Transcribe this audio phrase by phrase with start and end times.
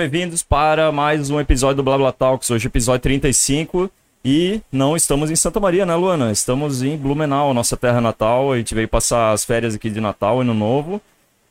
[0.00, 3.90] bem-vindos para mais um episódio do Blá Blá Talks, hoje episódio 35.
[4.24, 6.32] E não estamos em Santa Maria, né, Luana?
[6.32, 8.50] Estamos em Blumenau, nossa terra natal.
[8.50, 11.02] A gente veio passar as férias aqui de Natal, Ano Novo.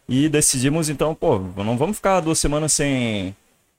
[0.08, 3.36] E decidimos, então, pô, não vamos ficar duas semanas sem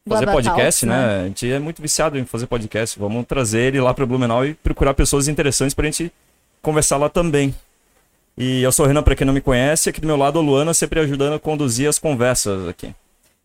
[0.09, 1.20] fazer Blá Blá podcast, Talks, né?
[1.23, 2.97] A gente é muito viciado em fazer podcast.
[2.97, 6.12] Vamos trazer ele lá para Blumenau e procurar pessoas interessantes pra gente
[6.62, 7.52] conversar lá também.
[8.39, 10.42] E eu sou o Renan, pra quem não me conhece, aqui do meu lado a
[10.42, 12.95] Luana sempre ajudando a conduzir as conversas aqui.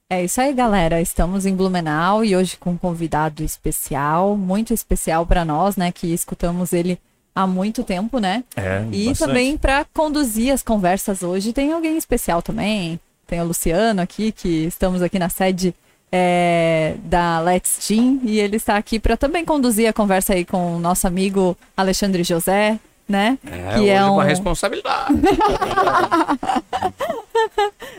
[0.09, 1.01] É isso aí, galera.
[1.01, 6.13] Estamos em Blumenau e hoje com um convidado especial, muito especial para nós, né, que
[6.13, 6.99] escutamos ele
[7.33, 8.43] há muito tempo, né?
[8.55, 9.27] É, E bastante.
[9.27, 12.99] também para conduzir as conversas hoje tem alguém especial também.
[13.25, 15.73] Tem o Luciano aqui, que estamos aqui na sede
[16.11, 20.75] é, da Let's Team e ele está aqui para também conduzir a conversa aí com
[20.75, 23.37] o nosso amigo Alexandre José, né?
[23.45, 24.13] É, que hoje é um...
[24.13, 25.13] uma responsabilidade.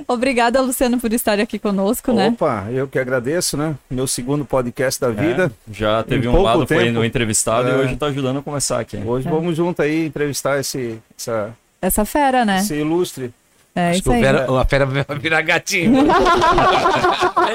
[0.09, 2.29] Obrigada, Luciano, por estar aqui conosco, né?
[2.29, 3.75] Opa, eu que agradeço, né?
[3.91, 5.51] Meu segundo podcast da vida.
[5.69, 6.93] É, já teve Em um lado foi tempo.
[6.93, 7.75] no entrevistado e É.
[7.75, 8.97] hoje tá ajudando a começar aqui.
[8.99, 12.59] Hoje vamos junto aí entrevistar esse, essa, Essa fera, né?
[12.59, 13.33] esse ilustre.
[13.75, 14.23] É Acho isso que o aí.
[14.23, 16.07] Vera- a fera vai virar gatinho.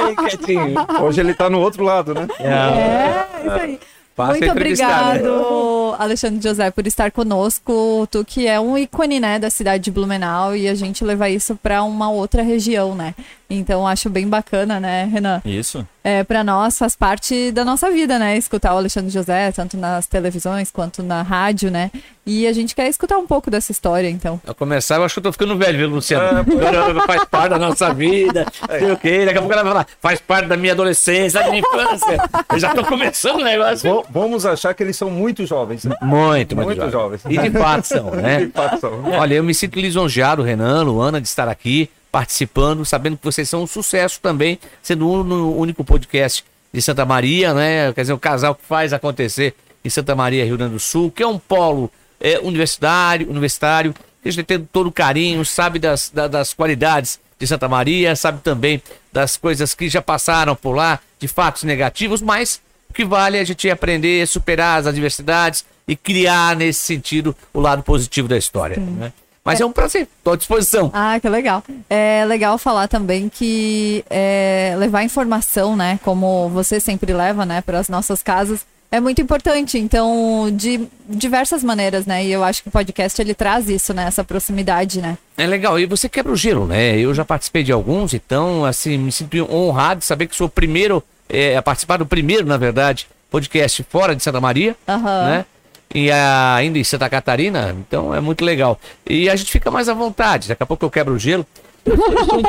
[0.08, 0.76] Ei, quietinho.
[1.02, 2.28] Hoje ele tá no outro lado, né?
[2.40, 3.80] É, isso aí.
[4.16, 4.52] Passa Muito né?
[4.52, 8.08] obrigado, Alexandre José, por estar conosco.
[8.12, 11.56] Tu que é um ícone, né, da cidade de Blumenau e a gente levar isso
[11.56, 13.16] para uma outra região, né?
[13.54, 15.42] Então acho bem bacana, né, Renan?
[15.46, 15.86] Isso.
[16.04, 18.36] É, para nós faz parte da nossa vida, né?
[18.36, 21.92] Escutar o Alexandre José, tanto nas televisões quanto na rádio, né?
[22.26, 24.40] E a gente quer escutar um pouco dessa história, então.
[24.48, 26.40] A começar, eu acho que eu tô ficando velho, viu, Luciano?
[26.40, 28.46] É, faz parte da nossa vida,
[28.80, 29.26] sei o quê.
[29.26, 32.18] Daqui a pouco ela vai falar, faz parte da minha adolescência, da minha infância.
[32.52, 33.94] Eu já tô começando o negócio.
[34.02, 35.84] V- vamos achar que eles são muito jovens.
[35.86, 35.96] Né?
[36.02, 37.22] Muito, muito, Muito jovens.
[37.22, 37.26] jovens.
[37.30, 38.46] E de fato são, né?
[38.46, 39.04] De fato são.
[39.12, 43.64] Olha, eu me sinto lisonjeado, Renan, Luana, de estar aqui participando, sabendo que vocês são
[43.64, 47.94] um sucesso também, sendo o ún- único podcast de Santa Maria, né?
[47.94, 51.24] Quer dizer, o casal que faz acontecer em Santa Maria, Rio Grande do Sul, que
[51.24, 56.54] é um polo é, universitário, universitário, gente tem todo o carinho, sabe das, da- das
[56.54, 61.64] qualidades de Santa Maria, sabe também das coisas que já passaram por lá, de fatos
[61.64, 66.82] negativos, mas o que vale é a gente aprender, superar as adversidades e criar nesse
[66.82, 68.78] sentido o lado positivo da história.
[68.80, 69.12] Né?
[69.44, 70.92] Mas é um prazer, estou à disposição.
[70.94, 71.64] Ah, que legal.
[71.90, 77.80] É legal falar também que é, levar informação, né, como você sempre leva, né, para
[77.80, 79.80] as nossas casas, é muito importante.
[79.80, 84.06] Então, de diversas maneiras, né, e eu acho que o podcast ele traz isso, né,
[84.06, 85.18] essa proximidade, né.
[85.38, 87.00] É legal, e você quebra o gelo, né?
[87.00, 90.50] Eu já participei de alguns, então, assim, me sinto honrado de saber que sou o
[90.50, 95.26] primeiro é, a participar do primeiro, na verdade, podcast fora de Santa Maria, Aham.
[95.26, 95.46] né?
[95.94, 98.80] E ainda em Santa Catarina, então é muito legal.
[99.08, 101.46] E a gente fica mais à vontade, daqui a pouco eu quebro o gelo.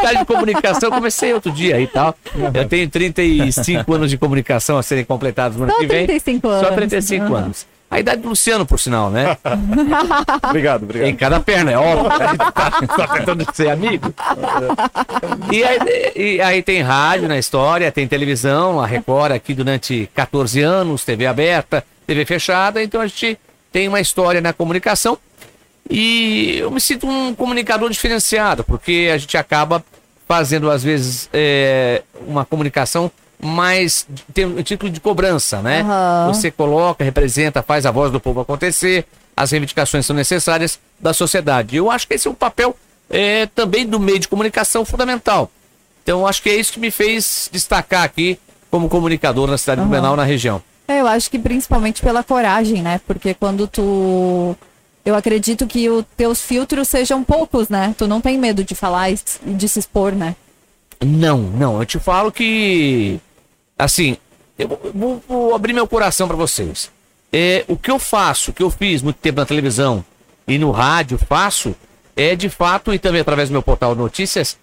[0.03, 2.15] Cara de comunicação, comecei outro dia e tal.
[2.55, 6.07] Eu tenho 35 anos de comunicação a serem completados no ano Só que vem.
[6.07, 6.75] 35 Só anos.
[6.75, 7.37] 35 Aham.
[7.37, 7.67] anos.
[7.93, 9.37] A idade do Luciano, por sinal, né?
[10.49, 11.09] Obrigado, obrigado.
[11.11, 12.11] Em cada perna, é óbvio.
[12.11, 12.25] A
[12.81, 14.15] gente tá só tentando ser amigo.
[15.53, 15.79] E aí,
[16.17, 21.27] e aí tem rádio na história, tem televisão, a Record aqui durante 14 anos, TV
[21.27, 23.39] aberta, TV fechada, então a gente
[23.71, 25.19] tem uma história na comunicação.
[25.91, 29.85] E eu me sinto um comunicador diferenciado, porque a gente acaba
[30.27, 33.11] fazendo, às vezes, é, uma comunicação
[33.43, 35.81] mais tem um título de cobrança, né?
[35.81, 36.33] Aham.
[36.33, 39.05] Você coloca, representa, faz a voz do povo acontecer,
[39.37, 41.77] as reivindicações são necessárias da sociedade.
[41.77, 42.77] Eu acho que esse é um papel
[43.11, 45.51] é, também do meio de comunicação fundamental.
[46.03, 48.39] Então, acho que é isso que me fez destacar aqui
[48.71, 50.63] como comunicador na cidade de Blumenau, na região.
[50.89, 53.01] É, eu acho que principalmente pela coragem, né?
[53.07, 54.57] Porque quando tu.
[55.05, 57.95] Eu acredito que os teus filtros sejam poucos, né?
[57.99, 60.35] Tu não tem medo de falar e de se expor, né?
[61.05, 61.79] Não, não.
[61.81, 63.21] Eu te falo que.
[63.85, 64.17] Assim,
[64.59, 66.91] eu vou, vou- abrir meu coração para vocês.
[67.33, 70.05] É, o que eu faço, o que eu fiz muito tempo na televisão
[70.47, 71.75] e no rádio faço,
[72.15, 74.57] é de fato, e também através do meu portal notícias,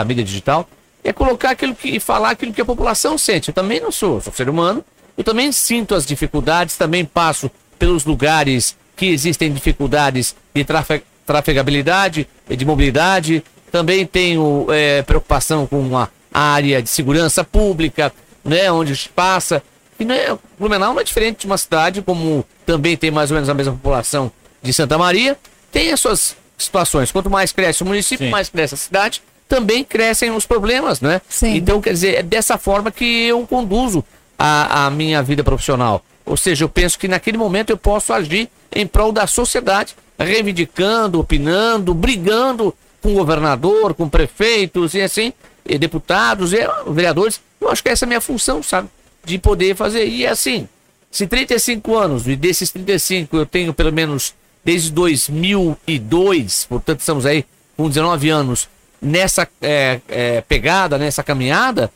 [0.00, 0.68] a mídia digital,
[1.04, 1.88] é colocar aquilo que.
[1.96, 3.48] e falar aquilo que a população sente.
[3.48, 4.84] Eu também não sou, sou ser humano,
[5.16, 12.26] eu também sinto as dificuldades, também passo pelos lugares que existem dificuldades de trafe- trafegabilidade,
[12.48, 18.12] de mobilidade, também tenho é, preocupação com a área de segurança pública,
[18.44, 19.62] né, onde se passa.
[19.98, 23.34] E não é, Blumenau não é diferente de uma cidade, como também tem mais ou
[23.34, 24.32] menos a mesma população
[24.62, 25.36] de Santa Maria,
[25.70, 27.12] tem as suas situações.
[27.12, 28.30] Quanto mais cresce o município, Sim.
[28.30, 31.20] mais cresce a cidade, também crescem os problemas, né?
[31.28, 31.56] Sim.
[31.56, 34.04] Então, quer dizer, é dessa forma que eu conduzo
[34.38, 36.02] a, a minha vida profissional.
[36.24, 41.18] Ou seja, eu penso que naquele momento eu posso agir em prol da sociedade, reivindicando,
[41.18, 45.32] opinando, brigando com o governador, com prefeitos e assim.
[45.78, 46.52] Deputados,
[46.86, 47.40] vereadores.
[47.60, 48.88] Eu acho que essa é a minha função, sabe?
[49.24, 50.06] De poder fazer.
[50.06, 50.68] E assim,
[51.10, 54.34] se 35 anos, e desses 35 eu tenho pelo menos
[54.64, 57.44] desde 2002, portanto estamos aí
[57.76, 58.68] com 19 anos
[59.00, 61.90] nessa é, é, pegada, nessa caminhada,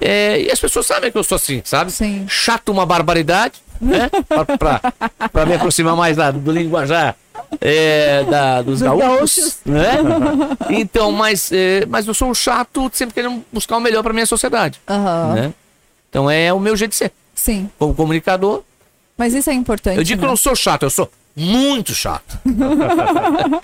[0.00, 1.90] é, e as pessoas sabem que eu sou assim, sabe?
[1.90, 2.26] Sim.
[2.28, 4.10] Chato uma barbaridade, né?
[4.28, 7.16] pra, pra, pra me aproximar mais da, do linguajar
[7.60, 9.58] é, da, dos gaúchos, gaúchos.
[9.64, 9.98] né?
[10.70, 14.26] Então, mas, é, mas eu sou um chato sempre querendo buscar o melhor pra minha
[14.26, 15.34] sociedade, Aham.
[15.34, 15.54] né?
[16.08, 17.12] Então é o meu jeito de ser.
[17.34, 17.70] Sim.
[17.78, 18.62] Como comunicador,
[19.16, 19.96] Mas isso é importante.
[19.96, 20.26] eu digo que né?
[20.26, 22.38] eu não sou chato, eu sou muito chato.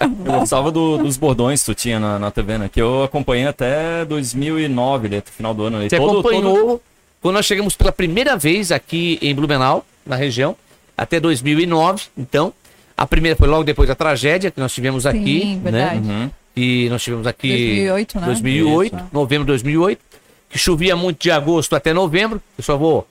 [0.01, 2.71] Eu gostava do- dos bordões que tu tinha na, na TV, né?
[2.73, 5.83] Que eu acompanhei até 2009, ali, até o final do ano.
[5.83, 6.83] Você Todo- acompanhou todo-
[7.21, 10.57] quando nós chegamos pela primeira vez aqui em Blumenau, na região,
[10.97, 12.05] até 2009.
[12.17, 12.53] Então,
[12.97, 16.01] a primeira foi logo depois da tragédia que nós tivemos aqui, Sim, né?
[16.03, 16.31] Uhum.
[16.57, 18.27] E nós tivemos aqui 2008, né?
[18.27, 19.05] 2008, Isso.
[19.13, 20.01] novembro de 2008,
[20.49, 22.41] que chovia muito de agosto até novembro.
[22.57, 23.07] Eu só vou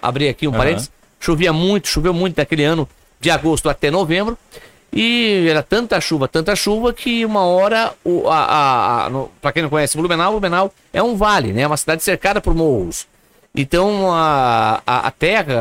[0.00, 0.58] abrir aqui um Aham.
[0.58, 0.90] parênteses.
[1.20, 2.88] Chovia muito, choveu muito daquele ano
[3.20, 4.38] de agosto até novembro.
[4.92, 9.10] E era tanta chuva, tanta chuva que uma hora, o, a, a, a,
[9.42, 11.62] pra quem não conhece Blumenau, Blumenau é um vale, né?
[11.62, 13.06] É uma cidade cercada por morros.
[13.54, 15.52] Então a, a, a terra,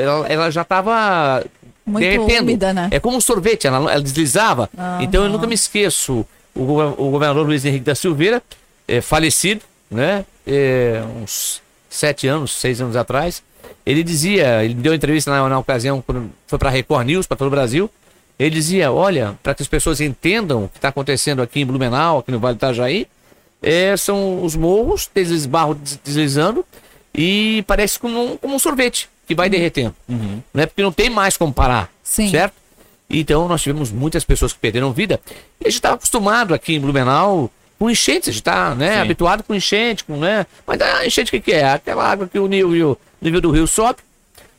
[0.00, 1.44] ela, ela já estava
[1.84, 2.42] Muito derretendo.
[2.42, 2.88] úmida, né?
[2.90, 4.68] É como um sorvete, ela, ela deslizava.
[5.00, 6.24] Então eu nunca me esqueço,
[6.54, 8.42] o, o governador Luiz Henrique da Silveira,
[8.86, 10.24] é, falecido, né?
[10.46, 13.42] É, uns sete anos, seis anos atrás,
[13.84, 17.36] ele dizia, ele deu entrevista na, na ocasião, quando foi para a Record News, para
[17.36, 17.90] todo o Brasil,
[18.38, 22.18] ele dizia, olha, para que as pessoas entendam o que está acontecendo aqui em Blumenau,
[22.18, 23.06] aqui no Vale do Itajaí,
[23.62, 26.64] é, são os morros, desses barros des- deslizando,
[27.14, 29.94] e parece como um, como um sorvete, que vai derretendo.
[30.52, 30.66] Né?
[30.66, 32.30] Porque não tem mais como parar, Sim.
[32.30, 32.54] certo?
[33.08, 35.20] Então nós tivemos muitas pessoas que perderam vida.
[35.60, 39.00] E a gente estava acostumado aqui em Blumenau com enchentes, a gente está né, Sim.
[39.00, 40.46] habituado com enchente, com, né?
[40.66, 41.72] Mas a enchente o que, que é?
[41.72, 43.98] Aquela água que o nível, nível do rio sobe,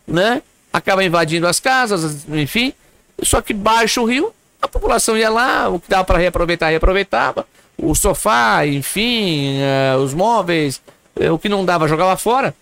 [0.06, 0.42] né?
[0.72, 2.74] Acaba invadindo as casas, enfim.
[3.22, 7.46] Só que baixa o rio, a população ia lá, o que dava para reaproveitar, reaproveitava.
[7.78, 10.82] O sofá, enfim, eh, os móveis,
[11.20, 12.54] eh, o que não dava jogava fora.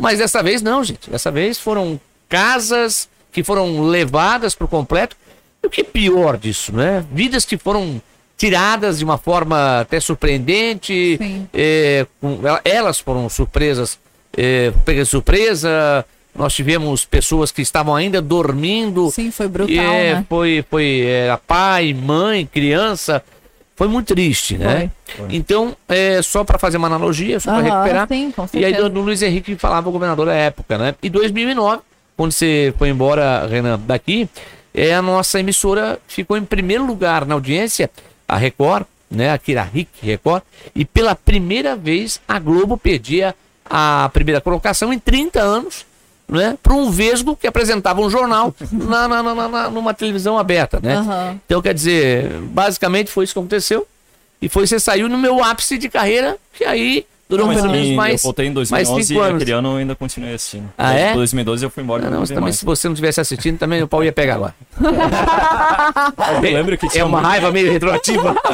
[0.00, 1.10] Mas dessa vez não, gente.
[1.10, 5.16] Dessa vez foram casas que foram levadas por completo.
[5.62, 7.04] E o que é pior disso, né?
[7.12, 8.00] Vidas que foram
[8.36, 11.18] tiradas de uma forma até surpreendente.
[11.52, 13.98] É, com- el- elas foram surpresas,
[14.36, 14.72] é,
[15.04, 16.04] surpresa.
[16.34, 19.10] Nós tivemos pessoas que estavam ainda dormindo.
[19.10, 20.26] Sim, foi brutal, é, né?
[20.28, 23.22] Foi, foi era pai, mãe, criança.
[23.80, 24.90] Foi muito triste, né?
[25.30, 28.08] Então, é, só para fazer uma analogia, só para recuperar.
[28.08, 30.94] sim, com e aí, do Luiz Henrique falava o governador da época, né?
[31.02, 31.80] E 2009,
[32.14, 34.28] quando você foi embora, Renan, daqui,
[34.74, 37.90] é, a nossa emissora ficou em primeiro lugar na audiência,
[38.28, 39.32] a Record, né?
[39.32, 40.42] Aqui a RIC Record.
[40.74, 43.34] E pela primeira vez, a Globo perdia
[43.64, 45.86] a primeira colocação em 30 anos
[46.30, 50.78] né, para um vesgo que apresentava um jornal na, na- na- na- numa televisão aberta,
[50.82, 50.96] né?
[50.96, 51.40] Aham.
[51.44, 53.86] Então, quer dizer, basicamente foi isso que aconteceu.
[54.40, 57.72] E foi, você saiu no meu ápice de carreira, que aí durou Não, mas pelo
[57.72, 59.36] menos em- mais, eu voltei em mais 2011 cinco e anos.
[59.42, 60.68] aquele ano eu ainda continuei assistindo.
[60.76, 61.14] Ah, Em é?
[61.14, 62.02] 2012 eu fui embora.
[62.04, 62.56] Não, não mas vi também mais.
[62.58, 64.52] se você não estivesse assistindo, também o pau ia pegar lá.
[66.42, 68.34] Eu lembro que É tinha uma muito- raiva meio retroativa.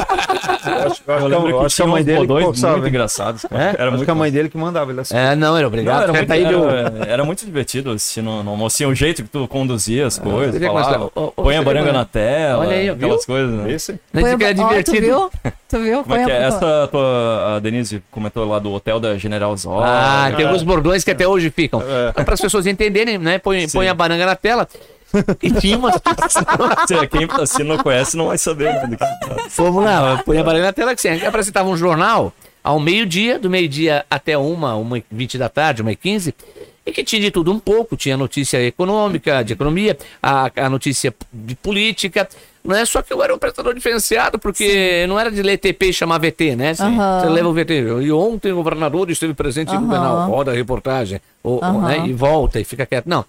[0.66, 2.02] Eu acho, eu acho Eu que a- lembro eu que acho que a tinha mãe
[2.04, 2.72] dele forçava.
[2.76, 3.42] muito engraçados.
[3.42, 3.62] cara.
[3.62, 3.68] É?
[3.68, 5.16] Era Acho muito que a mãe dele que mandava ele assim.
[5.16, 5.94] É, não, era obrigado.
[5.94, 8.74] Não, era, Você muito, tá aí do- era, era muito divertido assistir no, no almoço.
[8.76, 11.42] Assim, o jeito que tu conduzia as coisas, você vê falava, como é- ó, ó,
[11.44, 13.50] põe a baranga é- na tela, Olha aí, aquelas coisas.
[13.52, 13.62] Né?
[13.62, 14.54] Não disse que era
[15.16, 15.30] ó,
[15.68, 16.02] tu viu?
[16.02, 16.42] Como é que é?
[16.44, 19.80] Essa tua, a Denise comentou lá do hotel da General Zó.
[19.82, 20.48] Ah, tem É.
[20.48, 21.82] alguns bordões que até hoje ficam.
[22.14, 23.38] Para as pessoas entenderem, né?
[23.38, 24.68] Põe, põe a baranga na tela.
[25.42, 25.94] E tinha umas.
[26.86, 28.72] Se Quem assim não conhece não vai saber.
[28.74, 32.32] Né, do que- Vamos lá, põe a baranga na tela que você apresentava um jornal
[32.62, 36.34] ao meio-dia, do meio-dia até uma, uma e vinte da tarde, uma e quinze,
[36.86, 41.12] e que tinha de tudo um pouco, tinha notícia econômica, de economia, a, a notícia
[41.32, 42.28] de política,
[42.64, 45.86] não é só que eu era um prestador diferenciado, porque não era de ler TP
[45.86, 46.74] e chamar VT, né?
[46.78, 47.20] Aham.
[47.20, 49.86] Você leva o VT, e ontem o governador esteve presente em Aham.
[49.86, 51.88] Blumenau, roda a reportagem, ou, ou, Aham.
[51.88, 53.06] né, e volta e fica quieto.
[53.06, 53.24] Não.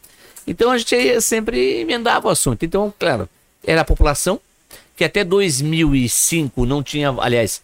[0.46, 2.64] Então a gente sempre emendava o assunto.
[2.64, 3.28] Então, claro,
[3.66, 4.40] era a população
[4.96, 7.62] que até 2005 não tinha, aliás,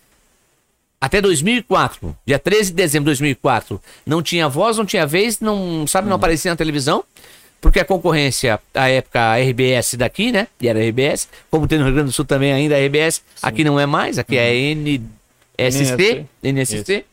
[1.05, 5.85] até 2004, dia 13 de dezembro de 2004, não tinha voz, não tinha vez, não
[5.85, 7.03] sabe, não aparecia na televisão,
[7.59, 10.47] porque a concorrência, à época, a RBS daqui, né?
[10.61, 13.21] E era a RBS, como tem no Rio Grande do Sul também ainda a RBS,
[13.41, 14.53] aqui não é mais, aqui é
[15.57, 17.05] NST, NST.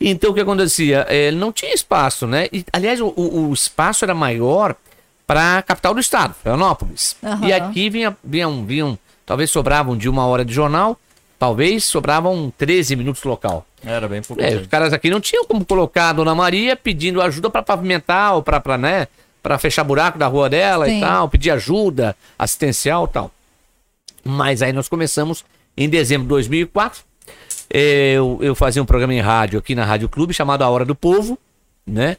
[0.00, 1.06] Então o que acontecia?
[1.08, 2.48] É, não tinha espaço, né?
[2.52, 4.74] E, aliás, o, o- espaço era maior
[5.26, 7.16] para a capital do estado, Florianópolis.
[7.22, 7.46] Aham.
[7.48, 10.98] E aqui vinha, vinham, vinham, talvez sobravam de uma hora de jornal,
[11.38, 13.66] talvez sobravam 13 minutos local.
[13.84, 14.42] Era bem pouco.
[14.42, 18.34] É, os caras aqui não tinham como colocar a Dona Maria pedindo ajuda para pavimentar
[18.34, 19.08] ou para, pra, né,
[19.42, 20.98] para fechar buraco da rua dela Sim.
[20.98, 23.30] e tal, pedir ajuda assistencial e tal.
[24.24, 25.44] Mas aí nós começamos
[25.76, 27.02] em dezembro de 2004.
[27.68, 30.94] Eu, eu fazia um programa em rádio aqui na Rádio Clube chamado A Hora do
[30.94, 31.38] Povo,
[31.86, 32.16] né?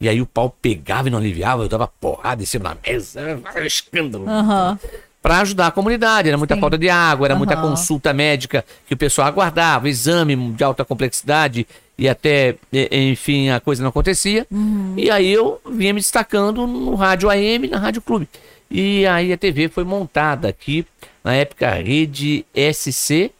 [0.00, 3.20] E aí o pau pegava e não aliviava, eu dava porrada em cima da mesa,
[3.20, 4.78] era um escândalo Aham.
[5.22, 6.28] Para ajudar a comunidade.
[6.28, 6.60] Era muita Sim.
[6.60, 7.70] falta de água, era muita Aham.
[7.70, 12.56] consulta médica que o pessoal aguardava, exame de alta complexidade e até,
[12.90, 14.46] enfim, a coisa não acontecia.
[14.50, 14.94] Uhum.
[14.96, 18.28] E aí eu vinha me destacando no rádio AM, na Rádio Clube.
[18.68, 20.84] E aí a TV foi montada aqui,
[21.22, 23.30] na época, a Rede SC,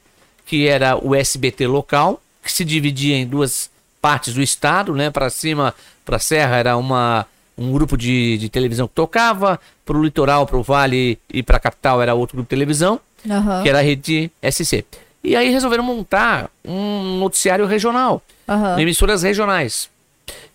[0.47, 3.71] que era o SBT local, que se dividia em duas
[4.01, 5.11] partes do estado, né?
[5.11, 5.75] Para cima,
[6.05, 10.57] para Serra era uma um grupo de, de televisão que tocava, para o litoral, para
[10.57, 13.63] o vale e para a capital era outro grupo de televisão, Aham.
[13.63, 14.85] que era a rede SC.
[15.23, 18.81] E aí resolveram montar um noticiário regional, Aham.
[18.81, 19.89] emissoras regionais,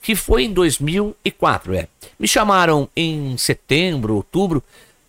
[0.02, 1.88] que foi em 2004, é.
[2.20, 4.64] Me chamaram em setembro, outubro,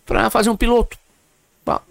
[0.05, 0.97] para fazer um piloto.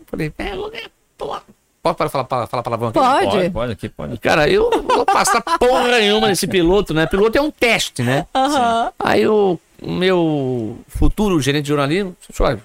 [0.09, 1.35] Falei, é, é, pô,
[1.81, 2.99] pode falar, falar, falar palavrão aqui?
[2.99, 3.25] Pode.
[3.25, 4.17] Pode, pode, aqui pode.
[4.19, 7.05] Cara, eu não vou passar porra nenhuma nesse piloto, né?
[7.05, 8.25] Piloto é um teste, né?
[8.33, 8.91] Aham.
[8.99, 12.59] Aí o o meu futuro gerente de jornalismo, olha,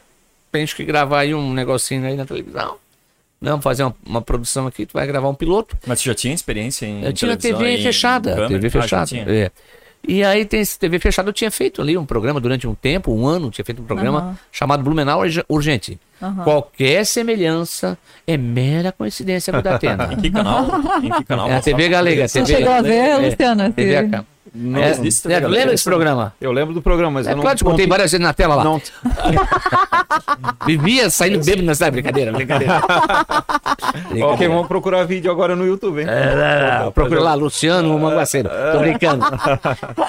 [0.51, 2.77] penso que gravar aí um negocinho aí na televisão.
[3.41, 5.77] Não, fazer uma, uma produção aqui, tu vai gravar um piloto.
[5.87, 8.47] Mas você já tinha experiência em Eu tinha TV fechada?
[8.47, 9.07] TV Ah, fechada.
[9.07, 9.25] tinha.
[9.29, 9.51] é.
[10.07, 13.13] E aí tem esse TV fechada, eu tinha feito ali um programa durante um tempo,
[13.15, 14.39] um ano, tinha feito um programa Aham.
[14.51, 15.97] chamado Blumenau Urge- Urgente.
[16.21, 16.43] Aham.
[16.43, 20.11] Qualquer semelhança é mera coincidência com o da Atena.
[20.15, 20.67] Em que canal?
[21.03, 21.49] em que canal?
[21.49, 23.71] É a TV Galega, Você TV chegou a ver, é, Luciana?
[23.73, 24.25] TV Acá.
[24.55, 25.59] Não É, existe TV é, tu Galega.
[25.61, 26.35] lembra desse programa?
[26.41, 27.43] Eu lembro do programa, mas É eu não...
[27.43, 28.65] claro, te botei várias vezes na tela lá.
[28.65, 28.81] Não,
[30.67, 32.83] Vivia saindo bêbado nessa brincadeira, brincadeira.
[34.27, 36.07] ok, vamos procurar vídeo agora no YouTube, hein?
[36.09, 38.49] É, procura lá, Luciano Manguaceiro.
[38.73, 39.25] Tô brincando.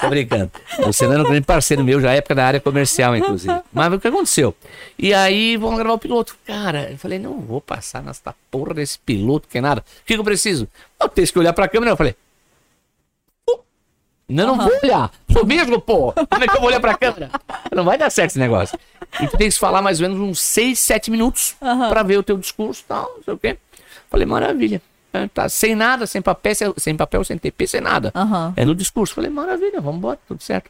[0.01, 0.51] Tô brincando.
[0.79, 3.53] Luciano era um grande parceiro meu, já é época da área comercial, inclusive.
[3.71, 4.55] Mas o que aconteceu?
[4.99, 6.35] E aí, vamos gravar o piloto.
[6.45, 9.81] Cara, eu falei, não vou passar nessa porra desse piloto, que é nada.
[9.81, 10.67] O que, que eu preciso?
[11.01, 11.91] Eu tenho que olhar pra câmera.
[11.91, 12.17] Eu falei, "Pô,
[14.27, 15.11] não, não vou olhar.
[15.31, 16.11] Sou mesmo, pô.
[16.13, 17.29] Como é que eu vou olhar pra câmera?
[17.73, 18.77] Não vai dar certo esse negócio.
[19.19, 21.55] E tu tem que falar mais ou menos uns 6, 7 minutos
[21.89, 23.57] pra ver o teu discurso e tal, não sei o quê.
[24.09, 24.81] Falei, maravilha.
[25.11, 28.11] É, Tá, sem nada, sem papel, sem, sem papel, sem TP, sem nada.
[28.15, 28.53] Aham.
[28.55, 29.13] É no discurso.
[29.15, 30.69] Falei, maravilha, vamos embora, tudo certo.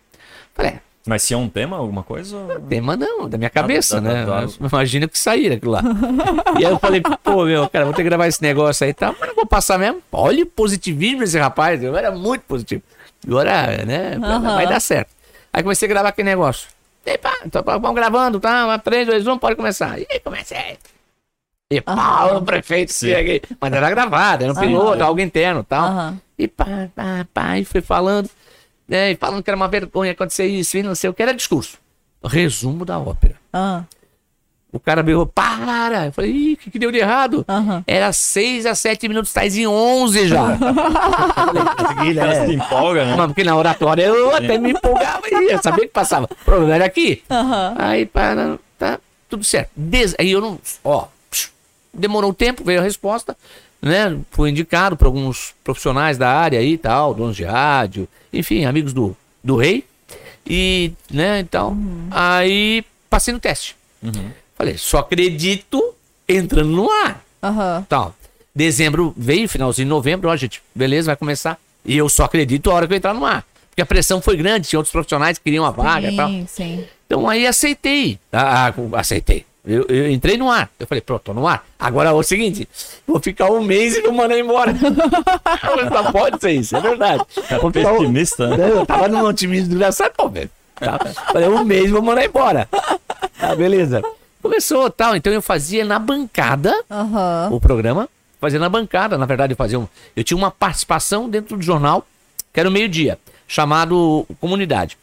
[0.54, 2.38] Falei, é, Mas tinha um tema, alguma coisa?
[2.70, 4.26] tema não, da minha cabeça, da- né?
[4.26, 5.82] da- da- Imagina que sair aquilo lá.
[6.60, 8.94] e aí eu falei, pô, meu, cara, vou ter que gravar esse negócio aí e
[8.94, 10.02] tal, mas não vou passar mesmo.
[10.12, 12.82] Olha o positivismo desse rapaz, eu era muito positivo.
[13.26, 14.56] Agora, né, Aham.
[14.56, 15.12] vai dar certo.
[15.52, 16.68] Aí comecei a gravar aquele negócio.
[17.06, 18.78] E pá, então, vamos gravando, tá?
[18.80, 20.00] 3, 2, 1, pode começar.
[20.00, 20.78] E aí comecei.
[21.72, 23.42] E pá, o prefeito aí.
[23.60, 25.86] Mas era gravado, era um piloto, algo interno e tal.
[25.86, 26.22] Aham.
[26.38, 26.66] E pá,
[26.96, 28.30] pá, pá, e foi falando,
[28.88, 31.34] né, e falando que era uma vergonha acontecer isso, e não sei o que, era
[31.34, 31.78] discurso.
[32.24, 33.36] Resumo da ópera.
[33.54, 33.86] Aham.
[34.74, 36.08] O cara berrou, para!
[36.08, 37.46] Eu falei, ih, o que, que deu de errado?
[37.48, 37.84] Aham.
[37.86, 40.58] Era 6 a 7 minutos, tá em 11 já.
[42.04, 43.16] O cara se empolga, né?
[43.16, 46.26] Mas porque na oratória eu até me empolgava e ia saber que passava.
[46.30, 47.22] O problema era aqui.
[47.30, 47.76] Aham.
[47.78, 49.00] Aí, para, tá
[49.30, 49.70] tudo certo.
[49.76, 50.60] Des- Aí eu não.
[50.84, 51.50] Ó, psh,
[51.94, 53.38] demorou um tempo, veio a resposta,
[53.82, 54.18] né?
[54.32, 58.92] Fui indicado por alguns profissionais da área aí e tal, donos de rádio, enfim, amigos
[58.94, 59.86] do, do rei.
[60.46, 61.78] E, né, então.
[62.12, 63.76] Aí passei no teste.
[64.64, 65.94] Falei, só acredito
[66.28, 67.22] entrando no ar.
[67.44, 67.86] Aham.
[67.90, 68.16] Tal.
[68.56, 71.58] Dezembro veio, finalzinho de novembro, ó, gente, beleza, vai começar.
[71.86, 73.44] E eu só acredito a hora que eu entrar no ar.
[73.70, 76.30] Porque a pressão foi grande, tinha outros profissionais que queriam a vaga e tal.
[76.30, 76.86] Sim, sim.
[77.06, 78.18] Então aí aceitei.
[78.32, 79.46] Ah, ah, aceitei.
[79.66, 80.70] Eu, eu entrei no ar.
[80.80, 81.66] Eu falei, pronto, tô no ar.
[81.78, 82.66] Agora é o seguinte:
[83.06, 84.74] vou ficar um mês e vou mandar embora.
[85.92, 87.22] Só pode ser isso, é verdade.
[87.62, 88.70] Um- Pessimista, né?
[88.72, 90.50] Eu tava num otimismo desgraçado, pô, velho.
[90.76, 91.00] Tá?
[91.34, 92.68] Falei, um mês vou mandar embora.
[93.40, 94.02] Tá, beleza.
[94.44, 97.48] Começou tal, então eu fazia na bancada Aham.
[97.50, 98.10] o programa,
[98.42, 102.06] fazia na bancada, na verdade eu fazia um, eu tinha uma participação dentro do jornal,
[102.52, 104.98] que era o meio-dia, chamado Comunidade.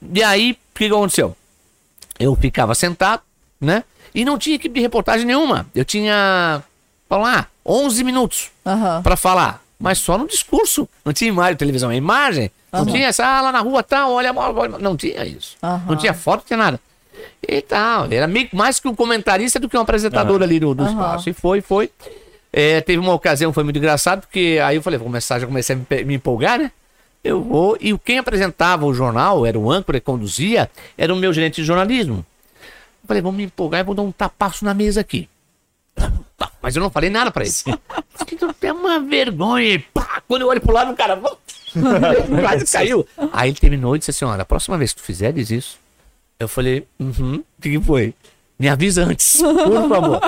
[0.00, 1.36] E aí, o que aconteceu?
[2.18, 3.20] Eu ficava sentado,
[3.60, 3.84] né?
[4.14, 5.66] E não tinha equipe de reportagem nenhuma.
[5.74, 6.62] Eu tinha,
[7.08, 9.02] vamos lá, 11 minutos Aham.
[9.02, 10.88] para falar, mas só no discurso.
[11.04, 12.50] Não tinha imagem, televisão, é imagem.
[12.72, 14.78] Não tinha essa, ah, lá na rua tal, olha, olha, olha.
[14.78, 15.56] não tinha isso.
[15.62, 15.84] Aham.
[15.86, 16.80] Não tinha foto, não tinha nada.
[17.46, 20.82] E tal, era meio, mais que um comentarista do que um apresentador ali do, do
[20.82, 20.92] Aham.
[20.92, 21.30] espaço.
[21.30, 21.90] E foi, foi.
[22.52, 25.76] É, teve uma ocasião, foi muito engraçado, porque aí eu falei, vou começar, já comecei
[25.76, 26.72] a me, me empolgar, né?
[27.22, 31.32] Eu vou, e quem apresentava o jornal, era o âncora que conduzia, era o meu
[31.32, 32.24] gerente de jornalismo.
[33.02, 35.28] Eu falei, vamos me empolgar e vou dar um tapaço na mesa aqui.
[36.62, 37.52] Mas eu não falei nada pra ele.
[38.32, 39.74] Então tem uma vergonha.
[39.74, 41.16] e Pá, Quando eu olho pro lado, o cara
[42.40, 43.06] quase caiu.
[43.32, 45.78] Aí ele terminou e disse assim: olha, a próxima vez que tu fizeres isso,
[46.38, 48.14] eu falei, uhum, o que, que foi?
[48.58, 50.20] Me avisa antes, por favor.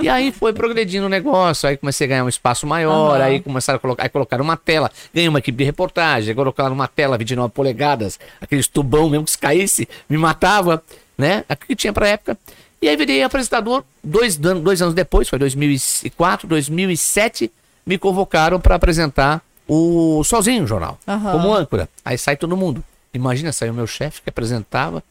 [0.00, 3.24] e aí foi progredindo o negócio, aí comecei a ganhar um espaço maior, Aham.
[3.24, 6.88] aí começaram a colocar, aí colocaram uma tela, ganhei uma equipe de reportagem, colocaram uma
[6.88, 10.82] tela 29 polegadas, aqueles tubão mesmo que se caísse, me matava,
[11.16, 11.44] né?
[11.48, 12.36] Aquilo que tinha pra época.
[12.82, 17.50] E aí virei apresentador dois, dois anos depois, foi 2004, 2007,
[17.86, 21.30] me convocaram para apresentar o Sozinho o Jornal, Aham.
[21.32, 21.88] como âncora.
[22.04, 22.82] Aí sai todo mundo.
[23.14, 25.02] Imagina, saiu meu chefe que apresentava,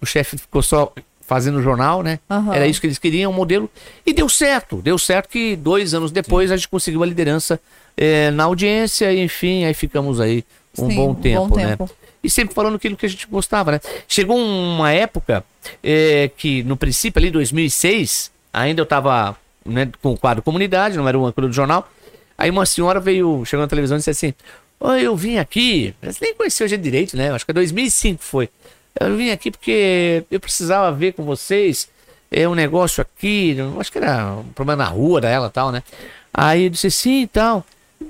[0.00, 0.92] o chefe ficou só
[1.26, 2.18] fazendo o jornal, né?
[2.30, 2.54] Aham.
[2.54, 3.70] Era isso que eles queriam, o modelo.
[4.04, 7.58] E deu certo, deu certo que dois anos depois a gente conseguiu a liderança
[7.96, 10.44] eh, na audiência, enfim, aí ficamos aí
[10.78, 11.68] um Sim, bom um tempo, bom né?
[11.68, 11.90] tempo.
[12.22, 13.80] E sempre falando aquilo que a gente gostava, né?
[14.08, 15.44] Chegou uma época
[15.82, 21.08] eh, que, no princípio, ali, 2006, ainda eu tava né, com o quadro Comunidade, não
[21.08, 21.88] era o âncora do jornal.
[22.36, 24.34] Aí uma senhora veio, chegou na televisão e disse assim:
[24.80, 25.94] Oi, eu vim aqui.
[26.02, 27.30] Você nem conheceu a gente direito, né?
[27.30, 28.48] Acho que é 2005 foi.
[28.98, 31.88] Eu vim aqui porque eu precisava ver com vocês
[32.30, 35.82] é um negócio aqui, acho que era um problema na rua dela e tal, né?
[36.32, 37.64] Aí eu disse sim e tal.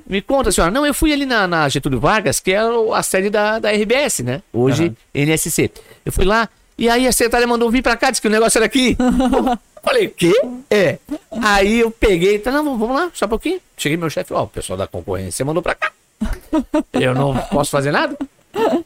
[0.06, 0.72] Me conta, senhora.
[0.72, 4.20] Não, eu fui ali na, na Getúlio Vargas, que é a sede da, da RBS,
[4.20, 4.42] né?
[4.52, 5.70] Hoje, NSC.
[6.04, 8.58] Eu fui lá, e aí a secretária mandou vir pra cá, disse que o negócio
[8.58, 8.96] era aqui.
[9.84, 10.32] Falei, quê?
[10.70, 10.98] É.
[11.42, 13.60] Aí eu peguei, tá, não, vamos lá, só um pouquinho.
[13.76, 15.92] Cheguei meu chefe, ó, o pessoal da concorrência mandou pra cá.
[16.94, 18.16] Eu não posso fazer nada.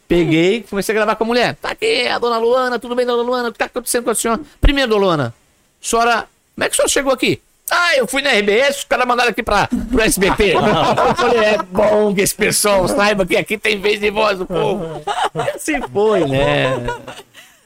[0.07, 1.57] Peguei, comecei a gravar com a mulher.
[1.57, 3.49] Tá aqui, a dona Luana, tudo bem, dona Luana?
[3.49, 4.41] O que tá acontecendo com a senhora?
[4.61, 5.35] Primeiro, dona Luana,
[5.81, 7.41] senhora, como é que a senhora chegou aqui?
[7.71, 10.55] Ah, eu fui na RBS, os caras mandaram aqui pra, pro SBT.
[10.57, 14.47] eu falei, é bom que esse pessoal saiba que aqui tem vez de voz do
[14.47, 15.03] povo.
[15.35, 16.87] E assim foi, né?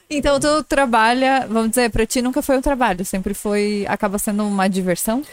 [0.09, 4.45] Então tu trabalha, vamos dizer, pra ti nunca foi um trabalho, sempre foi, acaba sendo
[4.45, 5.23] uma diversão?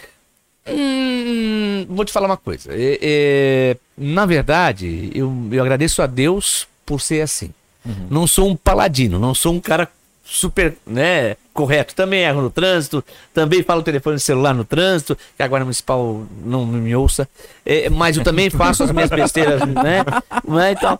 [0.73, 2.71] Hum, vou te falar uma coisa.
[2.73, 7.53] É, é, na verdade, eu, eu agradeço a Deus por ser assim.
[8.11, 9.89] Não sou um paladino, não sou um cara
[10.23, 11.95] super, né, correto.
[11.95, 13.05] Também erro no trânsito,
[13.35, 17.29] também falo telefone celular no trânsito, que a Guarda Municipal não me ouça.
[17.65, 20.05] É, mas eu também faço as minhas besteiras, né?
[20.47, 20.99] né, então.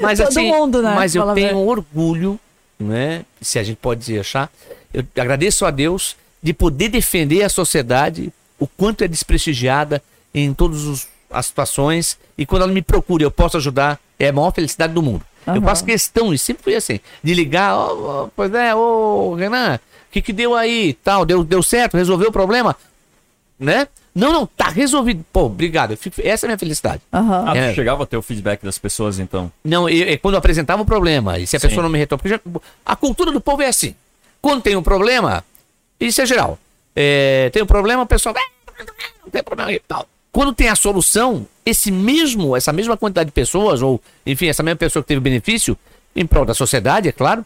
[0.00, 2.38] Mas Todo assim, mundo, né, mas eu tenho orgulho,
[2.78, 3.24] né?
[3.40, 4.50] Se a gente pode achar,
[4.92, 10.02] eu agradeço a Deus de poder defender a sociedade, o quanto é desprestigiada
[10.34, 14.52] em todas as situações, e quando ela me procura, eu posso ajudar, é a maior
[14.52, 15.24] felicidade do mundo.
[15.46, 15.62] Eu Aham.
[15.62, 20.12] faço questão, e sempre fui assim, de ligar, ó, ó, pois é, ô Renan, o
[20.12, 22.76] que que deu aí, tal, deu, deu certo, resolveu o problema,
[23.58, 23.88] né?
[24.14, 25.24] Não, não, tá resolvido.
[25.32, 27.00] Pô, obrigado, eu fico- essa é a minha felicidade.
[27.12, 27.44] Aham.
[27.48, 27.74] Ah, É.
[27.74, 29.50] chegava a ter o feedback das pessoas, então.
[29.64, 31.68] Não, eu, eu- quando eu apresentava o problema, e se a Sim.
[31.68, 33.94] pessoa não me retorna, porque já- a cultura do povo é assim.
[34.40, 35.42] Quando tem um problema,
[36.06, 36.58] isso é geral.
[36.94, 38.34] É, tem um problema, a pessoa.
[38.36, 38.82] "Ah,
[39.24, 40.06] Não tem problema e tal.
[40.32, 44.76] Quando tem a solução, esse mesmo, essa mesma quantidade de pessoas, ou enfim, essa mesma
[44.76, 45.76] pessoa que teve benefício,
[46.16, 47.44] em prol da sociedade, é claro,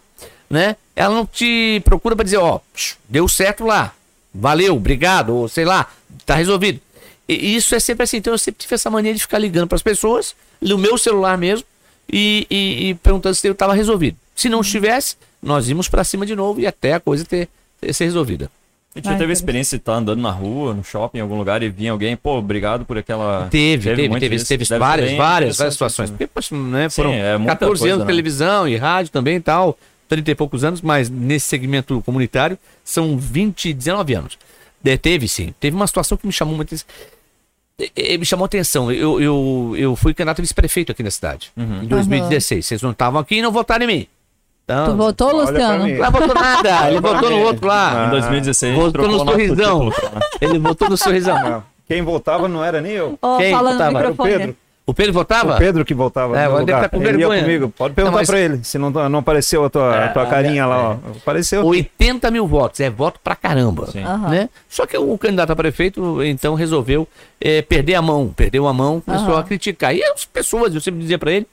[0.48, 0.76] né?
[0.94, 2.60] Ela não te procura para dizer, ó,
[3.08, 3.92] deu certo lá,
[4.34, 5.90] valeu, obrigado, ou sei lá,
[6.24, 6.80] tá resolvido.
[7.28, 8.16] E isso é sempre assim.
[8.18, 11.36] Então eu sempre tive essa mania de ficar ligando para as pessoas, no meu celular
[11.36, 11.66] mesmo,
[12.10, 14.16] e, e- e perguntando se eu estava resolvido.
[14.34, 17.48] Se não estivesse, nós íamos para cima de novo e até a coisa ter
[17.92, 18.50] ser resolvida.
[18.94, 21.36] A gente já teve a experiência de estar andando na rua, no shopping, em algum
[21.36, 23.46] lugar, e vinha alguém, pô, obrigado por aquela.
[23.50, 26.10] Teve, teve, teve, teve ser várias, várias, várias situações.
[26.10, 26.16] né?
[26.16, 28.12] Porque, poxa, né, Sim, foram é muita 14 coisa, anos de né?
[28.12, 29.76] televisão e rádio também e tal,
[30.08, 34.38] 30 e poucos anos, mas nesse segmento comunitário são 20, 19 anos.
[34.82, 36.74] De- teve sim, teve uma situação que me chamou muito
[38.18, 38.90] me chamou a atenção.
[38.90, 41.82] Eu, eu, eu fui candidato a vice-prefeito aqui na cidade, Uhum.
[41.82, 42.64] em 2016.
[42.64, 44.06] Vocês não estavam aqui e não votaram em mim.
[44.68, 45.86] Então, Tu votou, Luciano?
[45.86, 48.06] Não votou nada, ele votou no outro lá.
[48.08, 49.92] Em 2016, Votou no o sorrisão.
[50.40, 51.62] Ele votou no sorrisão.
[51.86, 53.16] Quem votava não era nem eu.
[53.22, 53.98] Ó, Quem votava?
[54.00, 54.16] Era o.
[54.16, 54.56] Pedro.
[54.88, 55.54] O Pedro votava?
[55.56, 56.82] O Pedro que voltava É, deve lugar.
[56.82, 57.42] tá com ele ia vergonha.
[57.42, 57.68] comigo.
[57.76, 60.64] Pode perguntar Não, mas- pra ele se não, não apareceu a tua, a tua carinha
[60.64, 60.96] lá, ó.
[61.16, 61.64] Apareceu.
[61.64, 63.86] 80 mil votos, é voto pra caramba.
[63.88, 64.04] Sim.
[64.04, 64.28] Aham.
[64.28, 64.48] Né?
[64.68, 67.06] Só que o candidato a prefeito, então, resolveu
[67.40, 69.40] eh, perder a mão, perdeu a mão, começou Aham.
[69.40, 69.92] a criticar.
[69.94, 71.48] E as pessoas, eu sempre dizia pra ele,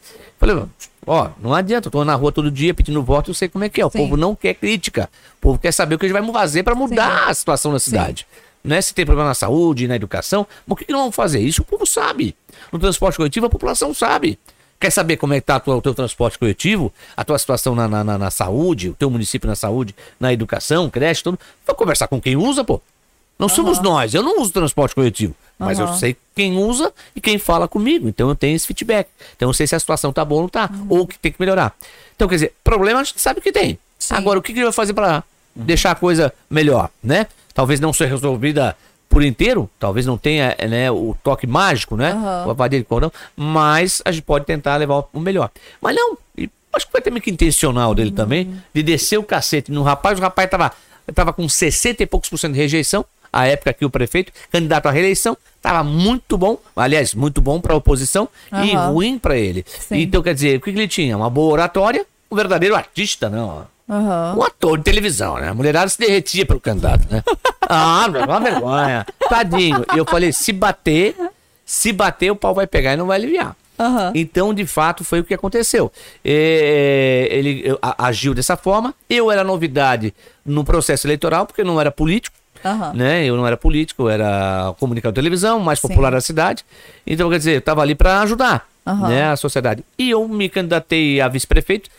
[0.48, 0.66] falei,
[1.06, 3.70] ó, não adianta, eu tô na rua todo dia pedindo voto, eu sei como é
[3.70, 3.86] que é.
[3.86, 4.00] O Sim.
[4.00, 5.10] povo não quer crítica.
[5.38, 7.80] O povo quer saber o que a gente vai fazer pra mudar a situação na
[7.80, 8.26] cidade.
[8.64, 8.82] Né?
[8.82, 11.40] Se tem problema na saúde, na educação, mas o que, que nós vamos fazer?
[11.42, 12.36] Isso o povo sabe.
[12.72, 14.40] No transporte coletivo, a população sabe.
[14.80, 18.04] Quer saber como é que tá o teu transporte coletivo, a tua situação na, na,
[18.04, 21.40] na- na saúde, o teu município na saúde, na educação, creche, tudo?
[21.66, 22.82] Vai conversar com quem usa, pô.
[23.38, 25.98] Não somos nós, eu não uso transporte coletivo, mas eu Aham.
[25.98, 29.10] sei quem usa e quem fala comigo, então eu tenho esse feedback.
[29.36, 31.32] Então eu sei se a situação tá boa ou não tá, ou o que tem
[31.32, 31.76] que melhorar.
[32.16, 33.78] Então, quer dizer, problema a gente sabe que tem.
[33.98, 34.16] Sim.
[34.16, 35.24] Agora, o que, que ele vai fazer para
[35.56, 37.28] deixar a coisa melhor, né?
[37.54, 38.76] Talvez não ser resolvida
[39.10, 42.12] por inteiro, talvez não tenha né, o toque mágico, né?
[42.12, 42.56] Aham.
[42.58, 45.52] O de cordão, mas a gente pode tentar levar o melhor.
[45.80, 46.18] Mas não,
[46.74, 50.18] acho que foi até meio que intencional dele também, de descer o cacete no rapaz,
[50.18, 50.72] o rapaz tava,
[51.14, 54.86] tava com 60 e poucos por cento de rejeição, a época que o prefeito, candidato
[54.86, 58.30] à reeleição, tava muito bom, aliás, muito bom para a oposição
[58.64, 58.92] e Aham.
[58.92, 59.66] ruim para ele.
[59.68, 60.02] Sim.
[60.02, 61.18] Então, quer dizer, o que, que ele tinha?
[61.18, 63.66] Uma boa oratória, um verdadeiro artista, não.
[63.90, 64.36] Aham.
[64.38, 65.50] Um ator de televisão, né?
[65.50, 67.24] A mulherada se derretia pelo candidato, né?
[67.68, 69.06] ah, é uma vergonha.
[69.28, 69.84] Tadinho.
[69.94, 71.16] E eu falei, se bater,
[71.66, 73.56] se bater, o pau vai pegar e não vai aliviar.
[73.80, 74.12] Aham.
[74.16, 75.92] Então, de fato, foi o que aconteceu.
[76.24, 78.94] É, ele agiu dessa forma.
[79.10, 80.14] Eu era novidade
[80.46, 82.36] no processo eleitoral, porque eu não era político.
[82.64, 82.94] Aham.
[82.94, 83.26] Né?
[83.26, 85.88] Eu não era político, era comunicador de televisão, mais Sim.
[85.88, 86.66] popular da cidade.
[87.06, 89.10] Então, quer dizer, eu estava ali para ajudar Aham.
[89.10, 89.84] né, a sociedade.
[89.98, 91.90] E eu me candidatei a vice-prefeito.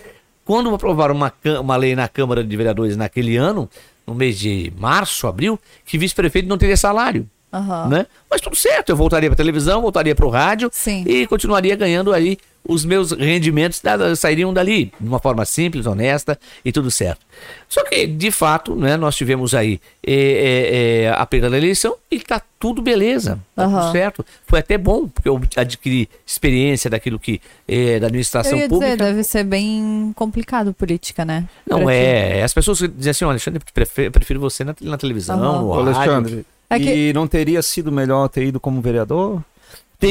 [0.45, 3.69] Quando aprovaram uma, uma lei na Câmara de Vereadores naquele ano,
[4.07, 7.29] no mês de março, abril, que vice-prefeito não teria salário.
[7.53, 7.89] Aham.
[7.89, 8.07] Né?
[8.31, 11.05] Mas tudo certo, eu voltaria para televisão, voltaria para o rádio Sim.
[11.07, 13.83] e continuaria ganhando aí os meus rendimentos
[14.17, 17.21] sairiam dali de uma forma simples, honesta e tudo certo.
[17.69, 21.97] Só que, de fato, né, nós tivemos aí é, é, é, a perda da eleição
[22.11, 23.81] e tá tudo beleza, tá Aham.
[23.81, 24.27] tudo certo.
[24.47, 28.93] Foi até bom, porque eu adquiri experiência daquilo que é, da Eu administração ia pública.
[28.97, 31.45] dizer, deve ser bem complicado política, né?
[31.69, 32.43] Não Pra é.
[32.43, 33.61] As pessoas dizem assim, olha, Alexandre,
[33.99, 35.61] eu prefiro você na, na televisão, Aham.
[35.63, 35.93] no rádio.
[36.01, 39.43] Alexandre, É que- e não teria sido melhor ter ido como vereador?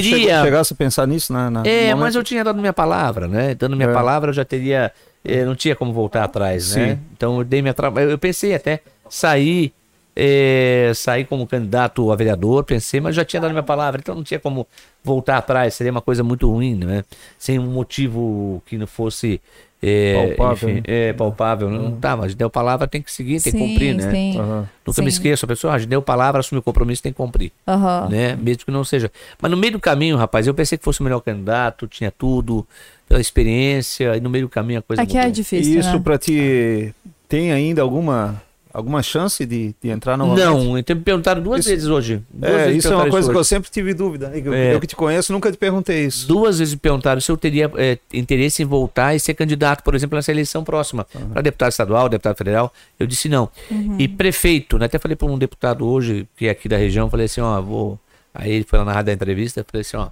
[0.02, 0.20] Teria.
[0.20, 2.16] Chega- Chegasse a pensar nisso na, na É, no mas momento?
[2.18, 3.56] eu tinha dado minha palavra, né?
[3.56, 3.94] Dando minha É.
[3.94, 4.92] palavra, eu já teria.
[5.26, 6.96] eh, não tinha como voltar atrás, né?
[6.96, 7.00] Sim.
[7.16, 7.88] Então eu dei minha tra...
[8.02, 9.74] Eu pensei até sair.
[10.16, 14.22] eh, sair como candidato a vereador, pensei, mas já tinha dado minha palavra, então não
[14.24, 14.68] tinha como
[15.04, 17.04] voltar atrás, seria uma coisa muito ruim, né?
[17.38, 19.42] Sem um motivo que não fosse
[19.84, 20.82] eh, Palpável, enfim, né?
[20.88, 21.70] é, palpável.
[21.70, 24.12] Não tá, mas deu palavra, tem que seguir, tem que sim, cumprir, né?
[24.12, 24.40] Sim.
[24.40, 24.70] Aham.
[24.88, 25.16] Nunca me Sim.
[25.18, 28.08] esqueço, a pessoa, ah, deu palavra, assumiu o compromisso, tem que cumprir Aham.
[28.10, 28.36] né?
[28.36, 29.12] Mesmo que não seja.
[29.42, 32.66] Mas no meio do caminho, rapaz, eu pensei que fosse o melhor candidato, tinha tudo,
[33.08, 35.34] pela experiência, e no meio do caminho a coisa É que é mudou.
[35.34, 36.02] difícil, E isso né?
[36.04, 36.94] pra ti
[37.28, 38.42] tem ainda alguma,
[38.74, 40.44] alguma chance de, de entrar novamente?
[40.46, 42.22] Não, então me perguntaram duas Isso- vezes hoje.
[42.34, 44.32] Duas É, vezes isso é uma coisa que eu sempre tive dúvida.
[44.34, 44.74] Eu, É.
[44.74, 46.28] eu que te conheço, nunca te perguntei isso.
[46.28, 49.94] Duas vezes me perguntaram se eu teria é, interesse em voltar e ser candidato, por
[49.94, 52.74] exemplo, nessa eleição próxima, para deputado estadual, deputado federal.
[53.00, 53.48] Eu disse não.
[53.70, 53.96] Uhum.
[54.00, 54.88] E prefeito, né?
[54.88, 58.00] até falei para um deputado hoje, que é aqui da região, falei assim, ó, vou.
[58.34, 60.08] Aí ele foi lá na rádio da entrevista, falei assim, ó,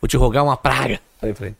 [0.00, 1.00] vou te rogar uma praga.
[1.20, 1.56] Falei pra ele.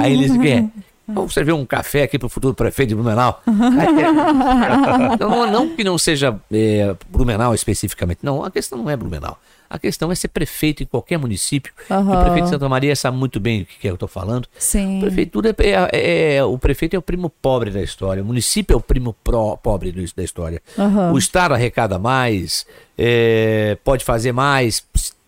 [0.00, 0.64] Aí ele disse, o quê?
[1.06, 3.42] Vamos servir um café aqui pro futuro prefeito de Blumenau.
[5.18, 9.38] Não, não que não seja é, Blumenau especificamente, não, a questão não é Blumenau.
[9.68, 11.72] A questão é ser prefeito em qualquer município.
[11.90, 14.08] E o prefeito de Santa Maria sabe muito bem o que, é que eu estou
[14.08, 14.46] falando.
[14.56, 15.00] Sim.
[15.00, 18.76] Prefeitura é, é- é- o prefeito é o primo pobre da história, o município é
[18.76, 20.62] o primo pró- pobre do- da história.
[20.78, 21.12] Aham.
[21.12, 24.84] O estado arrecada mais, é, pode fazer mais,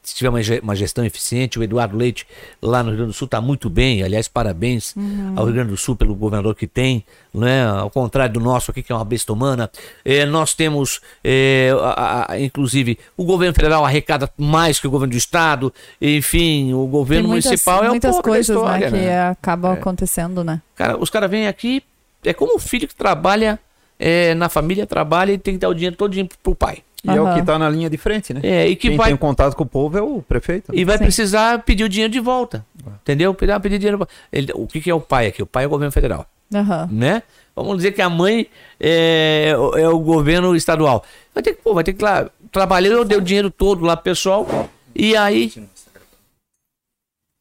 [0.09, 1.59] se tiver uma, uma gestão eficiente.
[1.59, 2.25] O Eduardo Leite
[2.62, 4.95] lá no Rio Grande do Sul está muito bem, aliás, parabéns
[5.35, 7.66] ao Rio Grande do Sul pelo governador que tem, né?
[7.66, 9.69] ao contrário do nosso aqui, que é uma besta humana.
[10.05, 15.11] É, nós temos, é, a- a- inclusive, o governo federal arrecada mais que o governo
[15.12, 19.29] do estado, enfim, o governo muitas, municipal é o muitas coisas, história, né, que né?
[19.29, 20.62] acabam acontecendo, né?
[20.77, 21.83] Cara, os caras vêm aqui,
[22.25, 23.59] é como um filho que trabalha
[23.99, 26.79] é, na família, trabalha e tem que dar o dinheiro todo dinheiro pro pai.
[27.07, 28.40] E é o que tá na linha de frente, né?
[28.42, 30.75] É, e que Quem vai, tem contato com o povo é o prefeito.
[30.75, 31.05] e vai Sim.
[31.05, 32.64] precisar pedir o dinheiro de volta.
[33.03, 33.33] Entendeu?
[33.35, 34.09] Pedir, pedir dinheiro.
[34.33, 35.42] Ele, o que, que é o pai aqui?
[35.42, 36.27] O pai é o governo federal.
[36.55, 36.88] Aham.
[36.90, 37.23] Né?
[37.55, 38.47] Vamos dizer que a mãe
[38.79, 41.03] é, é o governo estadual.
[41.35, 42.29] Vai ter que, pô, vai ter que lá.
[42.53, 44.47] Trabalhei, eu dei o dinheiro todo lá pro pessoal.
[44.95, 45.53] E aí.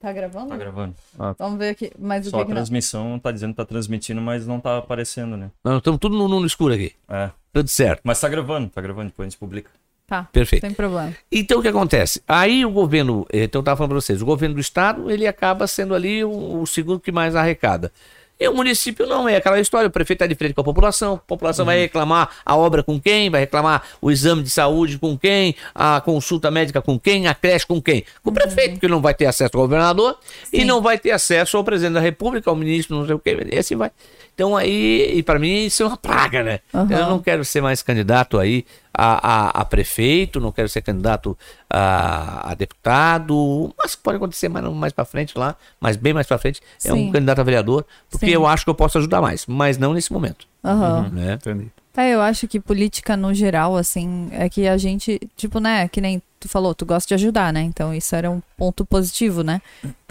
[0.05, 0.49] Tá gravando?
[0.49, 0.95] Tá gravando.
[1.39, 1.91] Vamos ver aqui.
[1.97, 2.57] Mas o Só que a que não?
[2.57, 5.49] transmissão tá dizendo que tá transmitindo, mas não tá aparecendo, né?
[5.63, 6.93] Nós estamos tudo no, no escuro aqui.
[7.09, 7.31] É.
[7.51, 8.01] Tudo certo.
[8.03, 9.71] Mas tá gravando, tá gravando, depois a gente publica.
[10.05, 10.61] Tá, Perfeito.
[10.61, 11.11] sem problema.
[11.31, 12.21] Então o que acontece?
[12.27, 15.65] Aí o governo, então eu estava falando para vocês, o governo do estado ele acaba
[15.65, 17.91] sendo ali o, o segundo que mais arrecada.
[18.39, 21.13] E o município não é aquela história, o prefeito está de frente com a população,
[21.13, 25.17] a população vai reclamar a obra com quem, vai reclamar o exame de saúde com
[25.17, 28.03] quem, a consulta médica com quem, a creche com quem?
[28.21, 30.17] Com o prefeito, porque não vai ter acesso ao governador
[30.51, 30.65] e Sim.
[30.65, 33.57] não vai ter acesso ao presidente da república, ao ministro, não sei o quê, e
[33.57, 33.91] assim vai.
[34.35, 36.59] Então aí, e para mim isso é uma praga, né?
[36.73, 36.91] Aham.
[36.91, 41.37] Eu não quero ser mais candidato aí a, a, a prefeito, não quero ser candidato
[41.69, 46.37] a, a deputado, mas pode acontecer mais, mais para frente lá, mas bem mais para
[46.37, 47.11] frente, é um Sim.
[47.11, 48.31] candidato a vereador, porque Sim.
[48.33, 51.09] eu acho que eu posso ajudar mais, mas não nesse momento, Aham.
[51.13, 51.33] né?
[51.35, 51.71] Entendi.
[51.97, 56.01] É, eu acho que política no geral, assim, é que a gente, tipo, né, que
[56.01, 57.61] nem tu falou, tu gosta de ajudar, né?
[57.61, 59.61] Então isso era um ponto positivo, né?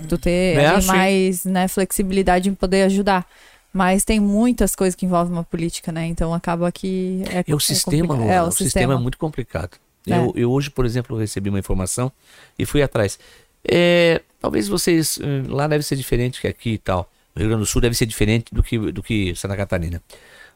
[0.09, 0.87] Tu ter É, sim.
[0.87, 3.27] mais, né, flexibilidade em poder ajudar.
[3.75, 6.07] Mas tem muitas coisas que envolvem uma política, né?
[6.07, 8.19] Então acaba que é, É o sistema, complicado.
[8.21, 8.95] Luana, É, o, sistema.
[8.95, 9.77] é muito complicado.
[10.07, 12.13] Eu, eu hoje, por exemplo, recebi uma informação
[12.57, 13.19] e fui atrás.
[13.67, 15.19] É, talvez vocês.
[15.21, 17.11] eh, Lá deve ser diferente que aqui e tal.
[17.35, 20.01] O Rio Grande do Sul deve ser diferente do que, do que Santa Catarina.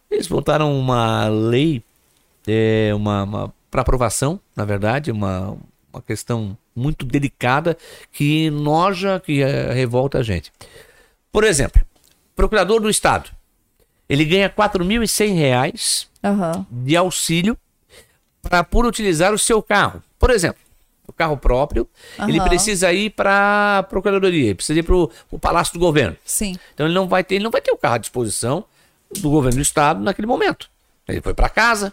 [0.09, 1.83] Eles votaram uma lei,
[2.47, 5.57] é, uma, uma para aprovação, na verdade, uma,
[5.93, 7.77] uma questão muito delicada
[8.13, 10.53] que noja, que eh, revolta a gente.
[11.33, 11.81] Por exemplo,
[12.39, 13.31] procurador do Estado.
[14.09, 16.65] Ele ganha 4.100 reais Aham.
[16.71, 17.59] de auxílio
[18.41, 20.01] para por utilizar o seu carro.
[20.21, 20.61] Por exemplo,
[21.05, 21.89] o carro próprio,
[22.29, 22.49] ele Aham.
[22.49, 26.17] precisa ir para a procuradoria, ele precisa ir para o Palácio do Governo.
[26.25, 26.57] Sim.
[26.73, 28.65] Então ele não vai ter, ele não vai ter o carro à disposição
[29.21, 30.71] do governo do estado naquele momento.
[31.09, 31.93] Ele foi para casa.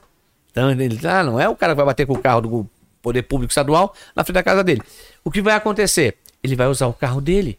[0.52, 2.70] Então ele ah, não é o cara que vai bater com o carro do
[3.02, 4.84] poder público estadual na frente da casa dele.
[5.24, 6.18] O que vai acontecer?
[6.44, 7.58] Ele vai usar o carro dele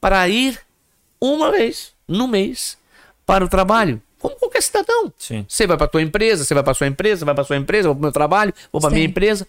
[0.00, 0.60] para ir
[1.20, 2.76] uma vez no mês
[3.26, 5.12] para o trabalho, como qualquer cidadão.
[5.18, 5.44] Sim.
[5.48, 7.94] Você vai para tua empresa, você vai para sua empresa, vai para sua empresa, vou
[7.94, 9.46] para meu trabalho, vou para minha empresa.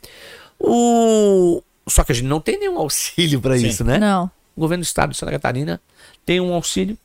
[0.59, 3.97] O só que a gente não tem nenhum auxílio para isso, né?
[3.97, 4.29] Não.
[4.55, 5.81] o governo do estado de Santa Catarina
[6.25, 6.95] tem um auxílio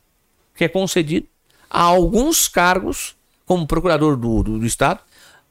[0.55, 1.25] que é concedido
[1.69, 3.15] a alguns cargos,
[3.45, 4.99] como procurador do, do, do estado,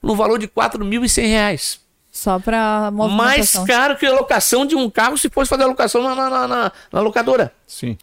[0.01, 1.81] no valor de 4.100 reais.
[2.13, 6.01] Só pra Mais caro que a locação de um carro se fosse fazer a locação
[6.03, 7.53] na, na, na- na- na locadora.
[7.67, 7.99] Sim.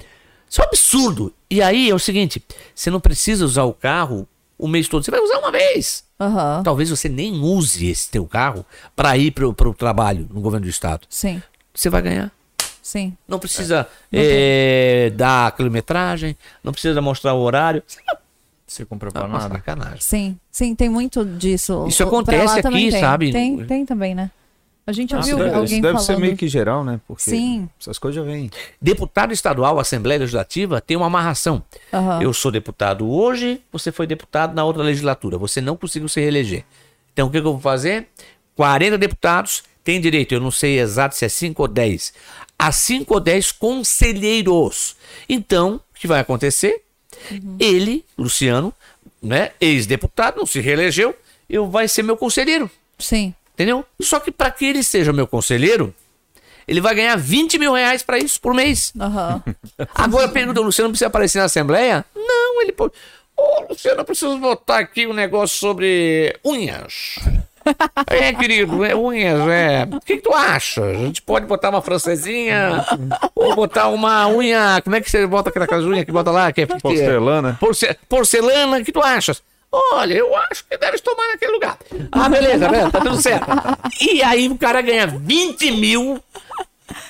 [0.49, 1.33] Isso é um absurdo.
[1.51, 2.41] E aí é o seguinte:
[2.73, 6.03] você não precisa usar o carro o mês todo, você vai usar uma vez.
[6.19, 6.61] Aham.
[6.63, 8.63] Talvez você nem use esse teu carro
[8.95, 11.07] para ir para o trabalho no governo do estado.
[11.09, 11.41] Sim.
[11.73, 12.31] Você vai ganhar.
[12.81, 13.15] Sim.
[13.27, 17.81] Não precisa eh, dar quilometragem, não precisa mostrar o horário.
[18.67, 19.55] Você compra pra Não, nossa, nada.
[19.59, 19.99] sacanagem.
[20.01, 20.37] Sim.
[20.51, 21.85] Sim, tem muito disso.
[21.87, 23.01] Isso O- pra acontece lá também aqui, tem.
[23.01, 23.31] sabe?
[23.31, 24.31] Tem, tem também, né?
[24.91, 26.05] A gente Isso ouviu deve, alguém isso deve falando.
[26.05, 26.99] ser meio que geral, né?
[27.07, 27.69] Porque Sim.
[27.79, 28.51] essas coisas já vêm.
[28.81, 31.63] Deputado estadual, Assembleia Legislativa, tem uma amarração.
[31.93, 32.21] Aham.
[32.21, 35.37] Eu sou deputado hoje, você foi deputado na outra legislatura.
[35.37, 36.65] Você não conseguiu se reeleger.
[37.13, 38.07] Então o que, que eu vou fazer?
[38.55, 42.13] 40 deputados têm direito, eu não sei exato se é 5 ou 10,
[42.59, 44.95] a 5 ou 10 conselheiros.
[45.27, 46.83] Então, o que vai acontecer?
[47.59, 48.73] Ele, Luciano,
[49.21, 51.15] né, ex-deputado, não se reelegeu,
[51.49, 52.69] eu vai ser meu conselheiro.
[52.99, 53.33] Sim.
[53.61, 53.85] Entendeu?
[54.01, 55.93] Só que para que ele seja meu conselheiro,
[56.67, 58.91] ele vai ganhar 20 mil reais para isso por mês.
[58.99, 59.43] Aham.
[59.93, 62.03] Agora pergunta, o Luciano precisa aparecer na Assembleia?
[62.15, 62.93] Não, ele pode.
[63.37, 67.15] Ô, Luciano, eu preciso botar aqui um negócio sobre unhas.
[68.07, 69.83] É, querido, é unhas, é.
[69.91, 70.83] O que, que tu acha?
[70.83, 72.83] A gente pode botar uma francesinha
[73.35, 74.81] ou botar uma unha.
[74.83, 76.51] Como é que você bota aquelas unhas que bota lá?
[76.51, 77.57] Que é, que é- Porcelana.
[77.59, 79.43] Porce- porcelana, o que tu achas?
[79.71, 81.77] Olha, eu acho que deves tomar naquele lugar.
[82.11, 83.45] Ah, beleza, beleza, tá tudo certo.
[84.01, 86.21] E aí o cara ganha 20 mil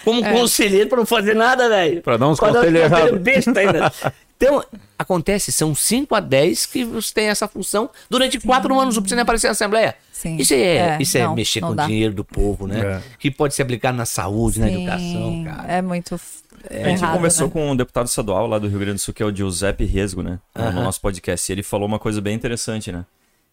[0.04, 2.02] como conselheiro pra não fazer nada, velho.
[2.02, 4.12] Pra dar uns conselhos conselho errados.
[4.42, 4.64] Então,
[4.98, 9.18] acontece, são 5 a 10 que você tem essa função durante 4 anos, não precisa
[9.18, 9.94] nem aparecer na Assembleia.
[10.12, 10.38] Sim.
[10.38, 12.80] Isso é, É, isso é não, mexer não com o dinheiro do povo, né?
[12.80, 13.02] É.
[13.20, 15.72] Que pode ser aplicado na saúde, na Sim, educação, cara.
[15.72, 16.20] É muito
[16.64, 17.54] f- A gente errado, conversou né?
[17.54, 20.22] com um deputado estadual lá do Rio Grande do Sul, que é o Giuseppe Resgo,
[20.22, 20.40] né?
[20.56, 21.50] No nosso podcast.
[21.50, 23.06] E ele falou uma coisa bem interessante, né?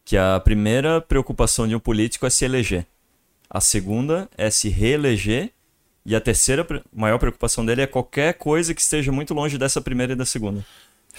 [0.04, 2.86] Que a primeira preocupação de um político é se eleger.
[3.50, 5.50] A segunda é se reeleger.
[6.06, 10.14] E a terceira maior preocupação dele é qualquer coisa que esteja muito longe dessa primeira
[10.14, 10.64] e da segunda.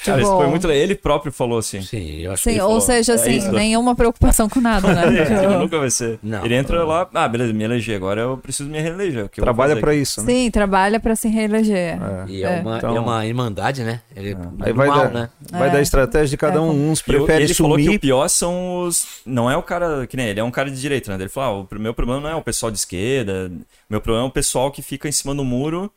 [0.05, 0.71] Cara, isso Tipo- foi muito.
[0.71, 1.81] Ele próprio falou assim.
[1.81, 2.81] Sim, eu acho que Sim, ele ou falou.
[2.81, 3.51] seja, é assim, isso.
[3.51, 5.01] nenhuma preocupação com nada, né?
[5.43, 6.17] Ele nunca vai ser.
[6.23, 6.45] Não.
[6.45, 9.27] ele entra lá, ah, beleza, me elegi, agora eu preciso me reeleger.
[9.27, 9.99] que Trabalha pra aqui?
[9.99, 10.31] isso, né?
[10.31, 11.97] Sim, trabalha pra se reeleger.
[12.29, 12.61] E é, É.
[12.61, 13.99] uma, Então- é uma irmandade, né?
[14.15, 15.29] Ele, Aí vai, mal, da, né?
[15.51, 15.71] vai É.
[15.73, 16.91] da estratégia de cada É, um.
[16.91, 17.99] Uns E preferem ele falou que o sumir.
[17.99, 19.05] pior são os.
[19.25, 20.07] Não é o cara.
[20.07, 21.21] Que nem ele, é um cara de direita, né?
[21.23, 23.51] Ele falou: ah, o meu problema não é o pessoal de esquerda.
[23.89, 25.91] Meu problema é o pessoal que fica em cima do muro,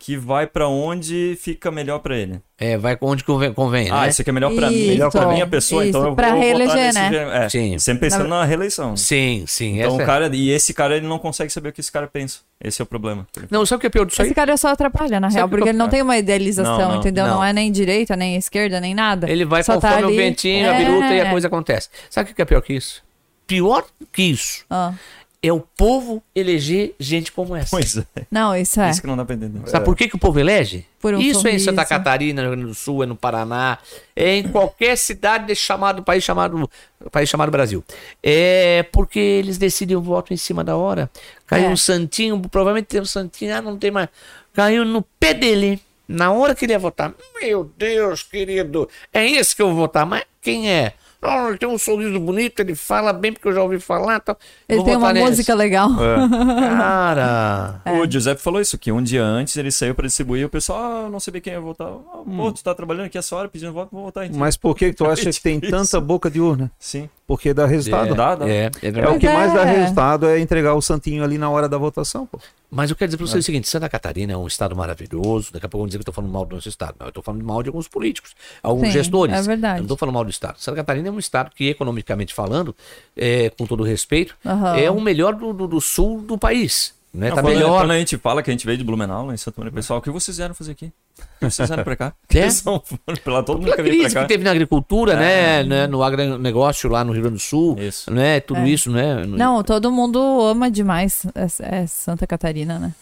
[0.00, 2.40] que vai pra onde fica melhor pra ele.
[2.56, 4.08] É, vai onde convém, convém Ah, né?
[4.08, 6.36] isso aqui é melhor pra mim, melhor pra minha pessoa, isso, então eu pra vou
[6.36, 7.10] votar reeleger, nesse né?
[7.10, 7.30] gênero.
[7.30, 7.78] É, Sim.
[7.80, 8.96] Sempre pensando na reeleição.
[8.96, 9.78] Sim, sim.
[9.80, 10.30] Então o é- cara.
[10.34, 12.38] E esse cara, ele não consegue saber o que esse cara pensa.
[12.62, 13.26] Esse é o problema.
[13.50, 14.28] Não, sabe o que é pior disso aí?
[14.28, 16.88] Esse cara só atrapalha, na real, que porque eu- ele não tem uma idealização, Não,
[16.92, 17.26] não, entendeu?
[17.26, 17.34] Não.
[17.36, 17.44] não.
[17.44, 19.28] é nem direita, nem esquerda, nem nada.
[19.28, 20.78] Ele vai Só conforme tá o ali- ventinho, a É.
[20.78, 21.88] biruta e a coisa acontece.
[22.08, 23.02] Sabe o que é pior que isso?
[23.48, 24.92] Pior que isso Ah,
[25.40, 27.70] é o povo eleger gente como essa.
[27.70, 28.04] Pois é.
[28.30, 28.90] Não, isso é.
[28.90, 29.60] Isso que não dá pra entender.
[29.68, 30.84] Sabe por que, que o povo elege?
[31.00, 31.88] Por um Isso é em Santa sorriso.
[31.90, 33.78] Catarina, no Rio Grande do Sul, é no Paraná,
[34.16, 36.68] é em qualquer cidade desse chamado país chamado
[37.12, 37.84] país chamado Brasil.
[38.22, 41.08] É porque eles decidem o voto em cima da hora.
[41.46, 41.68] Caiu É.
[41.70, 44.08] um santinho, provavelmente tem um santinho, ah, não tem mais.
[44.52, 47.14] Caiu no pé dele, na hora que ele ia votar.
[47.40, 50.94] Meu Deus, querido, é esse que eu vou votar, mas quem é?
[51.20, 54.20] Ele tem um sorriso bonito, ele fala bem porque eu já ouvi falar.
[54.20, 54.38] Tal.
[54.68, 55.26] Ele Vou tem uma nesse.
[55.26, 55.88] música legal.
[55.96, 57.80] Cara.
[58.00, 61.08] O Giuseppe falou isso, que um dia antes ele saiu pra distribuir, o pessoal, ah,
[61.10, 61.88] não sabia quem ia votar.
[61.88, 64.38] Ah, pô, tu tá trabalhando aqui essa hora pedindo voto, vou votar em ti.
[64.38, 65.70] Mas por que tu acha que tem Isso.
[65.70, 66.70] tanta boca de urna?
[66.78, 67.08] Sim.
[67.26, 68.14] Porque dá resultado.
[68.14, 68.48] Dá, dá.
[68.48, 69.80] É, é É o que mais dá é.
[69.80, 72.38] resultado é entregar o santinho ali na hora da votação, pô.
[72.70, 75.52] Mas eu quero dizer para vocês o seguinte: Santa Catarina é um estado maravilhoso.
[75.52, 76.94] Daqui a pouco vão dizer que eu estou falando mal do nosso estado.
[76.98, 79.34] Mas eu estou falando mal de alguns políticos, alguns Sim, gestores.
[79.34, 79.74] é verdade.
[79.76, 80.56] Eu não estou falando mal do estado.
[80.58, 82.76] Santa Catarina é um estado que, economicamente falando,
[83.16, 84.76] é, com todo respeito, Aham.
[84.76, 86.94] é o melhor do, do- do sul do país.
[87.12, 87.30] Né?
[87.30, 87.80] Não, Tá quando, melhor.
[87.80, 89.98] quando a gente fala que a gente veio de Blumenau, lá em Santa Maria, pessoal,
[89.98, 90.92] o que vocês vieram fazer aqui?
[91.40, 92.12] Vocês vieram pra cá?
[92.34, 92.38] É?
[92.38, 92.82] Eles são
[93.24, 94.22] pela todo mundo crise cá.
[94.22, 95.86] que teve na agricultura, né, né?
[95.86, 97.78] No agronegócio lá no Rio Grande do Sul.
[97.78, 98.10] Isso.
[98.10, 98.40] Né?
[98.40, 98.68] Tudo É.
[98.68, 99.24] isso, né?
[99.24, 102.92] no- Não, todo mundo ama demais é, é Santa Catarina, né?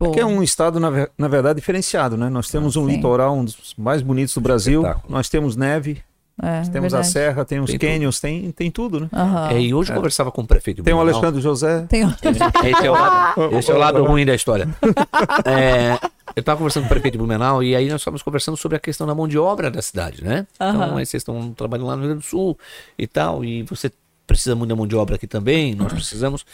[0.00, 2.28] Tipo, Que é um estado, na, na verdade, diferenciado, né?
[2.28, 2.96] Nós temos um Sim.
[2.96, 4.82] litoral, um dos mais bonitos do Brasil.
[5.08, 6.02] Nós temos neve,
[6.42, 7.08] é, temos a verdade.
[7.08, 9.08] serra, tem os Tem cânions, tem, tem tudo, né?
[9.12, 9.50] Aham.
[9.50, 10.98] É, e hoje eu conversava com o prefeito Tem o.
[10.98, 11.86] Alexandre José.
[11.88, 12.02] Tem...
[12.02, 14.68] Esse é o lado, esse é o lado ruim da história.
[15.44, 15.92] É,
[16.34, 18.80] eu estava conversando com o prefeito de Blumenau e aí nós estávamos conversando sobre a
[18.80, 20.46] questão da mão de obra da cidade, né?
[20.56, 20.96] Então, Aham.
[20.96, 22.58] aí vocês estão trabalhando lá no Rio Grande do Sul
[22.98, 23.92] e tal, e você
[24.26, 26.44] precisa muito da mão de obra aqui também, nós precisamos.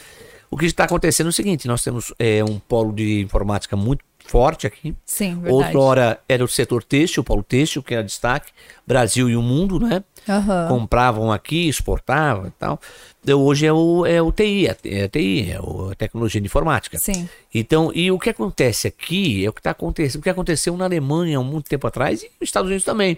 [0.51, 4.03] O que está acontecendo é o seguinte: nós temos é, um polo de informática muito
[4.29, 4.95] forte aqui.
[5.05, 5.75] Sim, verdade.
[5.75, 8.51] Outrora era o setor têxtil, o polo têxtil, que era destaque,
[8.85, 10.03] Brasil e o mundo, né?
[10.27, 10.67] Aham.
[10.67, 12.79] compravam aqui, exportavam e tal.
[13.21, 16.45] Então, hoje é o, é o TI, é, é a TI, é a tecnologia de
[16.45, 16.97] informática.
[16.99, 17.27] Sim.
[17.53, 20.85] Então, e o que acontece aqui é o que está acontecendo, o que aconteceu na
[20.85, 23.17] Alemanha há muito tempo atrás e nos Estados Unidos também.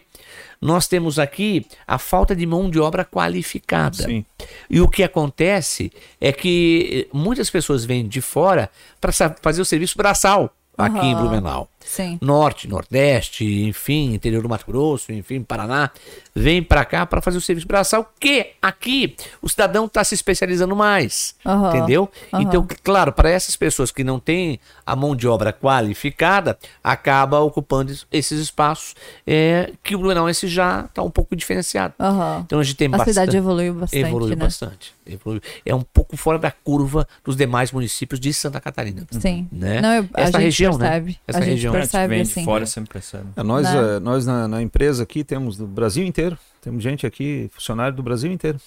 [0.61, 4.03] Nós temos aqui a falta de mão de obra qualificada.
[4.03, 4.25] Sim.
[4.69, 8.69] E o que acontece é que eh, muitas pessoas vêm de fora
[8.99, 11.21] para fazer o serviço braçal aqui em Aham.
[11.21, 12.17] Blumenau Sim.
[12.21, 15.89] norte, nordeste, enfim, interior do Mato Grosso, enfim, Paraná,
[16.35, 20.75] vem para cá para fazer o serviço braçal, que aqui o cidadão está se especializando
[20.75, 22.09] mais, Aham, entendeu?
[22.33, 22.43] aham.
[22.43, 27.91] Então, claro, para essas pessoas que não têm a mão de obra qualificada, acaba ocupando
[27.91, 31.93] es- esses espaços é, que o Blumenauense já está um pouco diferenciado.
[31.99, 32.41] Aham.
[32.45, 33.09] Então a gente tem A bastante...
[33.13, 34.43] cidade evoluiu bastante, Evoluiu né?
[34.45, 34.93] bastante.
[35.05, 35.41] evoluiu.
[35.65, 39.05] É um pouco fora da curva dos demais municípios de Santa Catarina.
[39.11, 39.47] Sim.
[39.51, 39.81] Né?
[39.81, 40.89] Não, eu, Essa região, né?
[40.89, 41.19] percebe.
[41.27, 41.89] Essa a gente região.
[41.91, 42.39] Percebe, vem assim.
[42.41, 43.25] de fora sempre percebe.
[43.35, 43.95] É, Nós, Né?
[43.95, 46.37] eh, nós na, na empresa aqui temos do Brasil inteiro.
[46.61, 48.59] Temos gente aqui, funcionário do Brasil inteiro.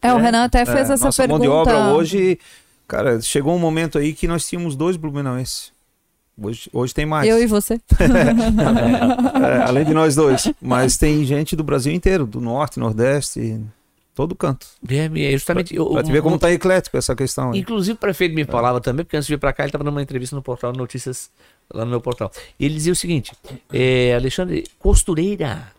[0.00, 1.46] É, o Renan até fez É, essa nossa pergunta.
[1.48, 2.38] mão de obra hoje,
[2.88, 5.70] cara, chegou um momento aí que nós tínhamos dois blumenauenses.
[6.40, 7.28] Hoje, hoje tem mais.
[7.28, 7.78] Eu e você.
[9.42, 10.50] É, além de nós dois.
[10.60, 13.60] Mas tem gente do Brasil inteiro, do norte, nordeste,
[14.14, 14.66] todo canto.
[14.88, 15.74] É, é justamente.
[15.74, 17.60] eu- Pra te ver como tá eclético essa questão aí.
[17.60, 20.02] Inclusive, o prefeito me falava também, porque antes de vir para cá, ele estava numa
[20.02, 21.30] entrevista no portal de notícias,
[21.72, 22.30] lá no meu portal.
[22.58, 23.32] E ele dizia o seguinte:
[23.72, 25.70] é, Alexandre, costureira.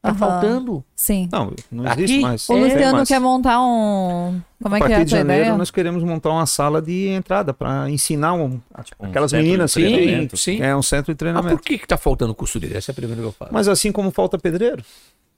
[0.00, 0.18] Tá Aham.
[0.18, 0.84] faltando.
[0.96, 1.28] Sim.
[1.30, 2.48] Não, não Aqui, existe mais.
[2.48, 3.08] O tem Luciano mais.
[3.08, 4.40] quer montar um.
[4.60, 5.56] Como A é que é partir a de janeiro, ideia?
[5.56, 9.80] nós queremos montar uma sala de entrada para ensinar um- Tipo, um aquelas meninas que
[9.80, 10.36] treinamento.
[10.36, 10.60] Sim.
[10.60, 11.56] é um centro de Mas treinamento.
[11.56, 12.78] por que, que tá faltando costureira?
[12.78, 13.54] Essa é a pergunta que eu faço.
[13.54, 14.82] Mas assim como falta pedreiro,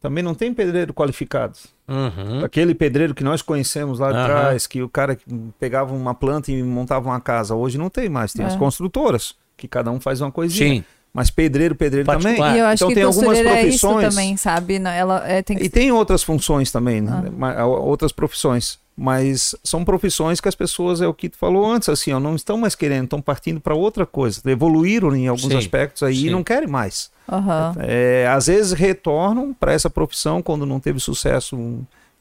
[0.00, 1.58] também não tem pedreiro qualificado.
[1.86, 2.42] Uhum.
[2.42, 4.26] Aquele pedreiro que nós conhecemos lá de Aham.
[4.26, 5.18] trás, que o cara
[5.60, 8.32] pegava uma planta e montava uma casa, hoje não tem mais.
[8.32, 8.48] Tem É.
[8.48, 10.76] as construtoras, que cada um faz uma coisinha.
[10.76, 10.84] Sim.
[11.12, 12.36] Mas pedreiro, pedreiro Particular.
[12.36, 12.56] também.
[12.56, 14.08] E eu acho então que tem algumas é isso profissões.
[14.14, 14.78] também, sabe?
[14.80, 17.22] Não, Ela é, tem que E tem outras funções também, né?
[17.56, 17.66] Ah.
[17.66, 18.80] Outras profissões.
[18.96, 22.34] Mas são profissões que as pessoas, é o que tu falou antes, assim, ó, não
[22.36, 24.40] estão mais querendo, estão partindo para outra coisa.
[24.44, 26.26] Evoluíram em alguns Sim, aspectos aí sim.
[26.26, 27.10] e não querem mais.
[27.30, 27.74] Aham.
[27.78, 31.56] É, às vezes retornam para essa profissão quando não teve sucesso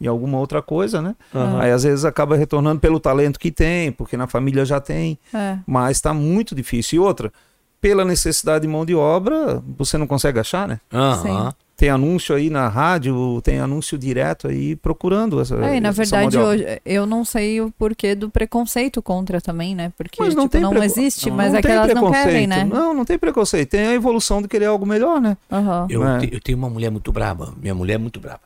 [0.04, 1.16] em alguma outra coisa, né?
[1.34, 1.62] Aham.
[1.62, 5.58] Aí às vezes acaba retornando pelo talento que tem, porque na família já tem, É.
[5.66, 6.98] mas está muito difícil.
[6.98, 7.32] E outra,
[7.80, 10.80] pela necessidade de mão de obra, você não consegue achar, né?
[10.94, 11.54] Aham.
[11.76, 15.56] Tem anúncio aí na rádio, tem anúncio direto aí procurando essa.
[15.66, 19.92] É, e na verdade, hoje, eu não sei o porquê do preconceito contra também, né?
[19.98, 21.94] Porque Mas não tipo, tem não preco- existe, não- mas não é que tem elas
[21.94, 22.64] não querem, né?
[22.64, 23.72] Não, não tem preconceito.
[23.72, 25.36] Tem a evolução de querer algo melhor, né?
[25.52, 25.88] Aham.
[25.90, 26.20] Eu, É.
[26.20, 27.54] te- eu tenho uma mulher muito braba.
[27.60, 28.42] Minha mulher é muito braba.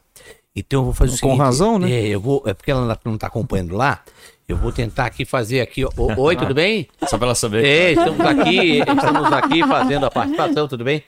[0.59, 1.37] Então eu vou fazer o Com seguinte.
[1.39, 1.91] razão, né?
[1.91, 4.01] É, eu vou, é porque ela não está acompanhando lá.
[4.47, 5.83] Eu vou tentar aqui fazer aqui.
[5.85, 6.87] Oi, tudo bem?
[7.07, 7.63] Só pra ela saber.
[7.65, 11.03] É, estamos aqui, estamos aqui fazendo a participação, tudo bem?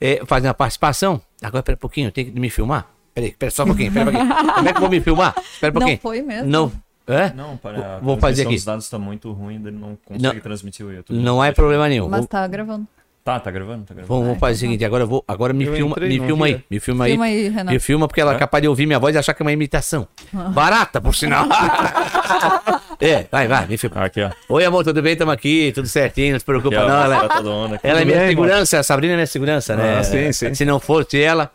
[0.00, 1.20] É, fazendo a participação.
[1.40, 2.88] Agora, espera um pouquinho, eu tenho que me filmar.
[3.14, 4.54] Peraí, espera só um pouquinho, espera um pouquinho.
[4.54, 5.34] Como é que eu vou me filmar?
[5.38, 6.00] Espera um Não pouquinho.
[6.02, 6.48] foi mesmo?
[6.50, 6.72] Não.
[7.06, 7.32] É?
[7.32, 8.54] Não, para a Vou fazer aqui.
[8.54, 10.40] dos dados está muito ruim, ele não consegue Não.
[10.40, 11.18] transmitir o YouTube.
[11.18, 12.08] Não é problema nenhum.
[12.08, 12.86] Mas Vou- tá gravando.
[13.22, 14.08] Tá, tá gravando, tá gravando.
[14.08, 16.46] Vamos, vamos fazer o seguinte, agora eu vou, agora me Eu filma, entrei, me filma
[16.46, 17.10] aí, me filma aí.
[17.10, 17.72] Filma aí, Renan.
[17.72, 19.52] Me filma porque ela é capaz de ouvir minha voz e achar que é uma
[19.52, 20.08] imitação.
[20.32, 21.46] Barata, por sinal.
[22.98, 24.04] é, vai, vai, me filma.
[24.04, 24.30] Aqui, ó.
[24.48, 25.14] Oi, amor, tudo bem?
[25.16, 27.04] Tamo aqui, tudo certinho, não se preocupa Aqui, ó, não.
[27.04, 27.46] Ela, tá aqui.
[27.82, 29.98] ela é Tudo minha bem, segurança, a Sabrina é minha segurança, né?
[29.98, 30.54] Ah, sim, sim.
[30.54, 31.50] Se não fosse ela,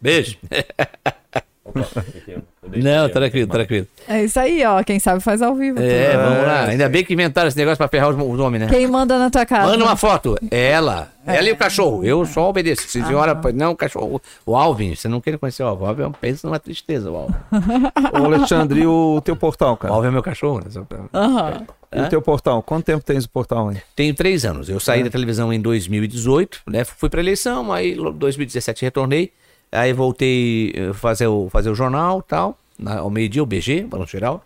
[0.00, 0.36] beijo.
[2.82, 3.86] Não, tranquilo, tranquilo.
[4.08, 4.82] É isso aí, ó.
[4.82, 5.80] Quem sabe faz ao vivo.
[5.80, 6.22] É, tudo.
[6.22, 6.64] vamos lá.
[6.64, 8.66] Ainda bem que inventaram esse negócio pra ferrar os, os homens, né?
[8.68, 9.70] Quem manda na tua casa?
[9.70, 10.36] Manda uma foto.
[10.50, 11.12] É ela.
[11.24, 12.04] Ela e o cachorro.
[12.04, 12.82] Eu só obedeço.
[12.88, 14.20] Se senhora, não, o cachorro.
[14.44, 15.84] O Alvin, você não quer conhecer o Alvin.
[15.84, 17.34] O Alvin pensa numa tristeza, o Alvin.
[18.20, 19.94] Ô, Alexandre, e o teu portal, O cara?
[19.94, 20.60] Alvin é meu cachorro.
[20.60, 20.84] né?
[21.14, 21.62] Aham.
[21.94, 22.62] E o teu portal?
[22.62, 23.76] Quanto tempo tens o portal aí?
[23.94, 24.68] Tenho três anos.
[24.68, 24.80] Eu É.
[24.80, 26.84] saí da televisão em 2018, né?
[26.84, 29.32] Fui pra eleição, aí em 2017 retornei.
[29.72, 34.12] Aí voltei a fazer o, fazer o jornal tal, na- ao meio-dia, o BG, Balanço
[34.12, 34.42] Geral.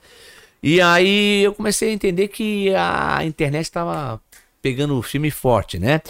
[0.63, 4.21] E aí eu comecei a entender que a internet estava
[4.61, 6.01] pegando firme e forte, né?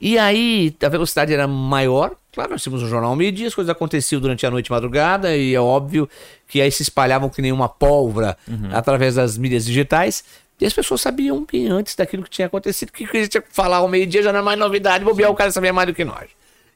[0.00, 2.12] E aí a velocidade era maior.
[2.32, 5.36] Claro, nós tínhamos um jornal ao meio-dia, as coisas aconteciam durante a noite e madrugada,
[5.36, 6.08] e é óbvio
[6.48, 8.36] que aí se espalhavam que nem uma pólvora
[8.72, 10.24] através das mídias digitais.
[10.60, 13.76] E as pessoas sabiam que antes daquilo que tinha acontecido, que a gente ia falar
[13.78, 16.28] ao meio-dia já não era mais novidade, bobear o cara sabia mais do que nós.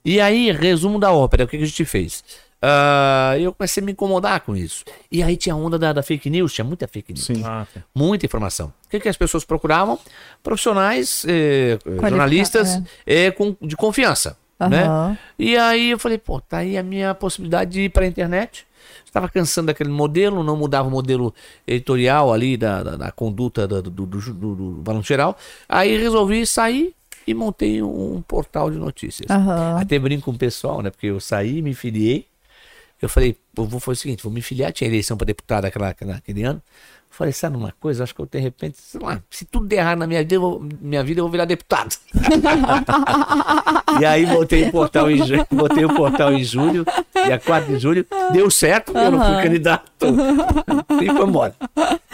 [0.06, 2.22] E aí, resumo da ópera, o que que a gente fez?
[2.62, 4.84] Ah, eu comecei a me incomodar com isso.
[5.10, 7.24] E aí tinha a onda da, da fake news, tinha muita fake news.
[7.24, 7.42] Sim.
[7.44, 7.82] Ah, tá.
[7.92, 8.72] Muita informação.
[8.86, 9.98] O que, que as pessoas procuravam?
[10.44, 14.38] Profissionais, eh, jornalistas eh, com, de confiança.
[14.60, 14.84] Né?
[14.84, 15.18] Aham.
[15.36, 18.64] E aí eu falei, pô, tá aí a minha possibilidade de ir para a internet.
[19.04, 21.34] Estava cansando daquele modelo, não mudava o modelo
[21.66, 25.36] editorial ali da, da, da conduta do, do, do, do, do balanço geral.
[25.68, 26.94] Aí resolvi sair
[27.26, 29.28] e montei um portal de notícias.
[29.30, 29.78] Aham.
[29.80, 30.90] Até brinco com o pessoal, né?
[30.90, 32.26] Porque eu saí, me filiei.
[33.00, 35.88] Eu falei, eu vou fazer o seguinte, vou me filiar, tinha eleição para deputado aquela,
[35.90, 36.62] aquela- aquele ano.
[37.10, 38.04] Falei, sabe uma coisa?
[38.04, 40.40] Acho que eu de repente, sei lá, se tudo der errado na minha vida, eu
[40.40, 41.96] vou, minha vida, eu vou virar deputado.
[44.00, 46.84] e aí botei o portal em julho, botei o portal em julho,
[47.24, 49.90] dia 4 de julho, deu certo, eu não fui candidato.
[51.02, 51.54] e foi embora.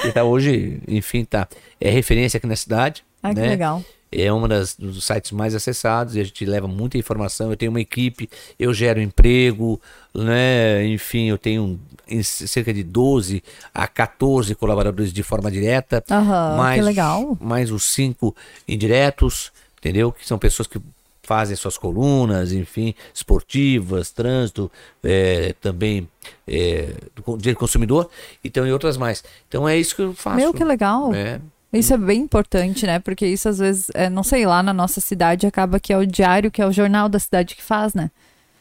[0.05, 1.49] E tá hoje, enfim, tá.
[1.81, 3.05] É referência aqui na cidade.
[3.23, 3.49] Ah, que né?
[3.49, 3.83] legal.
[4.13, 7.51] É um das, dos sites mais acessados e a gente leva muita informação.
[7.51, 9.81] Eu tenho uma equipe, eu gero emprego,
[10.15, 10.87] né?
[10.87, 11.81] Enfim, eu tenho
[12.23, 13.43] cerca de 12
[13.73, 16.05] a 14 colaboradores de forma direta.
[16.11, 17.39] Aham, mais, que legal.
[17.41, 18.37] Mais os cinco
[18.69, 20.13] indiretos, entendeu?
[20.13, 20.79] Que são pessoas que
[21.23, 24.71] fazem suas colunas, enfim, esportivas, trânsito,
[25.03, 26.09] é, também
[26.47, 28.11] é, do consumidor,
[28.45, 29.23] então e outras mais.
[29.49, 30.37] Então é isso que eu faço.
[30.37, 31.15] Meu, que legal.
[31.15, 31.41] É,
[31.73, 32.99] Isso é bem importante, né?
[32.99, 36.07] Porque isso às vezes, é, não sei, lá na nossa cidade acaba que é o
[36.07, 38.11] diário, que é o jornal da cidade que faz, né?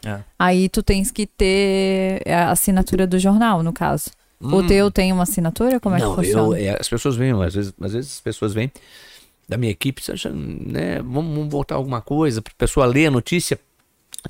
[0.04, 0.20] É.
[0.38, 4.10] Aí tu tens que ter a assinatura do jornal, no caso.
[4.40, 5.78] O teu tem uma assinatura?
[5.78, 6.02] Como é Hum.
[6.02, 6.58] não, que funciona?
[6.58, 8.72] eu, é, as pessoas vêm, às vezes, às vezes as pessoas vêm
[9.48, 10.02] da minha equipe,
[10.66, 13.58] né, vamos, vamos voltar alguma coisa, para a pessoa ler a notícia,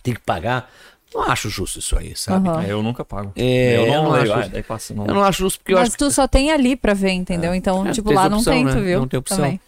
[0.03, 0.71] tem que pagar.
[1.15, 2.49] Não acho justo isso aí, sabe?
[2.67, 3.33] É, eu nunca pago.
[3.37, 4.33] É, eu não, eu não leio.
[4.35, 5.07] acho- daí passa, não.
[5.07, 7.55] Eu não acho justo porque eu Mas acho tu só tem ali pra ver, entendeu?
[7.55, 8.73] Então, É, tipo, lá essa não opção, tem, né?
[8.75, 9.01] tu viu?
[9.01, 9.37] Não tem opção.
[9.39, 9.61] Também.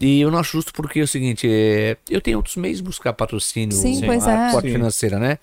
[0.00, 2.82] E eu não acho justo porque é o seguinte, é, eu tenho outros meios de
[2.84, 4.06] buscar patrocínio, Sim, Sim.
[4.06, 4.50] pois a é.
[4.52, 4.74] porta Sim.
[4.74, 5.38] financeira, né?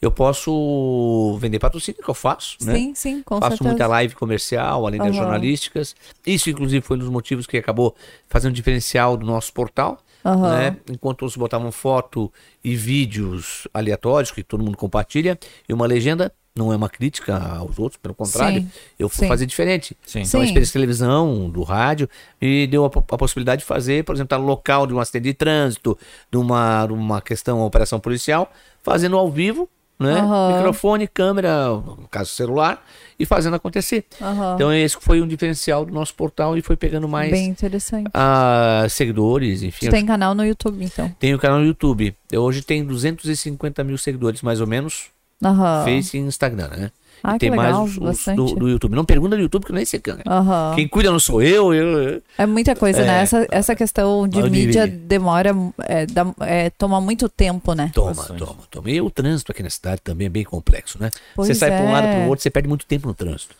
[0.00, 2.74] Eu posso vender patrocínio, que eu faço, né?
[2.74, 3.68] Sim, sim, com Faço certeza.
[3.70, 5.96] muita live comercial, além das jornalísticas.
[6.26, 7.94] Isso, inclusive, foi um dos motivos que acabou
[8.28, 9.98] fazendo um diferencial do nosso portal.
[10.24, 10.56] Aham.
[10.56, 10.76] Né?
[10.90, 16.72] Enquanto uns botavam foto e vídeos aleatórios, que todo mundo compartilha, e uma legenda, não
[16.72, 19.28] é uma crítica aos outros, pelo contrário, Sim, eu fui sim.
[19.28, 19.96] fazer diferente.
[20.06, 20.20] Sim.
[20.20, 22.08] Então, a experiência de televisão, do rádio,
[22.40, 25.24] me deu a, a possibilidade de fazer, por exemplo, estar no local de um acidente
[25.24, 25.98] de trânsito,
[26.30, 28.52] de uma, uma questão, uma operação policial,
[28.82, 29.68] fazendo ao vivo,
[30.04, 30.20] né?
[30.20, 30.56] Aham.
[30.56, 32.84] Microfone, câmera, no caso celular,
[33.18, 34.04] e fazendo acontecer.
[34.20, 34.54] Aham.
[34.54, 38.08] Então, esse foi um diferencial do nosso portal e foi pegando mais Bem interessante.
[38.14, 39.86] ah, seguidores, enfim.
[39.86, 41.08] Tu tem canal no YouTube, então.
[41.18, 42.14] Tenho canal no YouTube.
[42.30, 45.06] Eu hoje tenho 250 mil seguidores, mais ou menos,
[45.44, 45.84] Aham.
[45.84, 46.90] Face e Instagram, né?
[47.24, 48.94] Ah, e tem legal, mais os, os do, do YouTube.
[48.94, 50.22] Não pergunta do YouTube, que eu nem sei quem é.
[50.26, 50.72] Aham.
[50.74, 52.22] Quem cuida não sou eu, eu.
[52.36, 53.06] É muita coisa, É.
[53.06, 53.22] né?
[53.22, 55.54] Essa, essa questão de eu mídia demora,
[55.84, 57.90] é, dá- é, toma muito tempo, né?
[57.94, 58.38] Toma, Bastante.
[58.38, 58.90] toma, toma.
[58.90, 61.10] E o trânsito aqui na cidade também é bem complexo, né?
[61.34, 62.26] Pois você sai para um lado para é.
[62.26, 63.54] o outro, você perde muito tempo no trânsito.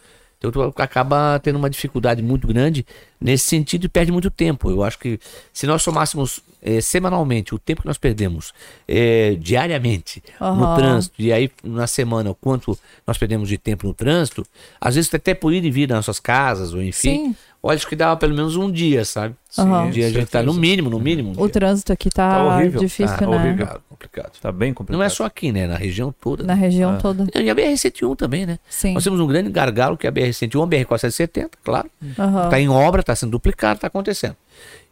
[0.76, 2.86] Acaba tendo uma dificuldade muito grande
[3.20, 4.70] nesse sentido e perde muito tempo.
[4.70, 5.18] Eu acho que
[5.52, 8.52] se nós somássemos eh, semanalmente o tempo que nós perdemos
[8.88, 10.74] eh, diariamente no Aham.
[10.76, 14.46] trânsito e aí na semana o quanto nós perdemos de tempo no trânsito,
[14.80, 17.36] às vezes até por ir e vir nas nossas casas ou enfim, Sim.
[17.66, 19.34] Olha, acho que dava pelo menos um dia, sabe?
[19.58, 21.32] Um dia a gente tá no mínimo, no mínimo.
[21.36, 22.80] Um O trânsito aqui tá, Tá horrível.
[22.80, 23.36] difícil, Tá né?
[23.38, 24.32] complicado, complicado.
[24.40, 24.98] Tá bem complicado.
[24.98, 25.66] Não é só aqui, né?
[25.66, 26.42] Na região toda.
[26.44, 26.60] Na né?
[26.60, 27.26] região toda.
[27.34, 28.58] E a BR-101 também, né?
[28.68, 28.92] Sim.
[28.94, 31.90] Nós temos um grande gargalo que é a BR-101, a BR-470, claro.
[32.18, 32.44] Aham.
[32.44, 34.36] Está em obra, está sendo duplicado, está acontecendo.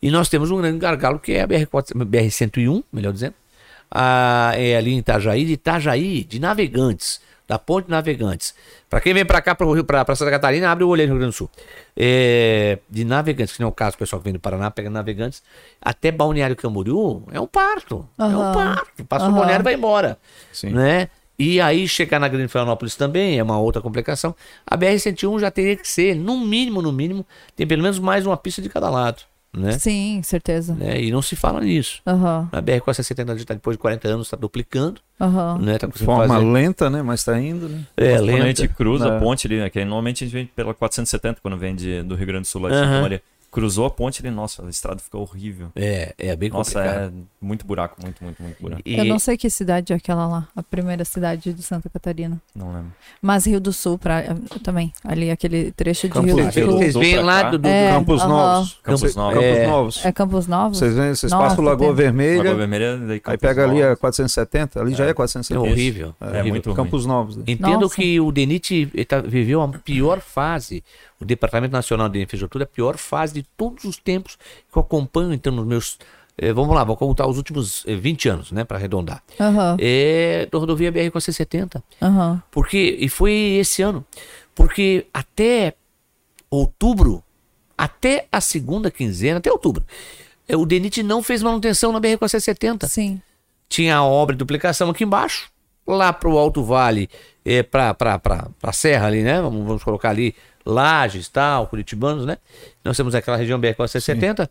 [0.00, 3.34] E nós temos um grande gargalo que é a BR-4 BR-101, melhor dizendo.
[3.90, 7.20] Ah, é ali em Itajaí, de Itajaí, de Navegantes,
[7.52, 8.54] da Ponte Navegantes.
[8.88, 11.34] Para quem vem para cá, para Santa Catarina, abre o olho aí no Rio Grande
[11.34, 11.50] do Sul.
[11.94, 14.88] É, de Navegantes, que não é o caso, o pessoal que vem do Paraná pega
[14.88, 15.42] Navegantes,
[15.80, 18.08] até Balneário Camboriú, é um parto.
[18.18, 19.04] É um parto.
[19.04, 19.36] Passa o Aham.
[19.36, 20.18] balneário e vai embora.
[20.50, 20.70] Sim.
[20.70, 21.10] Né?
[21.38, 24.34] E aí chegar na Grande Florianópolis também é uma outra complicação.
[24.66, 28.36] A BR-101 já teria que ser, no mínimo, no mínimo, tem pelo menos mais uma
[28.38, 29.22] pista de cada lado,
[29.56, 29.78] né?
[29.78, 30.74] Sim, certeza.
[30.74, 31.00] Né?
[31.02, 32.00] E não se fala nisso.
[32.06, 35.58] Aham, A BR-470 já tá, depois de 40 anos está duplicando, aham.
[35.58, 35.78] né?
[35.78, 36.44] Tá De forma fazer.
[36.46, 37.02] lenta, né?
[37.02, 37.82] Mas tá indo, né?
[37.96, 38.46] É, Quando a lenta.
[38.46, 39.16] gente cruza É.
[39.16, 39.68] a ponte ali, né?
[39.70, 42.62] Que normalmente a gente vem pela 470 quando vem de, do Rio Grande do Sul
[42.62, 42.84] lá de Aham.
[42.86, 43.22] Santa Maria.
[43.52, 45.68] Cruzou a ponte ali, nossa, a estrada ficou horrível.
[45.76, 47.08] É, é bem Nossa, complicado.
[47.08, 48.82] é muito buraco, muito, muito, muito buraco.
[48.84, 52.40] E- Eu não sei que cidade é aquela lá, a primeira cidade de Santa Catarina.
[52.56, 52.90] Não lembro.
[53.20, 54.22] Mas Rio do Sul, pra,
[54.62, 54.90] também.
[55.04, 56.78] Ali, aquele trecho de Campos Rio do Sul.
[56.78, 58.24] vocês pra lá do, do- É, Campos.
[58.24, 58.80] Novos.
[58.82, 59.34] Campos Novos.
[59.34, 59.66] Campos É.
[59.66, 60.04] Novos.
[60.06, 60.78] É Campos Novos?
[60.78, 63.82] Vocês, vêm, vocês Nossa, passam Lagoa tem- Vermelha, Lagoa Vermelha, daí aí Campos pega ali
[63.82, 63.98] a Novos.
[64.00, 65.60] 470, ali já é é 470.
[65.70, 66.14] horrível.
[66.18, 66.46] É, horrível.
[66.48, 66.76] muito ruim.
[66.76, 67.36] Campos Novos.
[67.46, 67.94] Entendo Nossa.
[67.96, 70.82] que o DENIT tá- viveu a pior fase,
[71.22, 74.36] o Departamento Nacional de Infraestrutura, a pior fase de todos os tempos
[74.70, 75.98] que eu acompanho, então, nos meus.
[76.38, 79.22] eh, vamos lá, vou contar os últimos eh, 20 anos, né, para arredondar.
[79.40, 81.82] Aham, É da rodovia BR-470.
[82.00, 82.42] aham.
[82.50, 84.04] Porque, e foi esse ano,
[84.54, 85.74] porque até
[86.50, 87.22] outubro,
[87.76, 89.84] até a segunda quinzena, até outubro,
[90.48, 93.20] eh, o DENIT não fez manutenção na BR-470 Sim.
[93.68, 95.50] tinha a obra de duplicação aqui embaixo,
[95.86, 97.08] lá pro Alto Vale,
[97.44, 99.40] é, pra, pra Serra ali, né?
[99.40, 100.34] Vamos, vamos colocar ali
[100.64, 102.38] Lages, tal, Curitibanos, né?
[102.84, 104.48] Nós temos aquela região BR-470,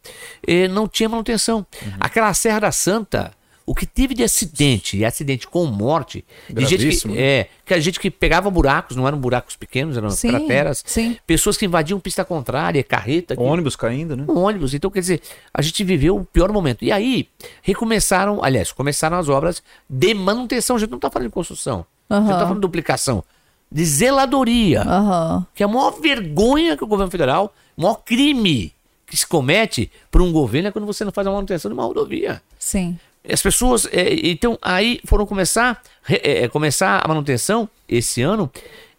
[0.48, 1.66] e não tinha manutenção.
[2.00, 3.32] Aquela Serra da Santa,
[3.66, 7.22] o que teve de acidente, e acidente com morte, de gente que, né?
[7.22, 11.18] é, que a gente que pegava buracos, não eram buracos pequenos, eram Sim, crateras, sim.
[11.26, 14.26] pessoas que invadiam pista contrária, carreta, que- Ônibus caindo, né?
[14.28, 14.74] um ônibus.
[14.74, 15.22] Então, quer dizer,
[15.54, 16.84] a gente viveu o pior momento.
[16.84, 17.30] E aí,
[17.62, 20.76] recomeçaram, aliás, começaram as obras de manutenção.
[20.76, 21.86] A gente não está falando de construção.
[22.20, 22.40] Não está Aham.
[22.40, 23.24] falando de duplicação.
[23.72, 24.82] De zeladoria.
[24.82, 25.46] Aham.
[25.56, 28.74] Que é a maior vergonha que o governo federal, o maior crime
[29.06, 31.84] que se comete por um governo é quando você não faz a manutenção de uma
[31.84, 32.42] rodovia.
[32.60, 32.98] Sim.
[33.30, 38.50] As pessoas, é, então, aí foram começar, re- é, começar a manutenção esse ano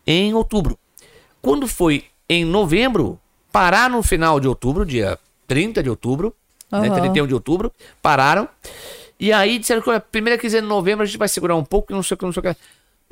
[0.06, 0.78] em outubro.
[1.40, 3.18] Quando foi em novembro,
[3.50, 6.34] parar no final de outubro, dia 30 de outubro,
[6.70, 7.00] né, Aham.
[7.00, 8.48] 31 de outubro, pararam.
[9.18, 11.92] E aí disseram que a primeira quinzena de novembro a gente vai segurar um pouco,
[11.92, 12.56] não sei o que, não sei o que.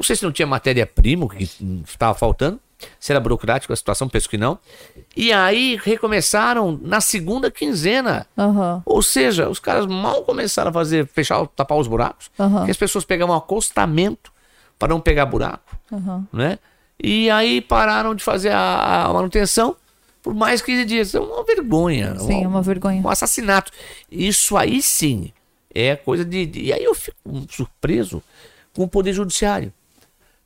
[0.01, 1.47] Não sei se não tinha matéria-prima, o que
[1.87, 2.59] estava faltando.
[2.99, 4.59] Se era burocrático a situação, penso que não.
[5.15, 8.27] E aí recomeçaram na segunda quinzena.
[8.39, 8.83] Aham.
[8.87, 12.31] Ou seja, os caras mal começaram a fazer, fechar, tapar os buracos,
[12.65, 14.33] que as pessoas pegavam um acostamento
[14.79, 16.27] para não pegar buraco, Aham.
[16.33, 16.59] né?
[16.99, 19.77] E aí pararam de fazer a, a manutenção
[20.23, 21.15] por mais 15 dias.
[21.15, 22.19] É uma vergonha.
[22.19, 23.03] Sim, é uma vergonha.
[23.05, 23.71] Um assassinato.
[24.11, 25.31] Isso aí sim
[25.75, 27.19] é coisa de, de- E aí eu fico
[27.51, 28.23] surpreso
[28.73, 29.71] com o Poder Judiciário.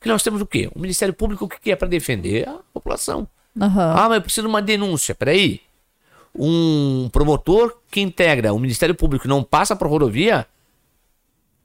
[0.05, 0.71] Que nós temos o quê?
[0.75, 3.27] O Ministério Público, o que é para defender a população?
[3.59, 3.95] Aham.
[3.97, 5.15] Ah, mas eu preciso de uma denúncia.
[5.15, 5.63] Peraí.
[6.37, 10.47] Um promotor que integra o Ministério Público não passa por rodovia,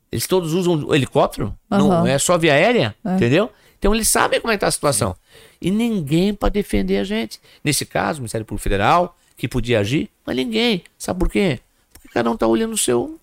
[0.10, 1.54] eles todos usam helicóptero?
[1.70, 2.08] Não Aham.
[2.08, 2.96] é só via aérea?
[3.06, 3.52] Entendeu?
[3.78, 5.18] Então eles sabem como é que tá a situação.
[5.62, 7.42] E ninguém para defender a gente.
[7.62, 10.82] Nesse caso, o Ministério Público Federal, que podia agir, mas ninguém.
[10.98, 11.60] Sabe por quê?
[11.92, 13.20] Porque cada um tá olhando o seu.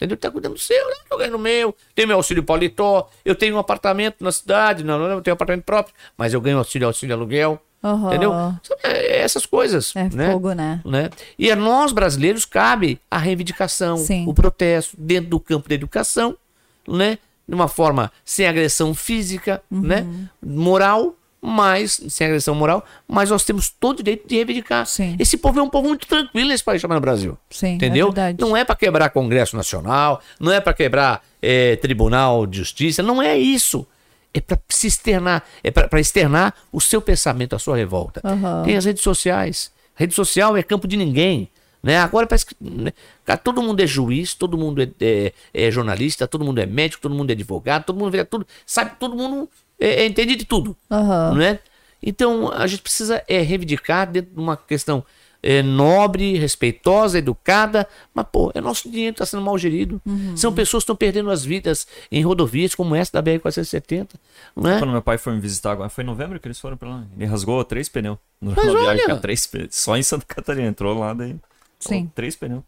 [0.00, 0.16] Entendeu?
[0.16, 0.94] Tá cuidando do seu, né?
[1.10, 4.98] Eu ganho no meu, tenho meu auxílio paletó, eu tenho um apartamento na cidade, não,
[4.98, 7.60] não, eu tenho um apartamento próprio, mas eu ganho auxílio, auxílio aluguel.
[7.84, 8.08] Aham.
[8.08, 8.32] Entendeu?
[8.82, 9.94] É essas coisas.
[9.94, 10.30] É né?
[10.32, 10.80] fogo, né?
[10.86, 11.10] né?
[11.38, 14.24] E a nós brasileiros cabe a reivindicação, Sim.
[14.26, 16.34] o protesto dentro do campo da educação,
[16.88, 17.18] né?
[17.46, 19.80] De uma forma sem agressão física, Uhum.
[19.82, 20.06] né?
[20.42, 24.84] Moral, mas sem agressão moral, mas nós temos todo o direito de reivindicar.
[24.86, 25.16] Sim.
[25.18, 27.38] Esse povo é um povo muito tranquilo nesse país chamado Brasil.
[27.50, 28.12] Sim, Entendeu?
[28.16, 33.02] é não é para quebrar Congresso Nacional, não é para quebrar eh, Tribunal de Justiça,
[33.02, 33.86] não é isso.
[34.32, 38.20] É para se externar, é para externar o seu pensamento, a sua revolta.
[38.22, 38.62] Aham.
[38.64, 39.72] Tem as redes sociais.
[39.94, 41.48] Rede social é campo de ninguém.
[41.82, 41.96] Né?
[41.98, 42.92] Agora parece que né,
[43.24, 47.02] cara, todo mundo é juiz, todo mundo é, é- é jornalista, todo mundo é médico,
[47.02, 49.48] todo mundo é advogado, todo mundo vê tudo, sabe, todo mundo
[49.80, 50.76] é, é, entende de tudo.
[50.90, 51.34] Aham.
[51.34, 51.58] Né?
[52.02, 55.04] Então a gente precisa é, reivindicar dentro de uma questão
[55.42, 60.00] é, nobre, respeitosa, educada, mas pô, é nosso dinheiro que está sendo mal gerido.
[60.36, 64.10] São pessoas que estão perdendo as vidas em rodovias como essa da BR-470.
[64.56, 64.78] Né?
[64.78, 67.04] Quando meu pai foi me visitar agora, foi em novembro que eles foram pra lá.
[67.16, 68.18] Ele rasgou três pneus.
[68.40, 69.06] No Mas olha!
[69.06, 69.68] com três pneus.
[69.74, 70.68] Só em Santa Catarina.
[70.68, 71.36] Entrou lá daí.
[71.78, 72.10] Sim.
[72.14, 72.62] Três pneus.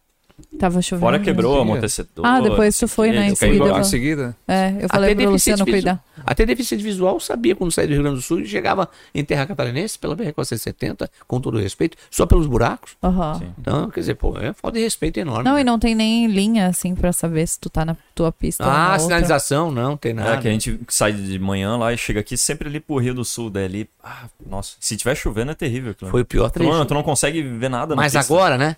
[0.58, 1.06] Tava chovendo.
[1.06, 1.62] Fora quebrou Sim.
[1.62, 2.26] amortecedor.
[2.26, 4.36] Ah, depois tu foi, né, em seguida, Em seguida.
[4.46, 6.04] É, eu falei pro deficiente Luciano visu- cuidar.
[6.24, 9.46] Até deficiente visual sabia quando saía do Rio Grande do Sul e chegava em terra
[9.46, 12.92] catarinense pela BR-470, com todo respeito, só pelos buracos.
[13.02, 13.38] Aham.
[13.38, 13.52] Sim.
[13.58, 15.44] Então, quer dizer, pô, é falta de respeito enorme.
[15.44, 15.62] Não, né?
[15.62, 18.70] e não tem nem linha, assim, pra saber se tu tá na tua pista ou
[18.70, 19.00] Ah, na outra.
[19.00, 20.34] sinalização, não, tem nada.
[20.34, 23.14] É, que a gente sai de manhã lá e chega aqui sempre ali pro Rio
[23.14, 23.50] do Sul.
[23.50, 25.92] Daí ali, ah, nossa, se tiver chovendo é terrível.
[25.92, 26.10] aquilo.
[26.10, 26.84] Foi o pior tu não, trecho.
[26.86, 28.32] tu não consegue ver nada na Mas pista.
[28.32, 28.76] agora, né?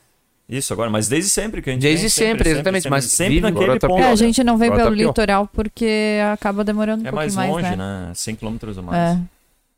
[0.49, 3.51] Isso agora, mas desde sempre que a gente Desde vem, sempre, exatamente, mas sempre vive-
[3.51, 4.03] naquele tá ponto.
[4.03, 7.34] É, a gente não vem Agora pelo tá litoral porque acaba demorando um É pouquinho
[7.34, 8.07] mais mais, longe, né?
[8.09, 8.12] né?
[8.14, 9.18] 100 km a mais.
[9.18, 9.20] É.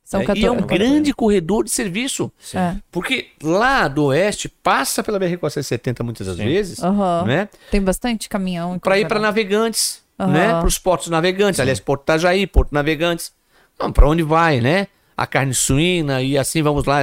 [0.05, 0.47] São É, e 14.
[0.47, 2.31] é um grande corredor de serviço.
[2.39, 2.59] Sim.
[2.59, 2.77] É.
[2.91, 6.45] Porque lá do oeste passa pela BR-470 muitas das Sim.
[6.45, 7.25] vezes, Aham.
[7.27, 7.49] né?
[7.71, 8.79] Tem bastante caminhão.
[8.79, 10.33] Para ir para navegantes, Aham.
[10.33, 10.49] né?
[10.51, 13.33] Para os portos navegantes, aliás, Porto Itajaí, Porto Navegantes.
[13.79, 14.89] Não, para onde vai, né?
[15.17, 17.03] A carne suína e assim vamos lá.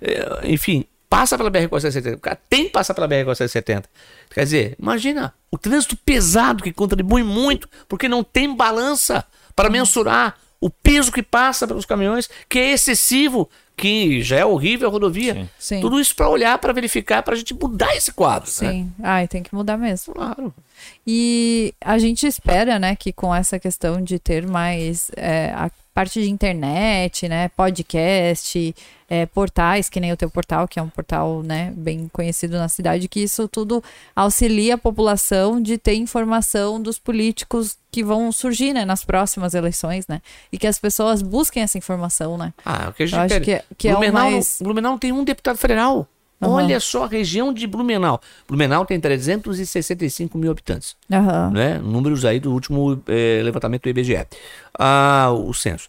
[0.00, 2.14] É, Enfim, passa pela BR-470.
[2.14, 3.84] O cara tem que passar pela BR-470.
[4.30, 9.22] Quer dizer, imagina o trânsito pesado que contribui muito, porque não tem balança
[9.54, 14.88] para mensurar o peso que passa pelos caminhões, que é excessivo, que já é horrível
[14.88, 15.34] a rodovia.
[15.34, 15.48] Sim.
[15.58, 15.80] Sim.
[15.82, 18.48] Tudo isso para olhar, para verificar, para a gente mudar esse quadro.
[18.62, 18.70] Né?
[18.70, 18.92] Sim.
[19.02, 20.14] Ai, tem que mudar mesmo.
[20.14, 20.54] Claro.
[21.06, 26.22] E a gente espera, né, que com essa questão de ter mais é, a parte
[26.22, 28.74] de internet, né, podcast,
[29.08, 32.68] é, portais, que nem o teu portal, que é um portal, né, bem conhecido na
[32.68, 33.82] cidade, que isso tudo
[34.16, 40.06] auxilia a população de ter informação dos políticos que vão surgir, né, nas próximas eleições,
[40.06, 42.54] né, e que as pessoas busquem essa informação, né.
[42.64, 44.58] Ah, o que a gente Eu acho que, é- que é o Blumenau, mais...
[44.62, 46.08] Blumenau tem um deputado federal.
[46.42, 46.52] Aham.
[46.54, 48.20] Olha só a região de Blumenau.
[48.48, 51.50] Blumenau tem 365 mil habitantes, Aham.
[51.50, 51.78] né?
[51.78, 54.26] Números aí do último eh, levantamento do IBGE.
[54.78, 55.88] Ah, o censo.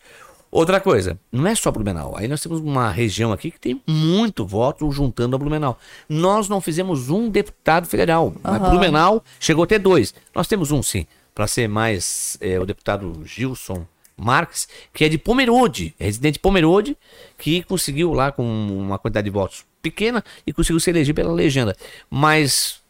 [0.51, 2.13] Outra coisa, não é só Blumenau.
[2.15, 5.79] Aí nós temos uma região aqui que tem muito voto juntando a Blumenau.
[6.07, 8.69] Nós não fizemos um deputado federal, mas Aham.
[8.69, 10.13] Blumenau chegou a ter dois.
[10.35, 15.17] Nós temos um, sim, para ser mais eh, o deputado Gilson Marques, que é de
[15.17, 16.95] Pomerode, é residente de Pomerode,
[17.39, 21.75] que conseguiu lá com uma quantidade de votos pequena e conseguiu se eleger pela legenda.
[22.09, 22.81] Mas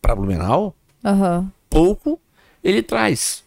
[0.00, 1.50] para Blumenau, Aham.
[1.68, 2.20] pouco
[2.62, 3.42] ele traz.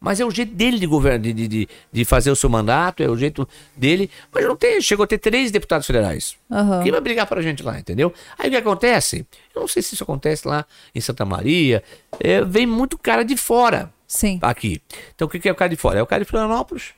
[0.00, 3.08] Mas é o jeito dele de governo, de, de, de, fazer o seu mandato, é
[3.08, 4.08] o jeito dele.
[4.32, 6.36] Mas não tem, chegou a ter três deputados federais.
[6.50, 6.82] Aham.
[6.84, 8.14] Quem vai brigar pra gente lá, entendeu?
[8.38, 9.26] Aí o que acontece?
[9.54, 10.64] Eu não sei se isso acontece lá
[10.94, 11.82] em Santa Maria.
[12.20, 14.38] é, vem muito cara de fora Sim.
[14.40, 14.80] aqui.
[15.14, 15.98] Então o que que é o cara de fora?
[15.98, 16.94] É o cara de Florianópolis.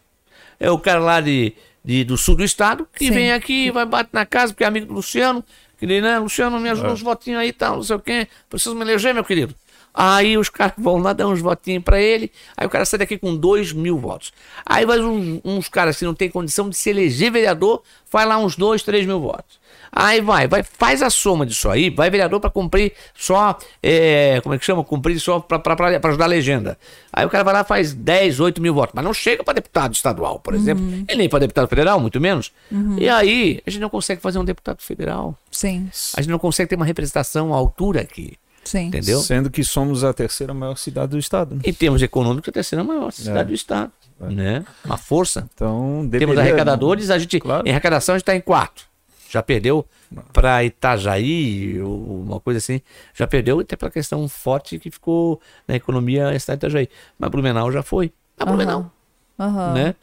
[0.58, 1.54] É o cara lá de,
[1.84, 3.12] de- do sul do estado que Sim.
[3.12, 5.44] vem aqui, vai bater na casa, porque é amigo do Luciano.
[5.78, 8.28] Que diz, né, Luciano, me ajuda uns votinhos aí e tal, não sei o quê.
[8.50, 9.54] Preciso me eleger, meu querido.
[9.94, 12.30] Aí os caras vão lá dar uns votinhos pra ele.
[12.56, 14.32] Aí o cara sai daqui com dois mil votos.
[14.64, 18.36] Aí vai uns, uns caras que não tem condição de se eleger vereador, faz lá
[18.38, 19.58] uns dois, três mil votos.
[19.92, 24.54] Aí vai, vai, faz a soma disso aí, vai vereador pra cumprir só, é, como
[24.54, 24.84] é que chama?
[24.84, 25.60] Cumprir só pra
[26.08, 26.78] ajudar a legenda.
[27.12, 29.52] Aí o cara vai lá e faz 10, 8 mil votos, mas não chega pra
[29.52, 30.84] deputado estadual, por exemplo.
[31.08, 32.52] Ele nem pra deputado federal, muito menos.
[32.98, 35.36] E aí, a gente não consegue fazer um deputado federal.
[35.50, 35.90] Sim.
[36.16, 38.86] A gente não consegue ter uma representação à altura aqui, Sim.
[38.86, 39.18] entendeu?
[39.20, 41.56] Sendo que somos a terceira maior cidade do estado.
[41.56, 41.62] né?
[41.64, 43.44] Em termos econômicos, a terceira maior cidade É.
[43.44, 43.90] do estado.
[44.20, 44.64] Né?
[44.84, 45.48] Uma força.
[45.54, 47.40] Então, Temos deveria- arrecadadores, a gente.
[47.40, 47.66] Claro.
[47.66, 48.89] Em arrecadação a gente está em quarto.
[49.30, 49.86] Já perdeu
[50.32, 52.80] para Itajaí, ou uma coisa assim.
[53.14, 56.88] Já perdeu até pela questão forte que ficou na economia a de Itajaí.
[57.16, 58.12] Mas Blumenau já foi.
[58.36, 58.56] Mas Aham.
[58.56, 58.92] Blumenau,
[59.38, 59.74] Aham.
[59.74, 59.94] né?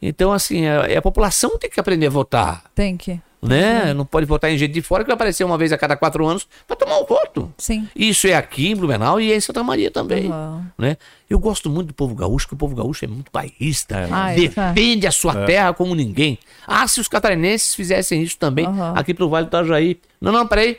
[0.00, 2.64] Então, assim, a, a população tem que aprender a votar.
[2.74, 3.20] Tem que.
[3.42, 3.94] Né?
[3.94, 6.26] Não pode votar em gente de fora que vai aparecer uma vez a cada quatro
[6.26, 7.50] anos para tomar o voto.
[7.56, 7.88] Sim.
[7.96, 10.26] Isso é aqui em Blumenau e é em Santa Maria também.
[10.30, 10.66] Aham.
[10.76, 10.96] Né?
[11.28, 14.36] Eu gosto muito do povo gaúcho, porque o povo gaúcho é muito bairrista, Ah, é.
[14.36, 16.38] defende a sua terra como ninguém.
[16.66, 18.92] Ah, se os catarinenses fizessem isso também Aham.
[18.96, 19.98] aqui pro Vale do Itajaí.
[20.20, 20.76] Não, não, peraí.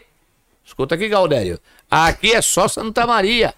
[0.64, 1.60] Escuta aqui, Galdério.
[1.90, 3.54] Aqui é só Santa Maria.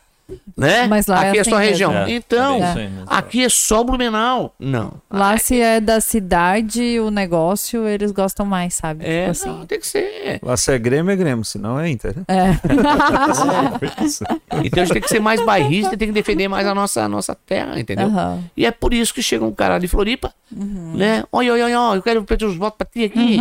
[0.57, 0.87] Né?
[0.87, 1.91] Mas lá é aqui é, assim só a região.
[1.91, 2.07] mesmo.
[2.09, 4.53] É, então, é aqui é só Blumenau.
[4.59, 4.93] Não.
[5.11, 9.05] Lá se é da cidade, o negócio, eles gostam mais, sabe?
[9.05, 9.49] É, Tipo assim.
[9.49, 10.39] não, tem que ser.
[10.41, 12.15] Lá se é Grêmio, é Grêmio, senão é Inter.
[12.17, 12.23] né?
[12.27, 12.53] É.
[14.63, 17.09] Então a gente tem que ser mais bairrista, tem que defender mais a nossa, a
[17.09, 18.07] nossa terra, entendeu?
[18.07, 18.43] Aham.
[18.55, 20.93] E é por isso que chega um cara de Floripa, Uhum.
[20.95, 21.23] né?
[21.31, 23.37] Olha, olha, olha, eu quero pedir os votos pra ti aqui.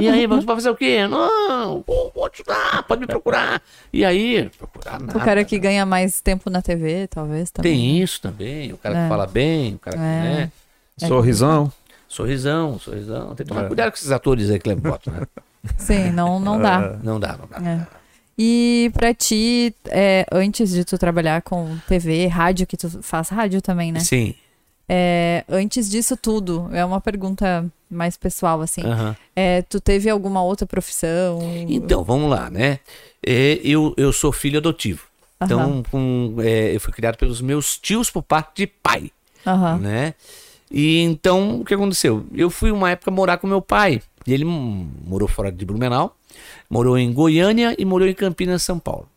[0.00, 1.06] E aí, vamos fazer o quê?
[1.06, 3.62] Não, vou, vou te dar, pode me procurar.
[3.92, 5.16] E aí, procurar nada.
[5.16, 7.72] O cara que ganha mais tempo na TV, talvez também.
[7.72, 9.02] Tem isso também, o cara É.
[9.02, 10.06] que fala bem, o cara que, É.
[10.06, 10.52] né?
[11.06, 11.72] Sorrisão.
[12.08, 13.34] Sorrisão, sorrisão.
[13.34, 13.66] Tem que tomar É.
[13.68, 15.26] cuidado com esses atores aí que levam voto, né?
[15.78, 16.98] Sim, não, não dá.
[17.02, 17.70] Não dá, não dá.
[17.70, 17.86] É.
[18.38, 23.60] E pra ti, é, antes de tu trabalhar com TV, rádio, que tu faz rádio
[23.60, 24.00] também, né?
[24.00, 24.34] Sim.
[24.88, 28.80] É, antes disso tudo, é uma pergunta mais pessoal, assim.
[29.36, 31.40] É, tu teve alguma outra profissão?
[31.68, 32.78] Então, vamos lá, né?
[33.26, 35.07] É, eu, eu sou filho adotivo.
[35.40, 39.10] Então, com, é, eu fui criado pelos meus tios por parte de pai.
[39.78, 40.14] Né?
[40.70, 42.26] E então, o que aconteceu?
[42.34, 44.02] Eu fui uma época morar com meu pai.
[44.26, 46.14] E ele morou fora de Blumenau,
[46.68, 49.08] morou em Goiânia e morou em Campinas, São Paulo.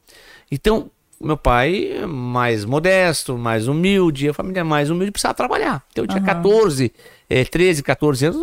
[0.49, 5.83] Então, meu pai, é mais modesto, mais humilde, a família mais humilde, precisava trabalhar.
[5.91, 6.41] Então, eu tinha Aham.
[6.41, 6.93] 14,
[7.29, 8.41] eh, 13, 14 anos,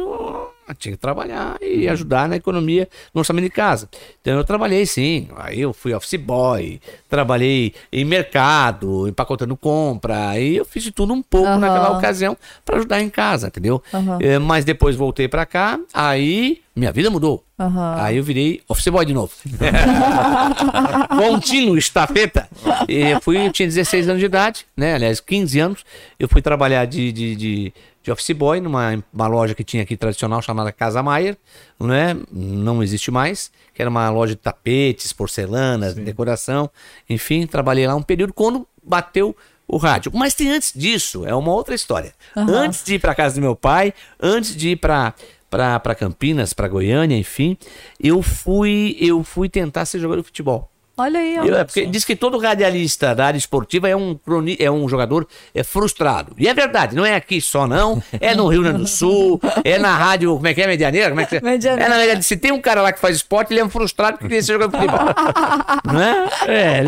[0.74, 3.88] tinha que trabalhar e ajudar na economia no orçamento de casa.
[4.20, 5.28] Então eu trabalhei sim.
[5.36, 10.30] Aí eu fui office boy, trabalhei em mercado, empacotando compra.
[10.30, 11.58] Aí eu fiz de tudo um pouco Aham.
[11.58, 13.82] naquela ocasião para ajudar em casa, entendeu?
[13.92, 14.18] Aham.
[14.20, 17.44] É, mas depois voltei para cá, aí minha vida mudou.
[17.58, 17.96] Aham.
[17.98, 19.32] Aí eu virei office boy de novo.
[21.18, 22.48] Contínuo, estafeta.
[22.88, 24.94] E eu fui, eu tinha 16 anos de idade, né?
[24.94, 25.84] Aliás, 15 anos.
[26.18, 27.72] Eu fui trabalhar de, de, de,
[28.02, 31.36] de office boy numa uma loja que tinha aqui tradicional chamada Casa Maier,
[31.80, 32.16] né?
[32.30, 33.50] Não existe mais.
[33.74, 36.70] Que era uma loja de tapetes, porcelanas, decoração.
[37.10, 39.36] Enfim, trabalhei lá um período quando bateu
[39.68, 40.10] o rádio.
[40.14, 42.14] Mas tem antes disso, é uma outra história.
[42.34, 45.12] Antes de ir para casa do meu pai, antes de ir para
[45.50, 47.56] para Campinas, para Goiânia, enfim,
[48.02, 50.70] eu fui eu fui tentar ser jogador de futebol.
[51.00, 51.44] Olha aí, ó.
[51.44, 54.18] Eu- é porque diz que todo radialista da área esportiva é um,
[54.58, 56.34] é um jogador é frustrado.
[56.36, 59.78] E é verdade, não é aqui só não, é no Rio Grande do Sul, é
[59.78, 61.10] na rádio, como é que é, Medianeira?
[61.10, 61.40] Como é que é?
[61.40, 61.84] Medianeira.
[61.84, 62.22] É na Medianeira.
[62.22, 64.54] Se tem um cara lá que faz esporte, ele é um frustrado porque queria ser
[64.54, 65.14] jogador de futebol.
[65.86, 66.28] não é?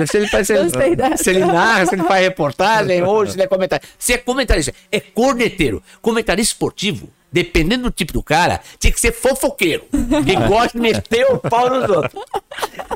[0.03, 0.71] É, se ele, faz- se, ele,
[1.17, 3.89] se ele narra, se ele faz reportagem, ou se ele é comentarista.
[3.97, 5.81] Se é comentarista, é corneteiro.
[6.03, 9.85] Comentarista esportivo, dependendo do tipo do cara, tinha que ser fofoqueiro.
[10.25, 12.23] Que gosta de meter o pau nos outros.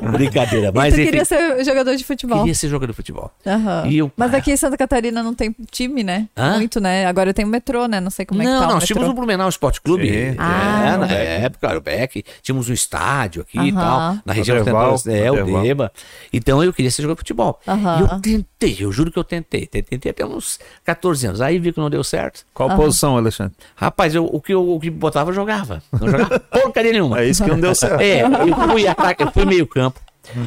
[0.01, 1.05] Brincadeira, E mas tu enfim.
[1.09, 2.39] queria ser jogador de futebol.
[2.39, 3.31] Queria ser jogador de futebol.
[3.45, 3.87] Aham.
[3.87, 6.27] E eu- Mas aqui em Santa Catarina não tem time, né?
[6.35, 6.55] Hã?
[6.57, 7.05] Muito, né?
[7.05, 7.99] Agora tem o metrô, né?
[7.99, 10.07] Não sei como é que não, tá o nós tínhamos o Blumenau Esporte Clube.
[10.09, 10.15] Sim.
[10.15, 10.97] É, Ah.
[10.97, 12.23] na época, era o Beck.
[12.41, 13.79] Tínhamos um estádio aqui e Aham.
[13.79, 14.17] tal.
[14.25, 14.95] Na região central.
[15.07, 15.61] É, o.
[15.61, 15.91] Deba.
[16.33, 17.59] Então eu queria ser jogador de futebol.
[17.67, 17.97] Aham.
[17.99, 19.65] E eu tentei, eu juro que eu tentei.
[19.65, 21.41] Tentei até uns 14 anos.
[21.41, 22.45] Aí vi que não deu certo.
[22.53, 23.53] Qual posição, Alexandre?
[23.75, 25.81] Rapaz, eu, o, que eu, o que botava, eu jogava.
[25.99, 27.19] Não jogava porcaria nenhuma.
[27.19, 28.01] É isso que não deu certo.
[28.01, 29.99] É, eu fui, ataque, eu fui meio campo.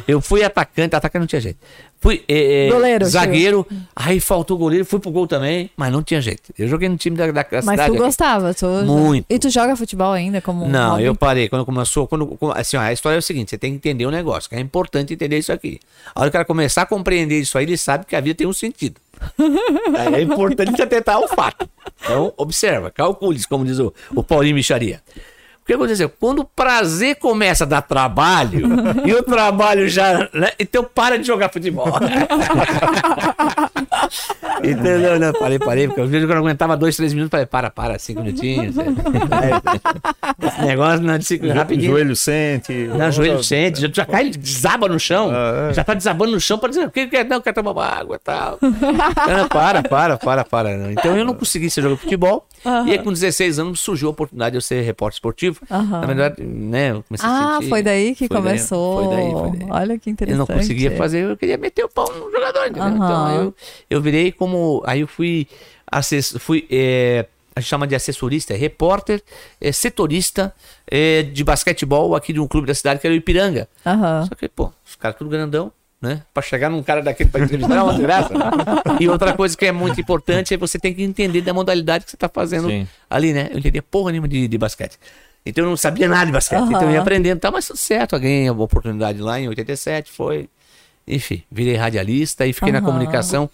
[0.06, 1.58] Eu fui atacante, atacante não tinha jeito.
[2.00, 6.00] Fui é, é, Goleiro, zagueiro, aí faltou o goleiro, fui pro gol também, mas não
[6.00, 6.52] tinha jeito.
[6.56, 7.86] Eu joguei no time da, da Mas cidade.
[7.86, 7.98] tu aqui.
[7.98, 8.54] gostava?
[8.54, 8.66] Tu...
[8.66, 9.26] Muito.
[9.28, 11.04] E tu joga futebol ainda como um Não, hobby?
[11.04, 11.48] eu parei.
[11.48, 14.12] Quando começou, quando, assim, ó, a história é o seguinte: você tem que entender o
[14.12, 15.80] negócio, que é importante entender isso aqui.
[16.14, 18.36] A hora que o cara começar a compreender isso aí, ele sabe que a vida
[18.36, 19.00] tem um sentido.
[19.98, 21.68] Aí é importante atentar ao fato.
[22.00, 25.02] Então, observa, calcule, como diz o, o Paulinho Micharia.
[25.68, 26.08] O que aconteceu?
[26.08, 28.66] Quando o prazer começa a dar trabalho,
[29.04, 30.26] e o trabalho já.
[30.32, 31.92] né, então para de jogar futebol.
[34.64, 35.20] Entendeu?
[35.20, 37.98] Não, parei, parei, porque às vezes eu não aguentava dois, três minutos, falei, para, para,
[37.98, 38.76] cinco minutinhos.
[40.42, 41.92] Esse negócio não é de cinco rapidinho.
[41.92, 42.72] Joelho sente.
[42.72, 45.30] Não, joelho sente, já, já cai, desaba no chão.
[45.30, 45.74] Ah, é.
[45.74, 47.26] Já tá desabando no chão para dizer, o que quer?
[47.26, 48.58] Não, quer tomar uma água e tal.
[48.62, 50.78] Não, para, para, para, para.
[50.78, 50.90] não.
[50.90, 52.46] Então eu não consegui ser jogador de futebol.
[52.86, 55.57] E aí com 16 anos surgiu a oportunidade de eu ser repórter esportivo.
[55.70, 56.00] Aham.
[56.00, 59.02] Na verdade, né, eu comecei a Ah, sentir- foi daí que foi daí, começou.
[59.04, 59.68] foi daí, foi daí.
[59.70, 60.40] Olha que interessante.
[60.48, 62.82] Eu não conseguia fazer, eu queria meter o pau no jogador, entendeu?
[62.82, 62.94] Aham.
[62.94, 63.54] Então eu,
[63.90, 64.82] eu virei como.
[64.86, 65.46] Aí eu fui.
[65.90, 67.24] Assess, fui é,
[67.56, 69.22] a gente chama de assessorista, é repórter,
[69.60, 70.54] é, setorista
[70.86, 73.66] é, de basquetebol aqui de um clube da cidade que era o Ipiranga.
[73.86, 74.26] Aham.
[74.28, 76.22] Só que, pô, os caras tudo grandão, né?
[76.34, 78.34] Pra chegar num cara daquele pra entrevistar é uma desgraça.
[78.34, 78.44] né?
[79.00, 82.10] E outra coisa que é muito importante é você tem que entender da modalidade que
[82.10, 82.86] você tá fazendo Sim.
[83.08, 83.48] ali, né?
[83.50, 84.98] Eu entendia porra nenhuma de, de basquete.
[85.48, 86.60] Então eu não sabia nada de basquete.
[86.60, 86.72] Aham.
[86.72, 88.14] Então eu ia aprendendo, tá, mas tudo certo.
[88.16, 90.48] Eu ganhei a oportunidade lá em 87, foi.
[91.06, 92.84] Enfim, virei radialista e fiquei na Aham.
[92.86, 93.50] comunicação.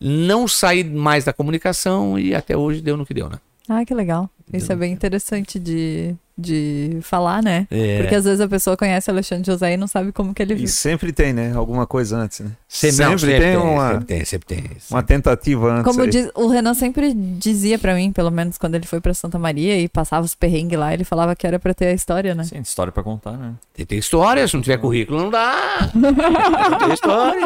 [0.00, 3.38] Não saí mais da comunicação e até hoje deu no que deu, né?
[3.68, 4.30] Ah, que legal.
[4.52, 7.66] Isso é bem interessante de, de falar, né?
[7.70, 7.98] É.
[8.00, 10.56] Porque às vezes a pessoa conhece Alexandre José e não sabe como que ele E
[10.56, 10.68] vive.
[10.68, 11.52] sempre tem, né?
[11.54, 12.50] Alguma coisa antes, né?
[12.68, 14.64] Sempre, Sempre não, sempre tem uma- Sempre tem, sempre tem.
[14.90, 15.84] Uma tentativa antes.
[15.84, 19.38] Como diz, o Renan sempre dizia pra mim, pelo menos quando ele foi pra Santa
[19.38, 22.42] Maria e passava os perrengues lá, ele falava que era pra ter a história, né?
[22.44, 23.52] Sim, história pra contar, né?
[23.72, 25.90] Tem, tem história, se não tiver currículo, não dá.
[25.94, 27.44] Não tem história.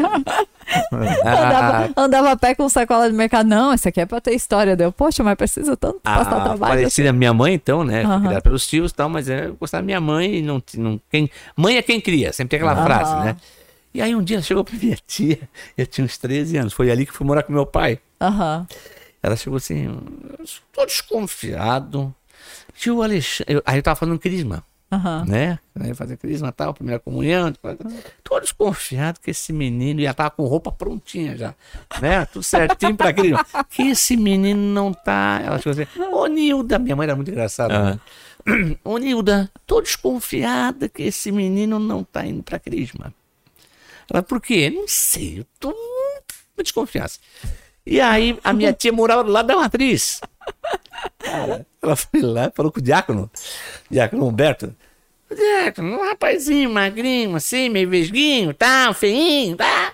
[0.71, 0.89] Ah,
[1.25, 3.47] Andava, andava a pé com sacola de mercado.
[3.47, 4.77] Não, isso aqui é pra ter história.
[4.77, 6.55] Deu, poxa, mas precisa tanto passar a trabalho.
[6.73, 6.81] assim.
[6.83, 8.03] falecida minha mãe, então, né?
[8.05, 8.21] Aham.
[8.21, 11.31] criada pelos e tal, mas é, eu gostava da minha mãe e não, não quem,
[11.57, 13.37] Mãe é quem cria, sempre tem aquela frase, né?
[13.95, 15.39] E aí um dia ela chegou pra minha tia,
[15.77, 17.99] eu tinha uns 13 anos, foi ali que fui morar com meu pai.
[18.21, 18.67] Aham.
[19.23, 19.89] Ela chegou assim,
[20.73, 22.15] tô desconfiado.
[22.75, 23.55] Tio Alexandre.
[23.55, 24.63] eu- aí eu tava falando crisma,
[24.93, 25.25] Aham.
[25.27, 25.59] né?
[25.81, 27.53] Aí Fazer crisma e tal, primeira comunhão.
[28.23, 31.55] Tô desconfiado que esse menino já tava com roupa prontinha já,
[32.01, 32.25] né?
[32.27, 33.45] Tudo certinho pra crisma.
[33.69, 35.41] Que esse menino não tá.
[35.45, 37.93] Ela chegou assim, ô Nilda, minha mãe era muito engraçada.
[37.93, 38.01] né?
[38.85, 43.15] Ô Nilda, tô desconfiada que esse menino não tá indo pra crisma.
[44.11, 44.71] Ela, por quê?
[44.71, 47.13] Não sei, eu tô muito desconfiada.
[47.85, 50.21] E aí a minha tia morava do lado da matriz.
[51.19, 53.31] Cara, ela foi lá, falou com o diácono,
[53.91, 54.75] diácono Humberto.
[55.31, 59.93] Diácono, um rapazinho magrinho, assim, meio vesguinho, tal, feinho, tá?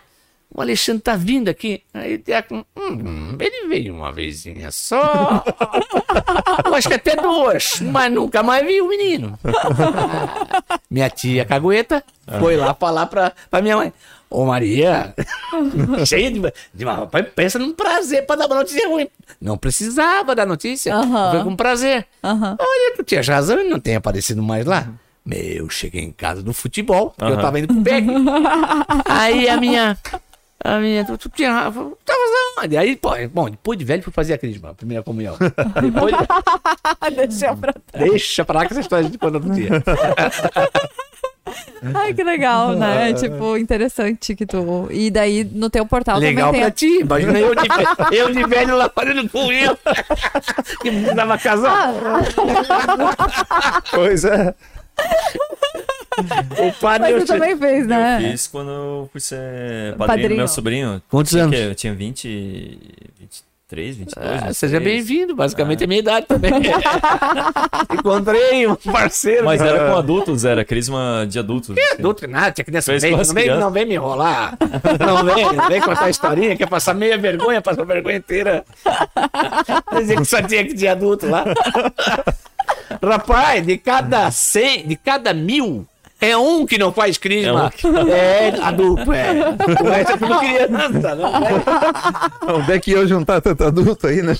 [0.54, 1.82] O Alexandre tá vindo aqui.
[1.92, 5.42] Aí o Diácono, hum, ele veio uma vezinha só.
[6.64, 9.38] Eu acho que até duas, mas nunca mais vi o menino.
[10.90, 12.02] minha tia Cagueta
[12.38, 13.92] foi lá falar pra, pra minha mãe.
[14.30, 15.14] Ô Maria,
[16.06, 16.40] cheia de,
[16.72, 19.08] de uma- pensa num prazer pra dar uma notícia ruim.
[19.40, 21.30] Não precisava dar notícia, Aham.
[21.32, 22.06] foi com prazer.
[22.22, 22.56] Aham.
[22.58, 24.88] Olha, tu tinha razão, ele não tem aparecido mais lá.
[25.24, 28.06] Meu, cheguei em casa do futebol, porque eu tava indo pro PEC.
[29.06, 29.96] Aí a minha.
[30.64, 31.04] A minha.
[31.04, 31.94] Tu, tu tinha razão.
[32.04, 32.18] Tava
[32.62, 32.76] onde?
[32.76, 35.36] Aí, pô, bom, depois de velho fui fazer a crisma, a primeira comunhão.
[35.82, 36.14] Depois,
[37.14, 39.68] Deixa pra deixa pra lá que essa história de quando outro dia.
[41.94, 43.12] Ai, que legal, né?
[43.12, 44.88] tipo, interessante que tu.
[44.90, 46.88] E daí no teu portal Legal também pra tem.
[46.90, 47.00] ti.
[47.02, 49.76] Imagina eu de, velho- eu de velho lá fazendo comunhão.
[50.80, 51.92] que precisava casar.
[53.90, 54.54] Pois é.
[56.18, 57.12] O padre.
[57.12, 58.18] Mas eu tu também fez, né?
[58.22, 60.28] Eu fiz quando eu fui ser padrinho, Padrinho.
[60.30, 61.02] do meu sobrinho.
[61.10, 61.56] Quantos Tinha anos?
[61.56, 62.78] que- Eu tinha 20,
[63.18, 64.26] 23, 22.
[64.26, 64.56] Ah, 23.
[64.58, 66.52] seja bem-vindo, basicamente é minha idade também.
[67.92, 69.44] Encontrei um parceiro.
[69.44, 71.70] Mas era com adultos, era crisma de adultos.
[71.76, 72.02] assim.
[72.02, 73.64] Doutrinado, tinha criança Fez vem, com não as vem, crianças.
[73.64, 74.56] não vem me enrolar.
[75.00, 78.64] Não vem, não vem contar historinha, quer passar meia vergonha, passou vergonha inteira.
[79.98, 81.44] Dizer que só tinha que de adulto lá.
[83.02, 85.86] Rapaz, de cada 100, de cada mil,
[86.30, 87.72] é um que não faz crisma.
[88.10, 89.32] É, adulto, é.
[89.80, 92.52] O resto é tudo criança, não é?
[92.54, 94.34] Onde é que ia juntar tanto adulto aí, né?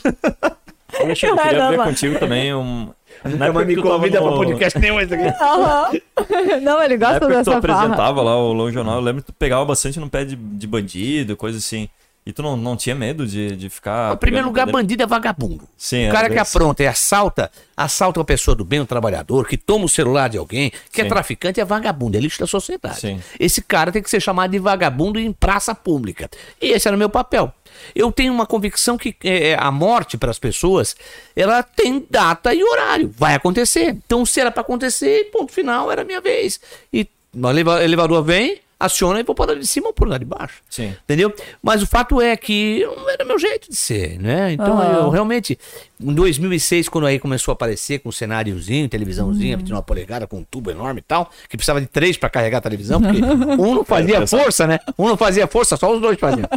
[0.96, 1.84] Poxa, eu É, queria não, ver não.
[1.86, 2.88] contigo também um.
[3.24, 5.26] Na Mas me que convida no- pra podcast nenhum esse aqui.
[5.42, 5.90] Aham.
[6.62, 9.32] Não, ele gosta época que tu dessa apresentava lá o Long Jornal, eu lembro que
[9.32, 11.88] tu pegava bastante no pé de, de bandido, coisa assim.
[12.26, 14.14] E tu não, não tinha medo de, de ficar.
[14.14, 14.82] Em primeiro lugar, bandeira?
[14.82, 15.68] bandido é vagabundo.
[15.76, 18.86] Sim, O é, cara que bem- apronta e assalta, assalta uma pessoa do bem, um
[18.86, 21.10] trabalhador, que toma o celular de alguém, que é Sim.
[21.10, 22.98] traficante, é vagabundo, é lixo da sociedade.
[22.98, 23.20] Sim.
[23.38, 26.30] Esse cara tem que ser chamado de vagabundo em praça pública.
[26.62, 27.52] E esse era o meu papel.
[27.94, 30.96] Eu tenho uma convicção que é, a morte para as pessoas,
[31.36, 33.12] ela tem data e horário.
[33.18, 33.88] Vai acontecer.
[34.06, 36.58] Então, se era para acontecer, ponto final, era a minha vez.
[36.90, 37.06] E
[37.36, 40.62] o eleva- elevador vem, aciona e vou para de cima ou por lá de baixo.
[40.68, 40.94] Sim.
[41.04, 41.32] Entendeu?
[41.62, 44.52] Mas o fato é que não era meu jeito de ser, né?
[44.52, 44.94] Então Aham.
[44.96, 45.58] eu realmente,
[46.00, 50.38] em 2006, quando aí começou a aparecer com um cenáriozinho, televisãozinha, de uma polegada com
[50.38, 53.20] um tubo enorme e tal, que precisava de três para carregar a televisão, porque
[53.60, 54.78] um não fazia força, né?
[54.98, 56.48] Um não fazia força, só os dois faziam.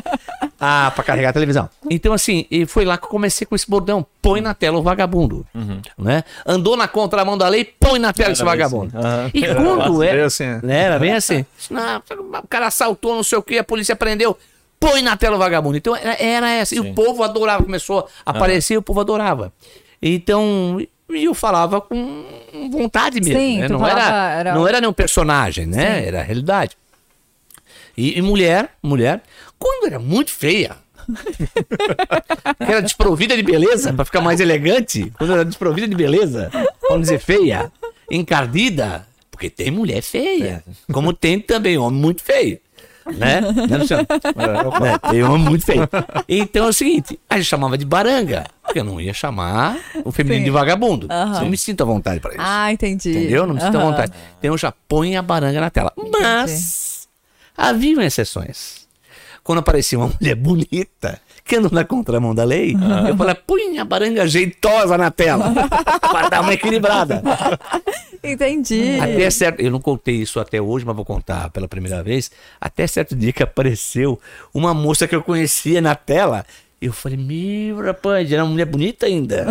[0.60, 1.70] Ah, para carregar a televisão.
[1.90, 4.82] Então assim, e foi lá que eu comecei com esse bordão, põe na tela o
[4.84, 5.46] vagabundo,
[5.98, 6.24] né?
[6.46, 8.98] Andou na contramão da lei, põe na tela esse Era bem vagabundo.
[8.98, 9.08] assim.
[9.08, 9.32] Aham.
[9.34, 10.80] E quando bem é, assim, né?
[10.84, 11.46] Era bem assim.
[11.70, 11.98] Não,
[12.44, 14.38] o cara assaltou, não sei o que, a polícia prendeu.
[14.80, 15.78] Põe na tela o vagabundo.
[15.78, 16.76] Então era, era essa.
[16.76, 16.94] E o Sim.
[16.94, 19.52] povo adorava, começou a aparecer e o povo adorava.
[20.02, 20.78] Então,
[21.10, 22.24] e eu falava com
[22.72, 23.40] vontade mesmo.
[23.40, 23.68] Sim, né?
[23.70, 26.02] não, falava, era, era- não era nenhum personagem, né?
[26.02, 26.08] Sim.
[26.08, 26.78] Era a realidade.
[27.98, 29.22] E, e mulher, mulher,
[29.58, 30.76] quando era muito feia,
[32.60, 36.52] era desprovida de beleza, pra ficar mais elegante, quando era desprovida de beleza,
[36.90, 37.72] vamos dizer feia,
[38.12, 42.60] encardida, porque tem mulher feia, como tem também homem muito feio.
[43.06, 43.40] Né?
[43.40, 44.06] Né, Luciano?
[44.82, 44.98] Né?
[45.10, 45.88] Tem homem muito feio.
[46.28, 50.12] Então é o seguinte: a gente chamava de baranga, porque eu não ia chamar o
[50.12, 50.46] feminino Sim.
[50.46, 51.08] de vagabundo.
[51.10, 52.42] Eu não me sinto à vontade pra isso.
[52.44, 53.12] Ah, entendi.
[53.12, 53.48] Entendeu?
[53.48, 53.92] Não me sinto à Aham.
[53.92, 54.12] vontade.
[54.40, 55.94] Então já ponho a baranga na tela.
[56.20, 57.08] Mas
[57.56, 58.87] haviam exceções.
[59.48, 62.76] Quando aparecia uma mulher bonita, que andou na contramão da lei,
[63.08, 65.54] eu falei, põe a baranga jeitosa na tela,
[66.02, 67.24] para dar uma equilibrada.
[68.22, 69.00] Entendi.
[69.00, 72.30] Até certo, eu não contei isso até hoje, mas vou contar pela primeira vez.
[72.60, 74.20] Até certo dia que apareceu
[74.54, 76.46] uma moça que eu conhecia na tela.
[76.82, 79.46] Eu falei, meu rapaz, era uma mulher bonita ainda.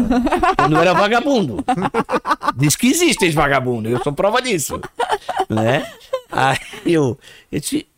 [0.58, 1.64] Eu não era vagabundo.
[2.54, 4.78] Diz que existem vagabundos, eu sou prova disso.
[5.48, 5.90] Né?
[6.30, 7.18] Aí eu,
[7.50, 7.88] eu te-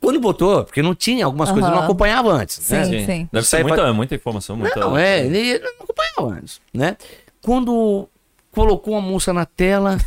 [0.00, 2.68] quando botou, porque não tinha, algumas coisas eu não acompanhava antes.
[2.70, 2.84] né?
[2.84, 3.28] Sim, sim.
[3.32, 4.80] Deve ser muita, pode- muita informação, muita.
[4.80, 6.96] Não, é, ele não acompanhava antes, né?
[7.42, 8.08] Quando
[8.52, 9.98] colocou a moça na tela.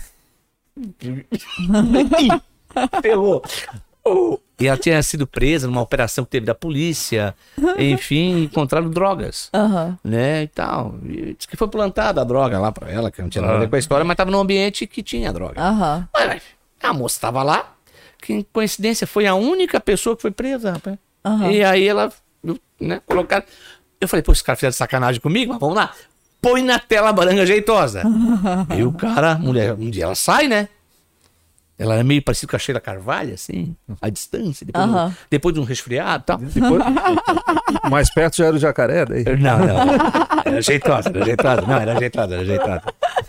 [3.01, 3.41] Ferrou.
[4.59, 7.33] E ela tinha sido presa numa operação que teve da polícia.
[7.77, 9.49] Enfim, encontraram drogas.
[9.53, 9.97] Aham.
[10.03, 10.95] Né, e tal.
[11.05, 13.59] E disse que foi plantada a droga lá pra ela, que não tinha nada a
[13.59, 15.61] ver com a história, mas tava num ambiente que tinha droga.
[15.61, 16.07] Aham.
[16.13, 16.43] Mas, mas,
[16.81, 17.73] a moça estava lá,
[18.23, 20.97] que coincidência foi a única pessoa que foi presa, rapaz.
[21.25, 21.51] Aham.
[21.51, 22.11] E aí ela,
[22.79, 23.45] né, colocaram.
[23.99, 25.93] Eu falei, pô, esse cara fizeram sacanagem comigo, mas vamos lá.
[26.41, 28.03] Põe na tela a baranga jeitosa.
[28.75, 30.67] e o cara, mulher, um dia ela sai, né?
[31.77, 35.09] Ela é meio parecida com a Sheila Carvalho, assim, à distância, depois, Aham.
[35.09, 36.37] de, depois de um resfriado e tal.
[36.37, 36.83] Depois,
[37.89, 39.23] mais perto já era o jacaré, daí.
[39.23, 39.77] Não, não.
[40.45, 41.61] Era jeitosa, era jeitosa.
[41.61, 42.83] Não, era jeitosa, era jeitosa.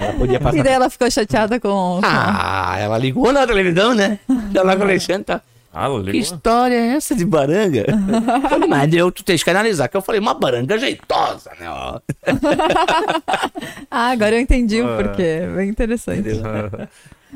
[0.05, 2.01] Ela podia passar E daí ela ficou chateada com.
[2.03, 4.19] Ah, ela ligou na televisão, né?
[4.53, 5.41] Já lá com o Alexandre, tá?
[5.77, 6.21] Ah, Que ligou?
[6.21, 7.85] história é essa de baranga?
[7.89, 9.89] Eu falei, mas eu, tu tens que analisar.
[9.89, 11.69] Que eu falei, uma baranga jeitosa, né?
[11.69, 11.99] ó.
[13.91, 14.97] Ah, agora eu entendi o É.
[15.03, 15.41] porquê.
[15.57, 16.29] Bem interessante.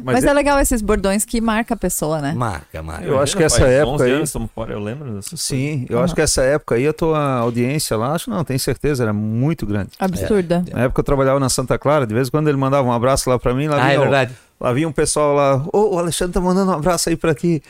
[0.03, 2.32] Mas, Mas é- é legal esses bordões que marca a pessoa, né?
[2.34, 3.05] Marca, marca.
[3.05, 5.40] Eu acho que essa época 11 aí- anos fora, eu lembro dessas coisas.
[5.46, 9.03] sim, eu acho que essa época aí a tua audiência lá, acho não, tenho certeza,
[9.05, 9.90] era muito grande.
[9.99, 10.64] Absurda.
[10.72, 13.28] Na época eu trabalhava na Santa Clara, de vez em quando ele mandava um abraço
[13.28, 14.34] lá pra mim, lá Ah, é vinha o- verdade.
[14.61, 17.62] Lá vinha um pessoal lá, ô, o Alexandre tá mandando um abraço aí pra ti.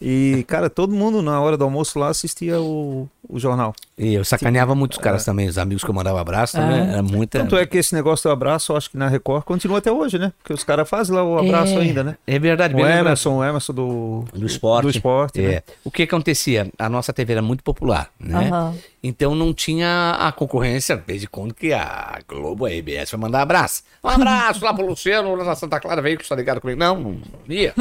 [0.00, 3.74] E, cara, todo mundo na hora do almoço lá assistia o, o jornal.
[3.96, 6.80] E eu sacaneava muitos caras também, os amigos que eu mandava abraço também.
[6.80, 6.92] Ah.
[6.92, 7.38] Era muita.
[7.38, 10.18] Tanto é que esse negócio do abraço, eu acho que na Record continua até hoje,
[10.18, 10.32] né?
[10.38, 12.16] Porque os caras fazem lá o abraço É, ainda, né?
[12.26, 12.80] É verdade, O.
[12.80, 14.82] Emerson, o Emerson do, Do esporte.
[14.84, 15.54] Do esporte, né?
[15.54, 15.62] É.
[15.84, 16.68] O que acontecia?
[16.78, 18.48] A nossa TV era muito popular, né?
[18.48, 18.74] Aham.
[19.06, 23.82] Então não tinha a concorrência, desde quando que a Globo, a EBS, vai mandar abraço.
[24.02, 26.80] Um abraço lá pro Luciano, lá na Santa Clara, veio que está ligado comigo.
[26.80, 27.74] Não, não ia.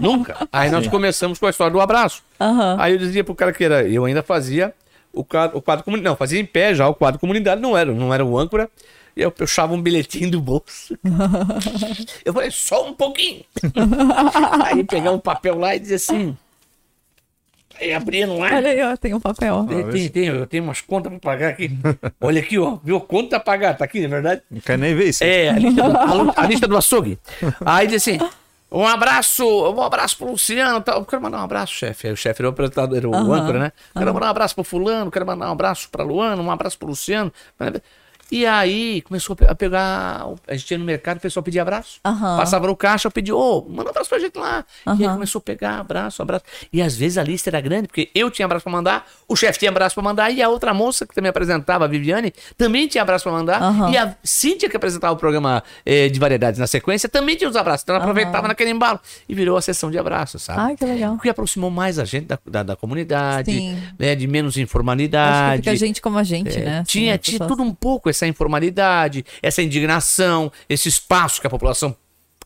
[0.00, 0.46] Nunca.
[0.52, 2.22] Aí nós começamos com a história do abraço.
[2.38, 2.76] Aham.
[2.78, 4.74] Aí eu dizia pro cara que era, eu ainda fazia
[5.16, 7.92] o quadro, o quadro comunidade, não, fazia em pé já o quadro comunidade, não era,
[7.92, 8.68] não era o âncora.
[9.16, 10.96] E eu puxava um bilhetinho do bolso.
[12.22, 13.42] eu falei, só um pouquinho.
[14.62, 16.36] Aí pegava um papel lá e dizia assim.
[17.80, 18.54] Aí abria no ar.
[18.54, 19.66] Olha aí, ó, tem um papel.
[19.68, 21.70] Tem, tem, tem, eu tenho umas contas pra pagar aqui.
[22.20, 22.78] Olha aqui, ó.
[22.82, 22.98] Viu?
[23.00, 24.42] Conta a pagar, tá aqui, não é verdade?
[24.50, 25.22] Não quer nem ver isso.
[25.22, 27.18] É, a lista do, a a lista do açougue.
[27.60, 28.18] Aí diz assim:
[28.78, 30.80] um abraço, um abraço pro Luciano.
[30.80, 30.98] Tal.
[30.98, 32.06] Eu quero mandar um abraço, chefe.
[32.08, 33.72] Aí o chefe era o apresentador, era o Aham, âncora, né?
[33.96, 36.88] Quero mandar um abraço pro Fulano, quero mandar um abraço pra Luana, um abraço pro
[36.88, 37.32] Luciano.
[38.30, 40.26] E aí começou a pe- a pegar.
[40.48, 42.00] A gente ia no mercado, o pessoal pedia abraço.
[42.04, 42.36] Aham.
[42.38, 44.64] Passava no caixa, eu pedi, ô, manda um abraço pra gente lá.
[44.98, 46.44] E aí começou a pegar abraço, abraço.
[46.72, 49.60] E às vezes a lista era grande, porque eu tinha abraço pra mandar, o chefe
[49.60, 53.02] tinha abraço pra mandar, e a outra moça que também apresentava, a Viviane, também tinha
[53.02, 53.62] abraço pra mandar.
[53.62, 53.90] Aham.
[53.92, 57.54] E a Cíntia, que apresentava o programa eh, de variedades na sequência, também tinha os
[57.56, 57.84] abraços.
[57.84, 58.98] Então ela aproveitava naquele embalo
[59.28, 60.60] e virou a sessão de abraços, sabe?
[60.60, 61.14] Ai, que legal.
[61.14, 64.62] O que aproximou mais a gente da, da, da comunidade, né, de menos Acho que
[64.62, 65.62] informalidade.
[65.62, 66.78] fica gente como a gente, É, né?
[66.80, 71.46] assim, tinha, as tinha pessoas- tudo um pouco essa informalidade, essa indignação, esse espaço que
[71.46, 71.94] a população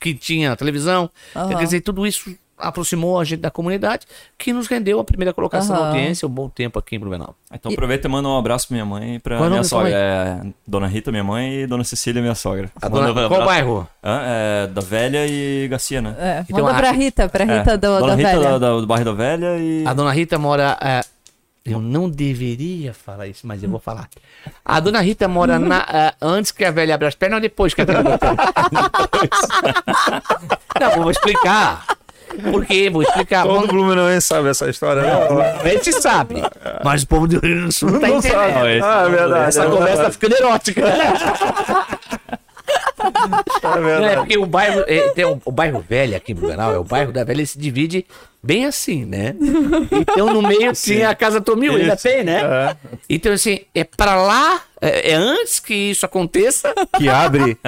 [0.01, 1.11] que tinha na televisão.
[1.37, 1.49] Aham.
[1.49, 4.07] Quer dizer, tudo isso aproximou a gente da comunidade,
[4.37, 5.89] que nos rendeu a primeira colocação na Aham.
[5.93, 7.35] audiência, um bom tempo aqui em Blumenau.
[7.51, 9.67] Então aproveita e manda um abraço pra minha mãe e pra Qual é minha da
[9.69, 9.91] sogra.
[9.91, 12.71] É Dona Rita, minha mãe, e Dona Cecília, minha sogra.
[12.81, 13.89] A Manda dona- um qual bairro?
[14.05, 14.21] Hã?
[14.25, 16.15] É, da Velha e Garcia, né?
[16.19, 18.43] É, Então, manda a- pra Rita, pra Rita É, do, Dona da Rita velha.
[18.43, 19.85] da- da- do bairro da Velha e...
[19.87, 20.77] A dona Rita mora.
[20.83, 21.01] é,
[21.65, 24.09] eu não deveria falar isso, mas eu vou falar.
[24.65, 27.75] A dona Rita mora na, é, antes que a velha abra as pernas ou depois
[27.75, 28.19] que a velha abra?
[30.81, 31.85] Não, vou explicar.
[32.51, 32.89] Por quê?
[32.89, 33.43] Vou explicar.
[33.43, 35.59] Todo Vamos- Blumenauense sabe essa história, né?
[35.63, 36.37] A gente sabe.
[36.85, 38.39] Mas o povo do Rio Grande do Sul não tá Não entendendo.
[38.39, 38.55] sabe.
[38.55, 39.49] Não, esse- Ah, é verdade.
[39.49, 40.83] Essa é conversa tá ficando erótica.
[44.01, 46.79] é é porque o bairro, é, tem o, o bairro velho aqui em Blumenau, é
[46.79, 48.07] o bairro da velha, ele se divide
[48.43, 49.35] bem assim, né?
[49.91, 52.41] Então no meio tinha a Casa Tomil, ainda tem, né?
[52.43, 52.77] É,
[53.09, 57.59] Então assim, é pra lá, é, é antes que isso aconteça, que abre.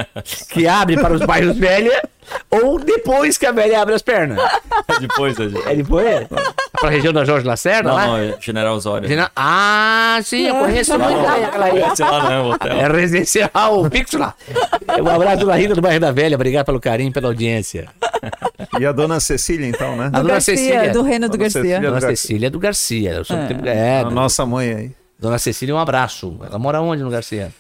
[0.50, 2.02] que abre para os bairros velha,
[2.50, 4.38] ou depois que a velha abre as pernas.
[5.00, 6.06] Depois da É depois?
[6.06, 6.26] É
[6.80, 8.06] pra região da Jorge Lacerda Não, lá?
[8.06, 9.08] não, é General Osório.
[9.08, 11.78] Gena- Ah, sim, eu conheço muito bem aquela aí.
[11.80, 12.38] Lá, né?
[12.40, 12.72] O hotel.
[12.72, 14.34] É residencial, fixo lá.
[15.02, 17.88] Um abraço da Rita do bairro da Velha, obrigado pelo carinho, pela audiência.
[18.78, 20.06] E a dona Cecília, então, né?
[20.06, 20.92] A Do dona Garcia, Cecília.
[20.92, 21.60] do reino do Dona Garcia.
[21.62, 21.80] Cecília.
[21.80, 22.06] Dona do.
[22.06, 23.10] Cecília do Garcia.
[23.12, 24.90] Eu sou tempo- é, A nossa mãe aí.
[25.18, 26.36] Dona Cecília, um abraço.
[26.44, 27.52] Ela mora onde no Garcia?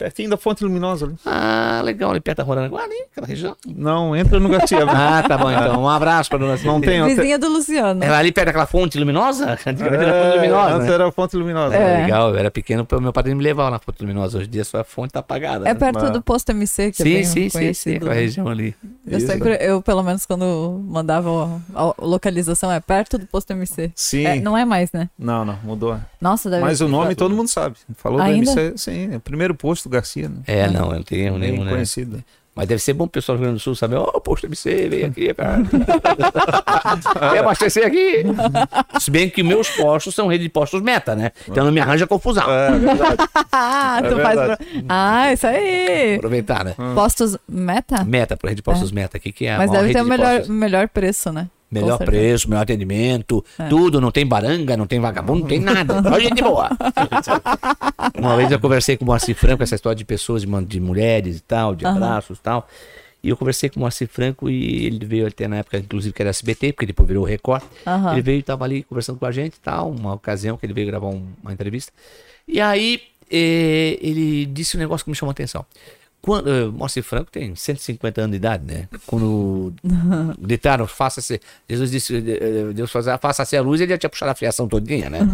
[0.00, 1.14] Pertinho da Fonte Luminosa ali.
[1.26, 3.54] Ah, legal, ali perto da Rua ali, aquela região.
[3.68, 4.80] Não, entra no Garcia.
[4.90, 5.82] Ah, tá bom então.
[5.82, 6.72] Um abraço pra Dona Cecília.
[6.72, 7.04] Não tem.
[7.04, 8.02] Vizinha do Luciano.
[8.02, 9.58] Ela ali perto daquela fonte luminosa?
[9.66, 10.74] Antigamente era fonte É, luminosa.
[10.74, 10.94] antes né?
[10.94, 11.76] era a Fonte Luminosa.
[11.76, 12.02] É.
[12.04, 14.38] Legal, eu era pequeno, meu padrinho me levava na fonte luminosa.
[14.38, 15.68] Hoje em dia só a fonte tá apagada.
[15.68, 15.78] É né?
[15.78, 17.96] perto Mas- do posto MC, que é Sim, bem sim, sim, sim, conhecido.
[17.96, 18.74] aquela região ali.
[19.06, 21.28] Eu sempre, eu pelo menos quando mandava
[21.74, 23.92] a a localização é perto do posto MC.
[23.94, 24.24] Sim.
[24.24, 25.10] É, não é mais, né?
[25.18, 25.98] Não, não, mudou.
[26.20, 27.76] Nossa, deve Mas o nome todo mundo sabe.
[27.96, 28.54] Falou Ainda?
[28.54, 29.10] do MC, sim.
[29.12, 30.36] É o primeiro posto Garcia, né?
[30.46, 31.70] É, não, eu não tenho erro nenhum, né?
[31.72, 32.22] conhecido.
[32.52, 34.44] Mas deve ser bom pro pessoal do Rio Grande do Sul saber, ó, o posto
[34.44, 35.58] MC, vem aqui, cara.
[37.30, 38.24] Vem abastecer aqui.
[39.00, 41.30] Se bem que meus postos são rede de postos meta, né?
[41.48, 42.44] Então não me arranja confusão.
[42.50, 43.16] É verdade.
[43.52, 44.56] Ah, É verdade.
[44.56, 46.16] pro- Ah, isso aí.
[46.16, 46.74] Aproveitar, né?
[46.94, 48.04] Postos meta?
[48.04, 50.36] Meta, por rede de postos meta aqui, que é a Mas deve ter o melhor,
[50.38, 50.48] postos.
[50.48, 51.48] melhor preço, né?
[51.70, 53.68] Melhor preço, melhor atendimento, É.
[53.68, 56.02] tudo, não tem baranga, não tem vagabundo, não tem nada.
[56.02, 56.68] Só gente boa.
[58.18, 61.38] Uma vez eu conversei com o Moacir Franco, essa história de pessoas, de, de mulheres
[61.38, 61.96] e tal, de Aham.
[61.96, 62.68] abraços e tal.
[63.22, 66.22] E eu conversei com o Moacir Franco e ele veio até na época, inclusive, que
[66.22, 67.62] era SBT, porque depois virou Record.
[67.86, 68.12] Aham.
[68.12, 70.72] Ele veio e estava ali conversando com a gente e tal, uma ocasião que ele
[70.72, 71.92] veio gravar um- uma entrevista.
[72.48, 73.00] E aí
[73.30, 75.64] eh, ele disse um negócio que me chamou a atenção.
[76.22, 78.88] Quando, uh, Moacir Franco tem 150 anos de idade, né?
[79.06, 79.72] Quando
[80.38, 81.40] gritaram, faça-se.
[81.68, 85.08] Jesus disse, eh, Deus faça, faça-se a luz, ele já tinha puxado a fiação todinha,
[85.08, 85.20] né?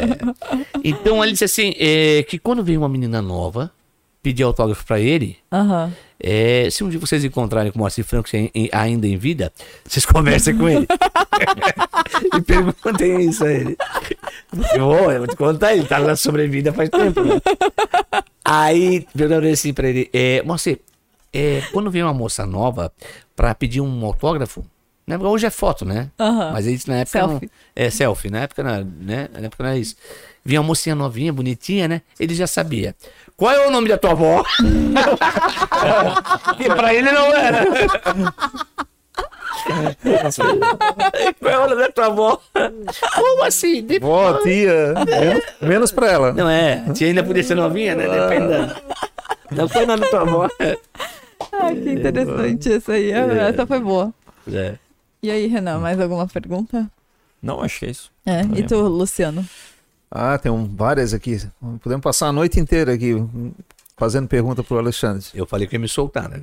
[0.00, 0.80] É.
[0.84, 3.70] Então ele disse assim: é, que quando veio uma menina nova
[4.22, 5.92] pedir autógrafo pra ele, Aham.
[6.22, 9.50] é, se um dia vocês encontrarem com o Moacir Franco em- em- ainda em vida,
[9.84, 10.86] vocês conversem com ele.
[12.36, 13.76] e perguntem isso a ele.
[14.74, 17.40] Eu vou, eu vou te contar, ele tá na sobrevida faz tempo, né?
[18.44, 20.80] Aí, perguntei assim pra ele, é, Moacir,
[21.32, 22.92] é, quando vem uma moça nova
[23.36, 24.64] pra pedir um autógrafo,
[25.06, 25.16] né?
[25.18, 26.10] Hoje é foto, né?
[26.18, 26.52] Aham.
[26.52, 27.50] Mas isso na época não, Selfie.
[27.76, 29.28] é selfie, na época, não, né?
[29.32, 29.96] Na época não era isso.
[30.44, 32.00] Vinha uma mocinha novinha, bonitinha, né?
[32.18, 32.94] Ele já sabia.
[33.40, 34.44] Qual é o nome da tua avó?
[36.60, 37.64] e pra ele não era.
[41.38, 42.38] Qual é o nome da tua avó?
[43.14, 43.82] Como assim?
[43.82, 46.32] De- Vó, tia, menos, menos pra ela.
[46.34, 48.06] Não é, a tia ainda podia ser novinha, né?
[48.08, 48.74] Dependendo.
[49.50, 50.48] Não foi o nome da tua avó.
[51.62, 53.10] Ai, que interessante essa aí.
[53.10, 54.12] Essa foi boa.
[54.52, 54.74] É.
[55.22, 56.86] E aí, Renan, mais alguma pergunta?
[57.42, 58.10] Não, acho que é isso.
[58.26, 58.42] É.
[58.54, 59.42] E tu, Luciano?
[60.10, 61.40] Ah, tem um- várias aqui.
[61.82, 63.52] Podemos passar a noite inteira aqui hum,
[63.96, 65.24] fazendo pergunta pro Alexandre.
[65.34, 66.40] Eu falei que ia me soltar, né?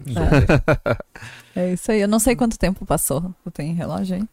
[1.56, 2.02] É isso aí.
[2.02, 3.34] Eu não sei quanto tempo passou.
[3.44, 4.24] Tu tem relógio aí?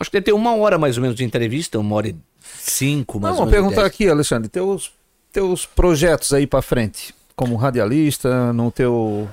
[0.00, 2.16] Acho que deve ter uma hora mais ou menos de entrevista, uma hora e
[2.58, 3.68] cinco, mais Não, ou vou menos.
[3.68, 4.92] perguntar aqui, Alexandre, teus,
[5.32, 9.28] teus projetos aí pra frente, como radialista, no teu,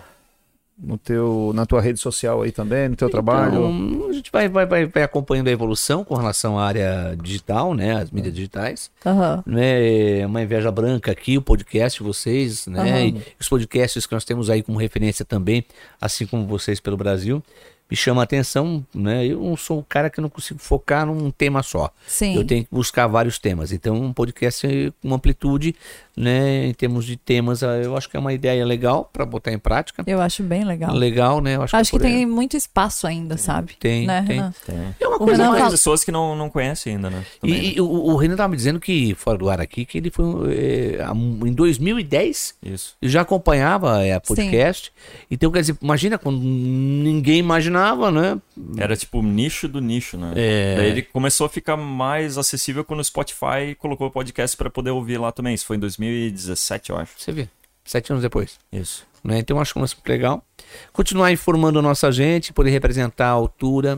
[0.81, 3.69] no teu, na tua rede social aí também, no teu trabalho.
[3.69, 7.73] Então, a gente vai, vai, vai, vai acompanhando a evolução com relação à área digital,
[7.73, 8.01] né?
[8.01, 8.89] As mídias digitais.
[9.05, 9.43] Aham.
[9.45, 10.21] Né?
[10.21, 13.07] É Uma inveja branca aqui, o podcast, vocês, né?
[13.07, 15.63] E os podcasts que nós temos aí como referência também,
[15.99, 17.43] assim como vocês pelo Brasil.
[17.91, 19.25] Me chama a atenção, né?
[19.27, 21.91] Eu não sou um cara que não consigo focar num tema só.
[22.07, 22.37] Sim.
[22.37, 23.73] Eu tenho que buscar vários temas.
[23.73, 25.75] Então, um podcast com amplitude,
[26.21, 26.67] né?
[26.67, 29.57] Em termos de temas, ah, eu acho que é uma ideia legal para botar em
[29.59, 30.03] prática.
[30.05, 30.93] Eu acho bem legal.
[30.93, 31.55] Legal, né?
[31.55, 32.11] Eu acho, Acho que por aí.
[32.13, 33.73] tem muito espaço ainda, sabe?
[33.79, 34.35] Tem, né, tem.
[34.37, 34.53] Renan?
[34.65, 34.95] Tem.
[34.99, 37.23] É uma O coisa Renan mais fala- pessoas que não, não conhecem ainda, né?
[37.41, 37.63] Também, né?
[37.69, 40.11] E, e o, o Renan tava me dizendo que, fora do ar aqui, que ele
[40.11, 41.05] foi é,
[41.45, 42.95] em 2010 Isso.
[43.01, 44.91] já acompanhava é, a podcast.
[45.29, 48.39] Então, quer dizer, imagina quando ninguém imaginava, né?
[48.77, 50.33] Era tipo o nicho do nicho, né?
[50.35, 50.75] É.
[50.77, 54.91] Daí ele começou a ficar mais acessível quando o Spotify colocou o podcast pra poder
[54.91, 55.53] ouvir lá também.
[55.53, 55.79] Isso foi em
[56.11, 57.13] 2017, eu acho.
[57.17, 57.49] Você vê,
[57.85, 58.59] sete anos depois.
[58.71, 59.05] Isso.
[59.23, 59.39] Né?
[59.39, 60.43] Então, acho que é um lance muito legal.
[60.91, 63.95] Continuar informando a nossa gente, poder representar a altura.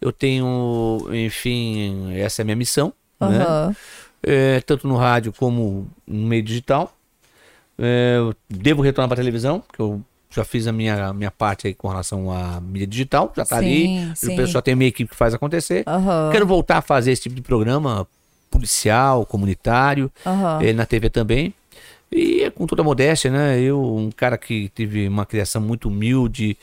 [0.00, 2.92] Eu tenho, enfim, essa é a minha missão.
[3.20, 3.38] Né?
[3.38, 3.76] Aham.
[4.22, 6.92] É, tanto no rádio como no meio digital.
[7.78, 11.74] É, eu devo retornar para televisão, porque eu já fiz a minha, minha parte aí
[11.74, 14.16] com relação à mídia digital, já está Sim, ali.
[14.16, 14.32] sim.
[14.32, 15.84] O pessoal tem minha equipe que faz acontecer.
[15.86, 16.30] Aham.
[16.32, 18.06] Quero voltar a fazer esse tipo de programa
[18.50, 20.60] policial, comunitário, Aham.
[20.62, 21.54] eh, na TV também.
[22.10, 23.60] E é com toda a modéstia, né?
[23.60, 26.56] Eu, um cara que tive uma criação muito humilde,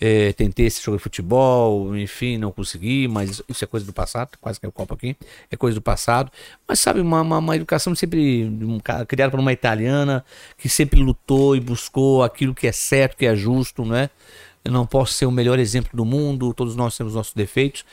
[0.00, 4.30] eh, tentei esse jogo de futebol, enfim, não consegui, mas isso é coisa do passado,
[4.40, 5.16] quase que o copo aqui,
[5.50, 6.30] é coisa do passado.
[6.66, 10.24] Mas sabe, uma, uma, uma educação sempre um criada por uma italiana
[10.58, 14.10] que sempre lutou e buscou aquilo que é certo, que é justo, né?
[14.64, 17.84] Eu não posso ser o melhor exemplo do mundo, todos nós temos nossos defeitos,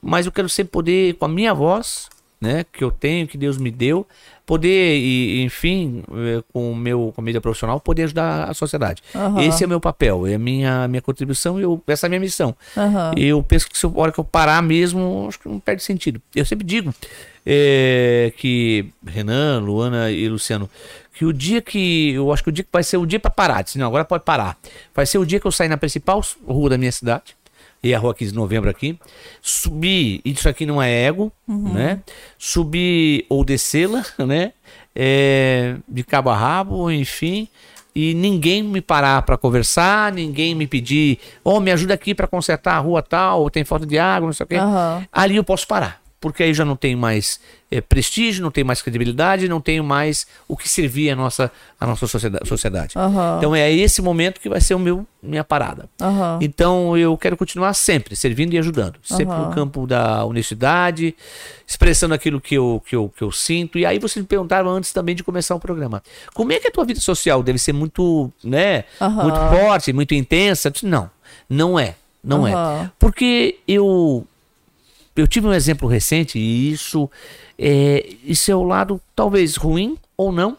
[0.00, 2.08] mas eu quero sempre poder, com a minha voz,
[2.46, 4.06] né, que eu tenho, que Deus me deu,
[4.46, 9.02] poder, e, enfim, eh, com o meu com a mídia profissional, poder ajudar a sociedade.
[9.14, 9.42] Aham.
[9.42, 12.20] Esse é o meu papel, é a minha, minha contribuição, eu, essa é a minha
[12.20, 12.54] missão.
[12.76, 13.12] Aham.
[13.16, 16.22] Eu penso que se a hora que eu parar mesmo, acho que não perde sentido.
[16.34, 16.94] Eu sempre digo
[17.44, 20.70] eh, que Renan, Luana e Luciano,
[21.12, 22.12] que o dia que.
[22.12, 23.62] Eu acho que o dia que vai ser o dia para parar.
[23.62, 24.56] Disse, não, agora pode parar.
[24.94, 27.35] Vai ser o dia que eu sair na principal rua da minha cidade.
[27.86, 28.98] E a rua 15 de novembro aqui.
[29.40, 32.00] Subir, isso aqui não é ego, né?
[32.36, 34.52] Subir ou descê-la, né?
[34.94, 37.48] É, de cabo a rabo, enfim.
[37.94, 42.74] E ninguém me parar para conversar, ninguém me pedir, oh, me ajuda aqui para consertar
[42.74, 44.56] a rua tal, tem falta de água, não sei o quê.
[44.56, 45.06] Aham.
[45.10, 47.38] Ali eu posso parar, porque aí já não tenho mais
[47.70, 51.86] eh, prestígio, não tenho mais credibilidade, não tenho mais o que servir a nossa, a
[51.86, 52.94] nossa socieda- sociedade.
[52.98, 53.36] Aham.
[53.38, 55.88] Então é esse momento que vai ser o meu minha parada.
[56.00, 56.38] Aham.
[56.42, 59.48] Então eu quero continuar sempre servindo e ajudando, sempre Aham.
[59.48, 61.14] no campo da honestidade,
[61.64, 63.78] expressando aquilo que eu, que, eu, que eu sinto.
[63.78, 66.02] E aí vocês me perguntaram antes também de começar o programa.
[66.34, 68.82] Como é que a tua vida social deve ser muito, né,
[69.22, 70.72] muito forte, muito intensa?
[70.72, 71.08] Disse, Não,
[71.48, 72.90] não é, não é.
[72.98, 74.26] Porque eu
[75.16, 77.10] eu tive um exemplo recente e isso
[77.58, 80.56] é, isso é o lado talvez ruim ou não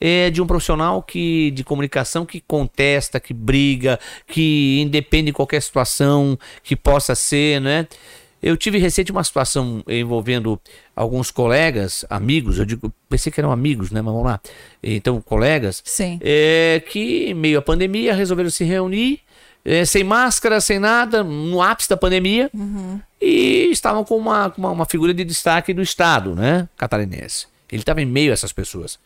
[0.00, 5.62] é de um profissional que de comunicação que contesta, que briga, que independe de qualquer
[5.62, 7.86] situação que possa ser, né?
[8.42, 10.60] Eu tive recente uma situação envolvendo
[10.96, 14.02] alguns colegas, amigos, eu digo, pensei que eram amigos, né?
[14.02, 14.40] Mas vamos lá.
[14.82, 16.18] Então, colegas, Sim.
[16.20, 19.20] é, que, em meio à pandemia, resolveram se reunir,
[19.64, 22.50] é, sem máscara, sem nada, no ápice da pandemia,
[23.20, 26.68] e estavam com uma, uma, uma figura de destaque do Estado, né?
[26.76, 27.46] Catarinense.
[27.70, 28.98] Ele estava em meio a essas pessoas.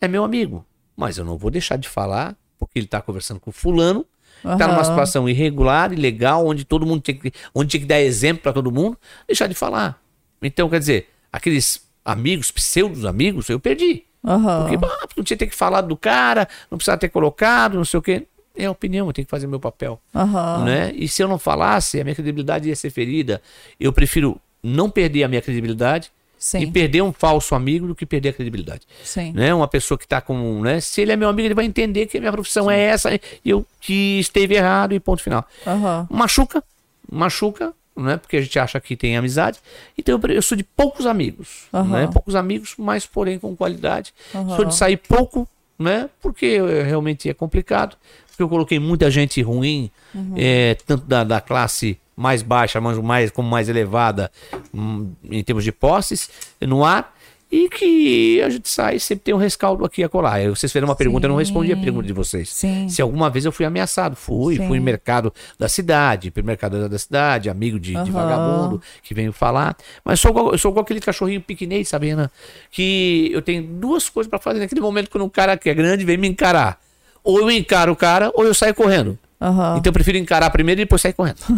[0.00, 0.64] É meu amigo,
[0.96, 4.04] mas eu não vou deixar de falar, porque ele está conversando com fulano,
[4.38, 8.42] está numa situação irregular, ilegal, onde todo mundo tinha que, onde tinha que dar exemplo
[8.42, 10.00] para todo mundo, deixar de falar.
[10.40, 14.04] Então, quer dizer, aqueles amigos, pseudos amigos, eu perdi.
[14.24, 14.62] Aham.
[14.62, 17.98] Porque, ah, porque não tinha que falar do cara, não precisava ter colocado, não sei
[17.98, 18.26] o quê.
[18.56, 20.00] É a opinião, eu tenho que fazer meu papel.
[20.14, 20.64] Aham.
[20.64, 20.92] Né?
[20.94, 23.40] E se eu não falasse, a minha credibilidade ia ser ferida.
[23.80, 26.72] Eu prefiro não perder a minha credibilidade e Sim.
[26.72, 28.82] perder um falso amigo do que perder a credibilidade.
[29.04, 29.32] Sim.
[29.32, 29.54] Né?
[29.54, 30.60] Uma pessoa que está com.
[30.60, 30.80] Né?
[30.80, 33.20] Se ele é meu amigo, ele vai entender que a minha profissão é essa e
[33.44, 35.46] eu que esteve errado e ponto final.
[35.66, 36.06] Aham.
[36.10, 36.62] Machuca,
[37.10, 38.16] machuca, né?
[38.16, 39.60] Porque a gente acha que tem amizade.
[39.96, 42.00] Então eu, eu sou de poucos amigos, Aham.
[42.00, 42.10] né?
[42.12, 44.12] Poucos amigos, mas porém com qualidade.
[44.34, 44.56] Aham.
[44.56, 45.48] Sou de sair pouco,
[45.78, 46.08] né?
[46.20, 47.96] Porque eh, realmente é complicado.
[48.42, 50.34] Porque eu coloquei muita gente ruim, Uhum.
[50.36, 54.30] eh, tanto da, da classe mais baixa, mas mais como mais elevada
[54.74, 56.28] hum, em termos de posses
[56.60, 57.14] no ar.
[57.54, 60.32] E que a gente sai sempre tem um rescaldo aqui acolá.
[60.34, 62.48] Aí Vocês fizeram uma pergunta, eu não respondi a pergunta de vocês.
[62.48, 62.88] Sim.
[62.88, 64.66] Se alguma vez eu fui ameaçado, fui, Sim.
[64.66, 68.10] fui no mercado da cidade, mercado da cidade, amigo de, de Aham.
[68.10, 69.76] vagabundo que veio falar.
[70.02, 72.30] Mas sou igual, eu sou igual aquele cachorrinho pequenês, sabe, Renan?
[72.70, 76.06] Que eu tenho duas coisas pra fazer naquele momento quando um cara que é grande
[76.06, 76.80] vem me encarar.
[77.24, 79.18] Ou eu encaro o cara, ou eu saio correndo.
[79.42, 79.76] Aham.
[79.76, 81.38] Então eu prefiro encarar primeiro e depois sair correndo.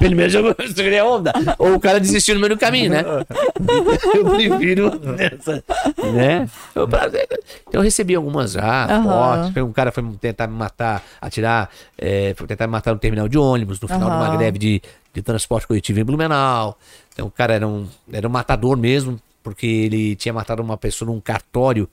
[0.00, 1.32] Pelo menos eu segurei a onda.
[1.56, 3.04] Ou o cara desistiu no meio do caminho, né?
[4.12, 5.62] Eu prefiro nessa,
[6.02, 6.48] né?
[6.74, 7.28] Eu, prazer.
[7.68, 9.02] Então eu recebi algumas já, Aham.
[9.04, 9.56] fortes.
[9.62, 13.38] Um cara foi tentar me matar, atirar, é, foi tentar me matar no terminal de
[13.38, 14.82] ônibus, no final de uma greve de,
[15.14, 16.76] de transporte coletivo em Blumenau.
[17.12, 21.08] Então o cara era um, era um matador mesmo, porque ele tinha matado uma pessoa
[21.08, 21.88] num cartório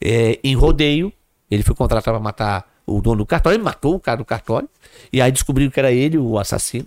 [0.00, 1.12] é, em rodeio.
[1.50, 4.66] Ele foi contratado para matar o dono do cartório, ele matou o cara do cartório.
[5.12, 6.86] E aí descobriram que era ele o assassino,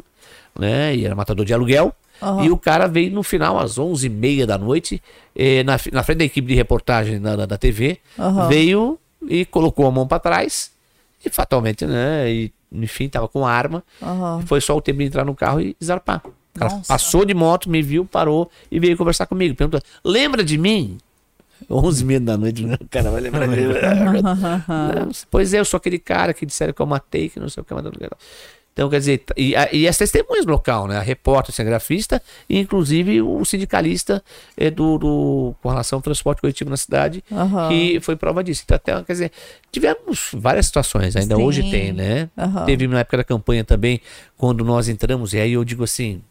[0.57, 0.95] né?
[0.95, 1.93] E era matador de aluguel.
[2.19, 2.45] Aham.
[2.45, 5.03] E o cara veio no final, às 11h30 da noite,
[5.35, 8.47] eh, na, na frente da equipe de reportagem da, da, TV, Aham.
[8.47, 8.99] veio
[9.29, 10.71] e colocou a mão para trás.
[11.23, 12.27] E fatalmente, né?
[12.27, 13.83] E, enfim, tava com arma.
[14.01, 14.41] Aham.
[14.47, 16.23] Foi só o tempo de entrar no carro e zarpar.
[16.57, 16.87] O cara Nossa.
[16.87, 19.55] passou de moto, me viu, parou e veio conversar comigo.
[19.55, 20.97] Perguntou: lembra de mim?
[21.69, 22.77] 11 h da noite, né?
[22.79, 23.63] o cara vai lembrar de mim.
[24.67, 27.61] Não, pois é, eu sou aquele cara que disseram que eu matei, que não sei
[27.61, 28.07] o que, mas o que.
[28.73, 30.97] Então, quer dizer, e, e as testemunhas do local, né?
[30.97, 34.23] A repórter, cinegrafista, e inclusive o sindicalista
[34.55, 37.69] eh, do, do- com relação ao transporte coletivo na cidade, Aham.
[37.69, 38.61] que foi prova disso.
[38.63, 39.31] Então, até, quer dizer,
[39.71, 41.41] tivemos várias situações, ainda Sim.
[41.41, 42.29] hoje tem, né?
[42.37, 42.65] Aham.
[42.65, 43.99] Teve na época da campanha também,
[44.37, 46.21] quando nós entramos, e aí eu digo assim: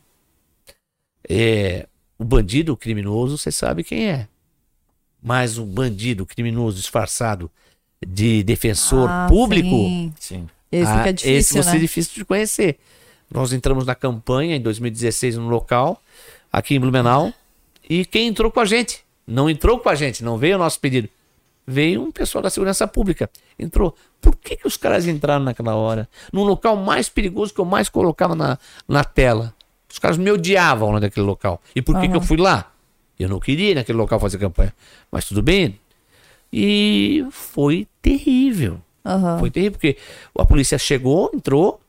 [1.29, 1.87] é,
[2.19, 4.29] o bandido, o criminoso, você sabe quem é.
[5.23, 7.51] Mas o bandido, o criminoso disfarçado
[8.07, 10.15] de defensor Ah, público, sim.
[10.19, 10.49] Sim.
[10.71, 11.79] Esse ah, fica esse difícil, vai ser né?
[11.79, 12.79] difícil de conhecer.
[13.31, 16.01] Nós entramos na campanha em 2016 no local,
[16.53, 17.33] aqui em Blumenau,
[17.89, 19.05] e quem entrou com a gente?
[19.27, 21.09] Não entrou com a gente, não veio o nosso pedido.
[21.67, 23.29] Veio um pessoal da segurança pública.
[23.59, 23.97] Entrou.
[24.21, 26.09] Por que, que os caras entraram naquela hora?
[26.33, 29.53] No local mais perigoso que eu mais colocava na, na tela.
[29.91, 31.61] Os caras me odiavam lá naquele local.
[31.75, 32.73] E por que, que eu fui lá?
[33.19, 34.75] Eu não queria ir naquele local fazer campanha.
[35.11, 35.79] Mas tudo bem.
[36.53, 38.81] E foi terrível.
[39.05, 39.39] Aham.
[39.39, 39.97] Foi terrível, porque
[40.39, 41.81] a polícia chegou, entrou,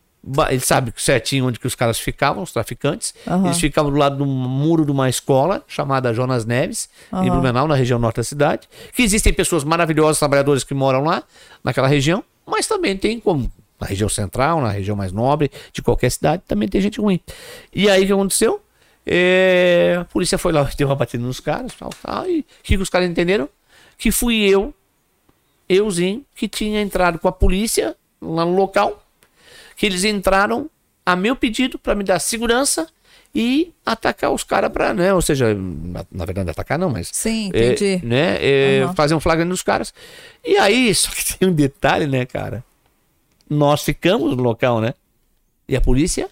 [0.49, 3.13] ele sabe certinho onde que os caras ficavam, os traficantes.
[3.25, 3.45] Aham.
[3.45, 7.29] Eles ficavam do lado do muro de uma escola chamada Jonas Neves, em Aham.
[7.29, 8.67] Blumenau, na região norte da cidade.
[8.93, 11.23] Que existem pessoas maravilhosas, trabalhadores que moram lá,
[11.63, 16.09] naquela região, mas também tem como na região central, na região mais nobre de qualquer
[16.11, 17.19] cidade, também tem gente ruim.
[17.73, 18.61] E aí o que aconteceu?
[19.05, 22.75] É, a polícia foi lá, deu uma batida nos caras, tal, tal, e o que,
[22.75, 23.47] que os caras entenderam?
[23.97, 24.73] Que fui eu
[25.69, 29.03] euzinho, que tinha entrado com a polícia lá no local,
[29.75, 30.69] que eles entraram
[31.05, 32.87] a meu pedido para me dar segurança
[33.33, 35.55] e atacar os caras para, né, ou seja,
[36.11, 38.05] na, verdade atacar não, mas Sim, é, entendi.
[38.05, 38.95] né, é, Aham.
[38.95, 39.93] fazer um flagrante dos caras.
[40.43, 42.63] E aí, só que tem um detalhe, né, cara?
[43.49, 44.93] Nós ficamos no local, né?
[45.67, 46.29] E a polícia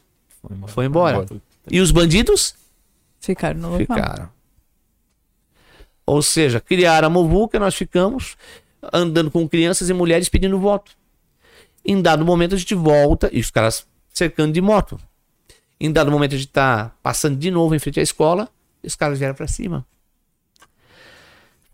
[0.68, 1.26] foi embora.
[1.70, 2.56] E os bandidos
[3.26, 3.98] Ficaram no local.
[3.98, 4.30] Ficaram.
[6.06, 8.38] Ou seja, criaram a Movuca, nós ficamos
[8.94, 10.92] andando com crianças e mulheres pedindo voto.
[11.84, 15.00] Em dado momento a gente volta, e os caras cercando de moto.
[15.80, 18.48] Em dado momento a gente tá passando de novo em frente à escola,
[18.84, 19.86] e os caras vieram para cima.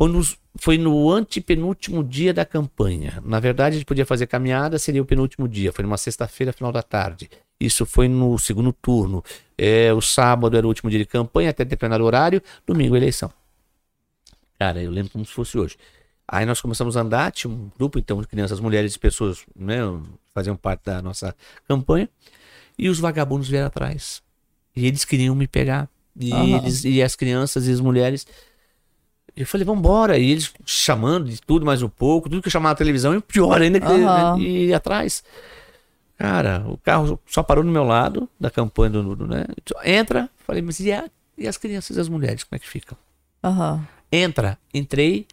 [0.02, 3.22] Foi, nos- foi no antepenúltimo dia da campanha.
[3.23, 5.72] Na verdade, a gente podia fazer caminhada, seria o penúltimo dia.
[5.72, 7.30] Foi numa sexta-feira, final da tarde.
[7.60, 9.23] Isso foi no segundo turno.
[9.56, 12.41] É, o sábado era o último dia de campanha, até determinado horário.
[12.65, 13.32] Domingo, eleição.
[14.57, 15.78] Cara, eu lembro como se fosse hoje.
[16.28, 19.82] Aí nós começamos a andar, tinha um grupo então de crianças, mulheres e pessoas, né,
[20.34, 21.36] faziam parte da nossa
[21.68, 22.10] campanha,
[22.76, 24.23] e os vagabundos vieram atrás.
[24.76, 25.88] E eles queriam me pegar.
[26.19, 26.57] E, Aham.
[26.57, 28.26] eles, e as crianças e as mulheres.
[29.35, 30.17] Eu falei, vambora.
[30.17, 33.21] E eles chamando de tudo mais um pouco, tudo que eu chamava na televisão, e
[33.21, 34.37] pior ainda que Aham.
[34.39, 35.23] e ir atrás.
[36.17, 39.45] Cara, o carro só parou no meu lado da campanha do, do né?
[39.83, 42.95] Entra, falei, mas e, a- e as crianças e as mulheres, como é que ficam?
[43.43, 43.87] Aham.
[44.11, 45.25] Entra, entrei,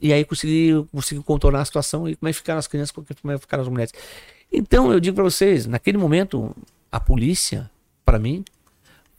[0.00, 3.06] e aí consegui, consegui contornar a situação e como é que ficaram as crianças, como
[3.32, 3.92] é que ficaram as mulheres.
[4.52, 6.54] Então, eu digo pra vocês, naquele momento,
[6.90, 7.70] a polícia,
[8.04, 8.44] pra mim,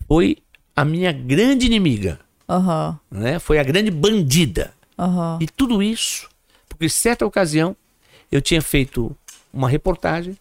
[0.07, 0.37] foi
[0.75, 2.19] a minha grande inimiga,
[2.49, 2.99] Aham.
[3.11, 3.39] né?
[3.39, 4.73] Foi a grande bandida.
[4.97, 5.37] Aham.
[5.41, 6.29] E tudo isso,
[6.67, 7.75] porque em certa ocasião
[8.31, 9.15] eu tinha feito
[9.53, 10.37] uma reportagem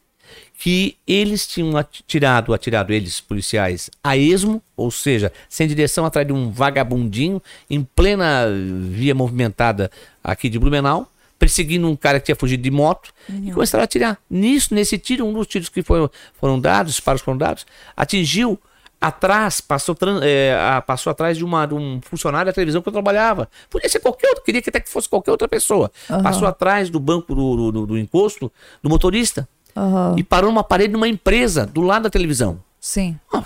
[0.58, 6.32] que eles tinham atirado, atirado eles, policiais, a esmo, ou seja, sem direção atrás de
[6.32, 8.46] um vagabundinho, em plena
[8.90, 9.90] via movimentada
[10.24, 14.18] aqui de Blumenau, perseguindo um cara que tinha fugido de moto, e começaram a atirar.
[14.28, 16.10] Nisso, nesse tiro, um dos tiros que foram,
[16.40, 18.58] foram dados, disparos foram dados, atingiu
[19.00, 20.54] atrás, passou, é,
[20.86, 23.48] passou atrás de, uma, de um funcionário da televisão que eu trabalhava.
[23.70, 25.90] Podia ser qualquer outro, queria que até que fosse qualquer outra pessoa.
[26.10, 26.22] Aham.
[26.22, 28.50] Passou atrás do banco do, do, do encosto
[28.82, 30.14] do motorista Aham.
[30.18, 32.60] e parou numa parede de uma empresa do lado da televisão.
[32.80, 33.18] Sim.
[33.32, 33.42] Ah,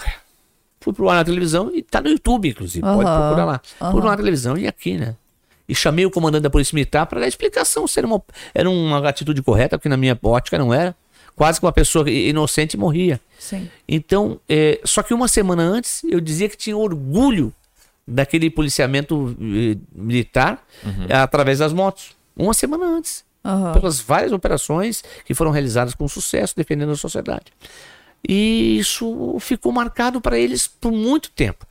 [0.80, 2.80] Fui pro ar na televisão e tá no YouTube, inclusive.
[2.82, 3.60] Pode Aham, procurar lá.
[3.80, 3.90] aham.
[3.92, 5.14] Fui pro ar na televisão e aqui, né?
[5.68, 8.20] E chamei o comandante da Polícia Militar para dar explicação se era uma,
[8.54, 10.96] era uma atitude correta, porque na minha ótica não era.
[11.40, 13.18] Quase que uma pessoa inocente morria.
[13.38, 13.66] Sim.
[13.88, 17.50] Então, é, só que uma semana antes eu dizia que tinha orgulho
[18.06, 20.62] daquele policiamento eh, militar
[21.08, 22.10] eh, através das motos.
[22.36, 23.24] Uma semana antes.
[23.42, 23.72] Aham.
[23.72, 27.46] Pelas várias operações que foram realizadas com sucesso, defendendo a sociedade.
[28.28, 31.66] E isso ficou marcado para eles por muito tempo.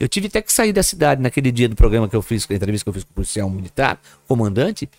[0.00, 2.54] Eu tive até que sair da cidade naquele dia do programa que eu fiz, a
[2.54, 4.90] entrevista que eu fiz com o policial militar, comandante,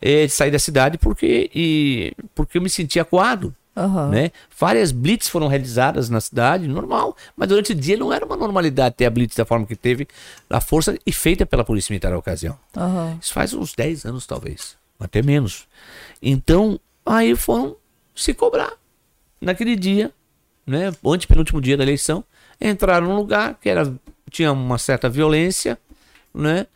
[0.00, 4.08] eh, de sair da cidade porque, e, porque eu me sentia acuado Aham.
[4.08, 4.30] né?
[4.58, 8.94] Várias blitz foram realizadas na cidade, normal, mas durante o dia não era uma normalidade
[8.96, 10.06] ter a blitz da forma que teve,
[10.50, 12.58] a força e feita pela Polícia Militar na ocasião.
[12.76, 13.18] Aham.
[13.20, 15.66] Isso faz uns 10 anos, talvez, até menos.
[16.20, 17.76] Então, aí foram
[18.14, 18.72] se cobrar.
[19.40, 20.12] Naquele dia,
[20.66, 22.22] né, antepenúltimo dia da eleição,
[22.60, 23.92] entraram num lugar que era,
[24.30, 25.78] tinha uma certa violência,
[26.34, 26.66] né,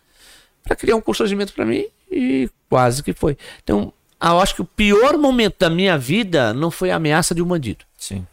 [0.64, 3.36] para criar um constrangimento para mim e quase que foi.
[3.62, 7.42] Então, eu acho que o pior momento da minha vida não foi a ameaça de
[7.42, 7.84] um bandido.
[7.96, 8.26] Sim.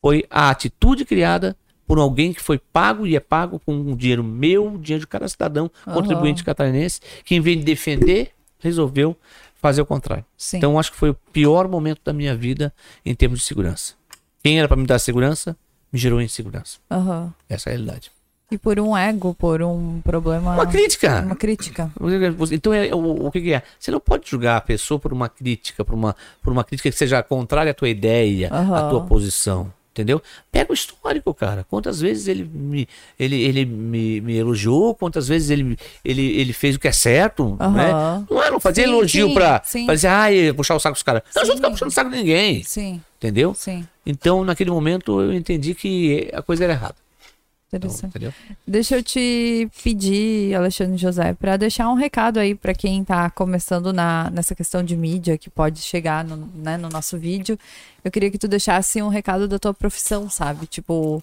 [0.00, 1.56] Foi a atitude criada
[1.86, 5.28] por alguém que foi pago e é pago com um dinheiro meu, dinheiro de cada
[5.28, 5.94] cidadão, Aham.
[5.94, 8.30] contribuinte catarinense, que em vez de defender,
[8.60, 9.16] resolveu
[9.60, 10.24] fazer o contrário.
[10.36, 10.58] Sim.
[10.58, 12.72] Então, eu acho que foi o pior momento da minha vida
[13.04, 13.94] em termos de segurança.
[14.42, 15.56] Quem era para me dar segurança,
[15.92, 16.78] me gerou insegurança.
[16.90, 17.34] Aham.
[17.48, 18.12] Essa é a realidade.
[18.50, 20.54] E por um ego, por um problema.
[20.54, 21.22] Uma crítica.
[21.24, 21.90] Uma crítica.
[22.50, 23.62] Então, é, o, o que, é?
[23.78, 26.96] Você não pode julgar a pessoa por uma crítica, por uma, por uma crítica que
[26.96, 28.88] seja contrária à tua ideia, à Aham.
[28.88, 29.72] tua posição.
[29.92, 30.22] Entendeu?
[30.52, 31.66] Pega o histórico, cara.
[31.68, 36.76] Quantas vezes ele me, ele, ele me, me elogiou, quantas vezes ele, ele, ele fez
[36.76, 37.90] o que é certo, né?
[37.90, 38.26] Aham.
[38.30, 39.86] Não é, não fazia Sim, elogio sim, pra, sim.
[39.86, 41.22] pra dizer, ai, puxar o saco dos caras.
[41.34, 43.52] Não, eu não ficava puxando o saco de ninguém, Sim, entendeu?
[43.54, 43.86] sim.
[44.06, 46.94] Então, naquele momento, eu entendi que a coisa era errada.
[47.72, 48.10] Então, Interessante.
[48.10, 48.34] entendeu?
[48.66, 53.92] Deixa eu te pedir, Alexandre José, para deixar um recado aí para quem tá começando
[53.92, 57.56] na, nessa questão de mídia que pode chegar no, né, no nosso vídeo.
[58.04, 60.66] Eu queria que tu deixasse um recado da tua profissão, sabe?
[60.66, 61.22] Tipo,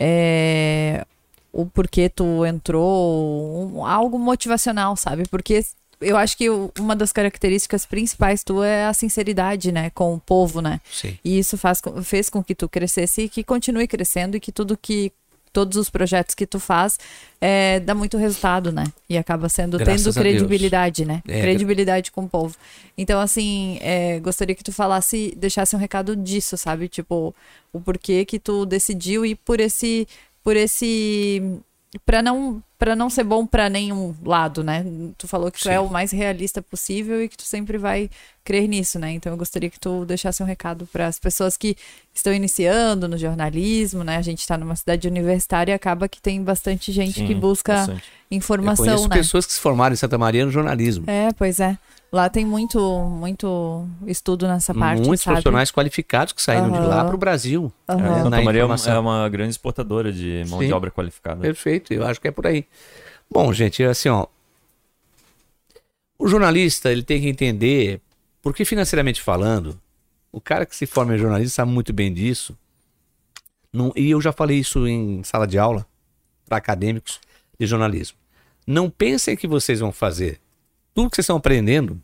[0.00, 1.04] é,
[1.52, 5.22] o porquê tu entrou, um- algo motivacional, sabe?
[5.30, 5.64] Porque
[6.00, 6.48] eu acho que
[6.78, 10.80] uma das características principais tua é a sinceridade, né, com o povo, né?
[10.90, 11.16] Sim.
[11.24, 14.76] E isso faz, fez com que tu crescesse e que continue crescendo e que tudo
[14.76, 15.12] que
[15.54, 16.98] todos os projetos que tu faz
[17.40, 18.84] é, dá muito resultado, né?
[19.08, 20.16] E acaba sendo Graças tendo Deus.
[20.16, 21.22] credibilidade, né?
[21.26, 22.56] É, credibilidade com o povo.
[22.98, 26.88] Então, assim, é, gostaria que tu falasse, deixasse um recado disso, sabe?
[26.88, 27.32] Tipo,
[27.72, 30.08] o porquê que tu decidiu ir por esse,
[30.42, 31.40] por esse,
[32.00, 34.84] para não, para não ser bom pra nenhum lado, né?
[35.16, 35.70] Tu falou que tu Sim.
[35.70, 38.10] é o mais realista possível e que tu sempre vai
[38.42, 39.12] crer nisso, né?
[39.12, 41.76] Então eu gostaria que tu deixasse um recado para as pessoas que
[42.12, 44.16] estão iniciando no jornalismo, né?
[44.16, 47.74] A gente está numa cidade universitária e acaba que tem bastante gente Sim, que busca
[47.74, 48.04] bastante.
[48.30, 49.16] Eu informação, conheço né?
[49.16, 51.04] pessoas que se formaram em Santa Maria no jornalismo.
[51.08, 51.78] É, pois é.
[52.14, 52.78] Lá tem muito,
[53.10, 55.34] muito estudo nessa parte, Muitos sabe?
[55.34, 57.72] profissionais qualificados que saíram de lá para o Brasil.
[57.88, 60.68] Né, Santa Maria é uma- é uma grande exportadora de mão Sim.
[60.68, 61.40] de obra qualificada.
[61.40, 62.66] Perfeito, eu acho que é por aí.
[63.28, 64.28] Bom, gente, assim, ó.
[66.16, 68.00] O jornalista, ele tem que entender,
[68.40, 69.76] porque financeiramente falando,
[70.30, 72.56] o cara que se forma em jornalismo sabe muito bem disso,
[73.72, 75.84] Não- e eu já falei isso em sala de aula
[76.46, 77.18] para acadêmicos
[77.58, 78.16] de jornalismo.
[78.64, 80.40] Não pensem que vocês vão fazer
[80.94, 82.00] tudo que vocês estão aprendendo,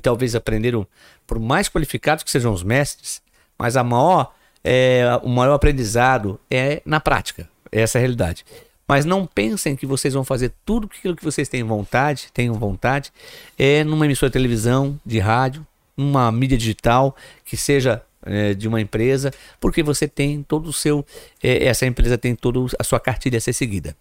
[0.00, 0.86] e talvez aprenderam
[1.26, 3.20] por mais qualificados que sejam os mestres,
[3.58, 7.46] mas a maior, é, o maior aprendizado é na prática.
[7.70, 8.44] Essa é a realidade.
[8.88, 13.12] Mas não pensem que vocês vão fazer tudo aquilo que vocês têm vontade, tenham vontade,
[13.58, 17.14] é numa emissora de televisão, de rádio, numa mídia digital,
[17.44, 21.04] que seja é, de uma empresa, porque você tem todo o seu,
[21.42, 23.94] é, essa empresa tem toda a sua cartilha a ser seguida.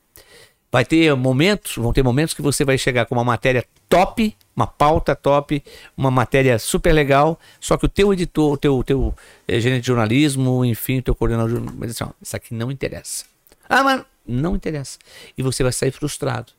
[0.72, 4.68] Vai ter momentos, vão ter momentos que você vai chegar com uma matéria top, uma
[4.68, 5.64] pauta top,
[5.98, 9.16] uma matéria super legal, só que o teu editor, o teu, teu
[9.48, 13.26] eh, gerente de jornalismo, enfim, o teu coordenador de jornalismo, assim, isso aqui não interessa.
[13.68, 15.00] Ah, mas não interessa.
[15.36, 16.54] E você vai sair frustrado.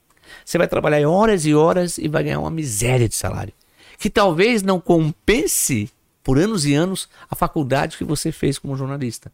[0.45, 3.53] Você vai trabalhar horas e horas e vai ganhar uma miséria de salário.
[3.99, 5.91] Que talvez não compense
[6.23, 9.33] por anos e anos a faculdade que você fez como jornalista.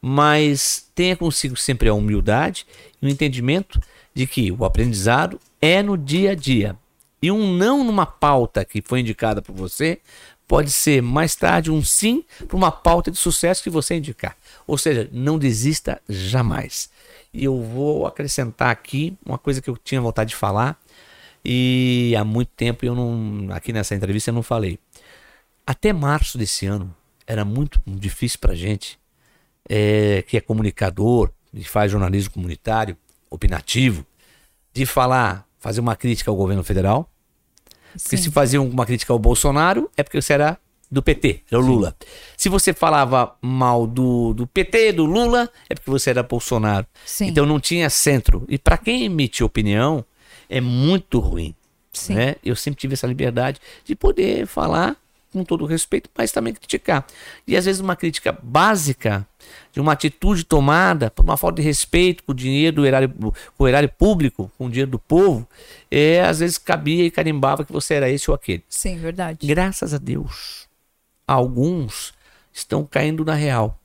[0.00, 2.66] Mas tenha consigo sempre a humildade
[3.00, 3.80] e o entendimento
[4.14, 6.76] de que o aprendizado é no dia a dia.
[7.20, 10.00] E um não numa pauta que foi indicada por você
[10.46, 14.36] pode ser mais tarde um sim para uma pauta de sucesso que você indicar.
[14.66, 16.90] Ou seja, não desista jamais.
[17.32, 20.78] E eu vou acrescentar aqui uma coisa que eu tinha vontade de falar
[21.44, 24.78] e há muito tempo eu não aqui nessa entrevista eu não falei.
[25.66, 26.94] Até março desse ano
[27.26, 28.98] era muito difícil para gente
[29.68, 32.96] é, que é comunicador e faz jornalismo comunitário,
[33.32, 34.06] opinativo,
[34.72, 37.10] de falar, fazer uma crítica ao governo federal.
[37.92, 38.22] Porque Sim.
[38.24, 40.58] se fazia uma crítica ao Bolsonaro, é porque você era
[40.90, 41.96] do PT, era o Lula.
[42.36, 46.86] Se você falava mal do, do PT, do Lula, é porque você era Bolsonaro.
[47.04, 47.28] Sim.
[47.28, 48.44] Então não tinha centro.
[48.48, 50.04] E para quem emite opinião,
[50.50, 51.54] é muito ruim.
[51.92, 52.14] Sim.
[52.14, 52.36] Né?
[52.44, 54.96] Eu sempre tive essa liberdade de poder falar
[55.32, 57.06] com todo respeito, mas também criticar.
[57.46, 59.26] E às vezes uma crítica básica
[59.72, 63.64] de uma atitude tomada por uma falta de respeito com o dinheiro do erário, com
[63.64, 65.48] o erário público, com o dinheiro do povo,
[65.90, 68.64] é, às vezes cabia e carimbava que você era esse ou aquele.
[68.68, 69.46] Sim, verdade.
[69.46, 70.68] Graças a Deus,
[71.26, 72.12] alguns
[72.52, 73.78] estão caindo na real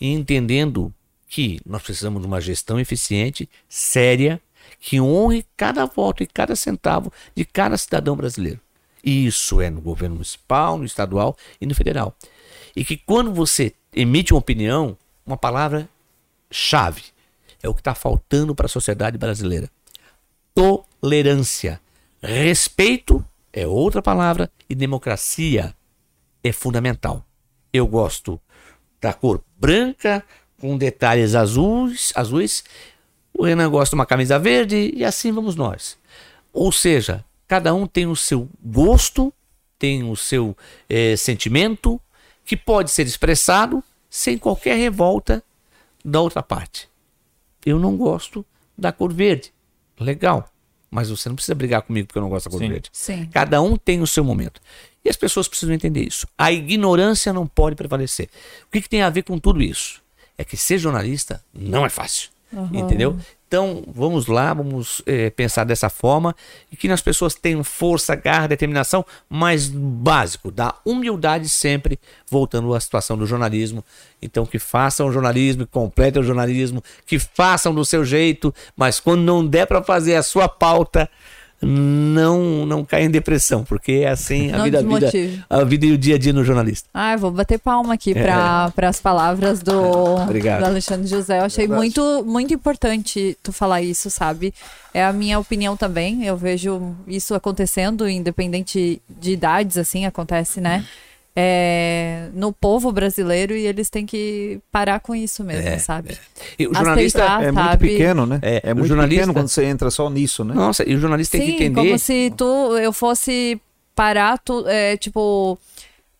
[0.00, 0.92] e entendendo
[1.28, 4.40] que nós precisamos de uma gestão eficiente, séria,
[4.80, 8.60] que honre cada voto e cada centavo de cada cidadão brasileiro.
[9.02, 12.16] E isso é no governo municipal, no estadual e no federal.
[12.74, 14.96] E que quando você emite uma opinião,
[15.26, 15.88] uma palavra
[16.50, 17.02] chave
[17.62, 19.70] é o que está faltando para a sociedade brasileira
[20.54, 21.80] tolerância.
[22.22, 25.74] Respeito é outra palavra e democracia
[26.42, 27.24] é fundamental.
[27.72, 28.40] Eu gosto
[29.00, 30.24] da cor branca
[30.60, 32.64] com detalhes azuis, azuis.
[33.36, 35.98] O Renan gosta de uma camisa verde e assim vamos nós.
[36.52, 39.32] Ou seja, cada um tem o seu gosto,
[39.78, 40.56] tem o seu
[40.88, 42.00] eh, sentimento
[42.44, 45.42] que pode ser expressado sem qualquer revolta
[46.04, 46.88] da outra parte.
[47.64, 48.44] Eu não gosto
[48.76, 49.52] da cor verde.
[49.98, 50.48] Legal.
[50.90, 52.68] Mas você não precisa brigar comigo porque eu não gosto da cor Sim.
[52.68, 52.90] verde.
[52.92, 53.26] Sim.
[53.32, 54.60] Cada um tem o seu momento.
[55.04, 56.26] E as pessoas precisam entender isso.
[56.38, 58.28] A ignorância não pode prevalecer.
[58.66, 60.02] O que, que tem a ver com tudo isso?
[60.36, 62.30] É que ser jornalista não é fácil.
[62.72, 63.18] Entendeu?
[63.54, 66.34] Então, vamos lá, vamos eh, pensar dessa forma
[66.72, 72.80] e que as pessoas tenham força, garra, determinação, mas básico, da humildade sempre, voltando à
[72.80, 73.84] situação do jornalismo.
[74.20, 78.98] Então, que façam o jornalismo, que completem o jornalismo, que façam do seu jeito, mas
[78.98, 81.08] quando não der para fazer a sua pauta,
[81.64, 85.10] não não caia em depressão, porque é assim a Não vida, a vida,
[85.48, 86.88] a vida e o dia a dia no jornalista.
[86.92, 89.72] Ah, vou bater palma aqui para as palavras do,
[90.60, 91.40] do Alexandre José.
[91.40, 91.80] Eu achei Verdade.
[91.80, 94.52] muito, muito importante tu falar isso, sabe?
[94.92, 96.24] É a minha opinião também.
[96.24, 100.84] Eu vejo isso acontecendo, independente de idades, assim, acontece, né?
[101.36, 106.16] É, no povo brasileiro e eles têm que parar com isso mesmo, É, sabe?
[106.56, 107.42] E o jornalista, Aceitar.
[107.42, 107.88] É muito sabe?
[107.88, 108.38] pequeno, né?
[108.40, 110.54] É, É, muito jornalista- pequeno quando você entra só nisso, né?
[110.54, 111.88] nossa, e o jornalista tem Sim, que entender.
[111.88, 113.60] como se tu, eu fosse
[113.96, 115.58] parar, tu, é, tipo,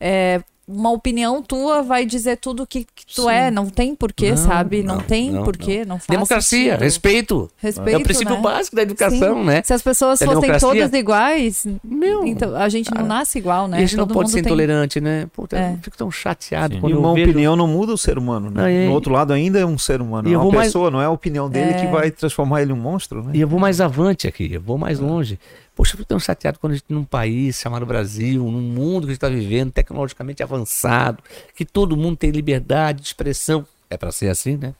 [0.00, 3.30] é, uma opinião tua vai dizer tudo o que, que tu Sim.
[3.30, 3.50] é.
[3.50, 4.82] Não tem porquê, Não, sabe?
[4.82, 6.80] Não, não, tem não, porquê, não, faz Democracia, sentido.
[6.80, 7.50] respeito.
[7.58, 8.40] Respeito, é o princípio né?
[8.40, 9.44] básico da educação, Sim.
[9.44, 9.62] né?
[9.64, 10.68] Se as pessoas Da fossem democracia.
[10.68, 13.76] todas iguais, Meu, então a gente não cara, nasce igual, né?
[13.76, 15.26] E a gente não Todo pode mundo ser tem- intolerante, né?
[15.32, 15.72] Puta, É.
[15.74, 16.80] eu fico tão chateado Sim.
[16.80, 17.30] quando E uma eu vejo...
[17.30, 18.62] opinião não muda o ser humano, né?
[18.62, 20.28] Não, e- No outro lado ainda é um ser humano.
[20.28, 21.74] E É uma vou mais- pessoa, não é a opinião dele É.
[21.74, 23.32] que vai transformar ele em um monstro, né?
[23.34, 25.38] E eu vou mais avante aqui, eu vou mais longe.
[25.74, 29.06] Poxa, eu fico tão chateado quando a gente num país chamado Brasil, num mundo que
[29.06, 31.22] a gente está vivendo, tecnologicamente avançado,
[31.54, 33.66] que todo mundo tem liberdade de expressão.
[33.90, 34.74] É para ser assim, né?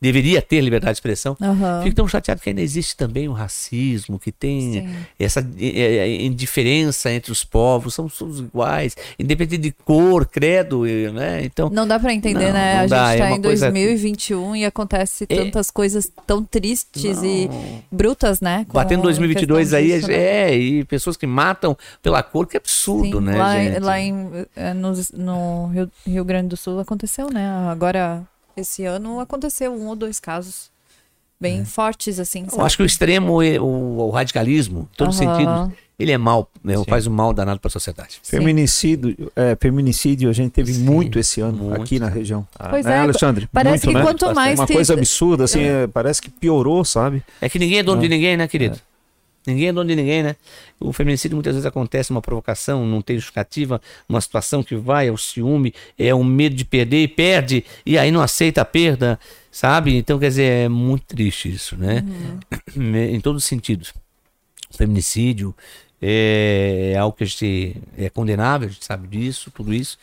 [0.00, 1.36] Deveria ter liberdade de expressão.
[1.40, 1.82] Aham.
[1.82, 4.88] Fico tão chateado que ainda existe também o racismo, que tem Sim.
[5.18, 5.66] essa eh,
[5.96, 11.44] eh, indiferença entre os povos, são todos iguais, independente de cor, credo, né?
[11.44, 12.74] Então, Não dá pra entender, Não, né?
[12.74, 15.36] não a gente é tá uma em coisa- 2021 e acontece É.
[15.36, 17.50] tantas coisas tão tristes e
[17.90, 18.64] brutas, né?
[18.68, 20.14] com batendo 2022 questão aí, disso, né?
[20.16, 23.78] é, e pessoas que matam pela cor, que absurdo, Sim, né, lá, gente?
[23.80, 27.48] lá em, eh, nos- no Rio, Rio Grande do Sul aconteceu, né?
[27.70, 28.22] Agora,
[28.60, 30.70] esse ano aconteceu um ou dois casos
[31.40, 32.46] bem fortes, assim.
[32.50, 32.54] É.
[32.60, 33.64] Eu acho que o extremo, eh, o,
[33.98, 35.36] o radicalismo, em todos os Aham.
[35.66, 36.84] sentidos, ele é mal, né, Sim.
[36.88, 38.18] faz um mal danado para a sociedade.
[38.22, 38.36] Sim.
[38.38, 41.82] Feminicídio, é, feminicídio a gente teve Sim, muito esse ano muito.
[41.82, 42.46] aqui na região.
[42.70, 43.48] Pois né, é, Alexandre?
[43.52, 44.02] parece Muito, que né?
[44.02, 47.22] quanto mais Uma tem- coisa absurda, assim, é, parece que piorou, sabe?
[47.40, 48.02] É que ninguém é dono É.
[48.02, 48.78] de ninguém, né, querido?
[49.48, 50.36] Ninguém é dono de ninguém, né?
[50.78, 55.12] O feminicídio muitas vezes acontece uma provocação, não tem justificativa, uma situação que vai, é
[55.12, 59.18] o ciúme, é o medo de perder e perde, e aí não aceita a perda,
[59.50, 59.96] sabe?
[59.96, 62.04] Então, quer dizer, é muito triste isso, né?
[62.76, 63.92] em todos os sentidos.
[64.70, 65.54] O feminicídio
[66.00, 69.98] é, algo que a gente é condenável, a gente sabe disso, tudo isso.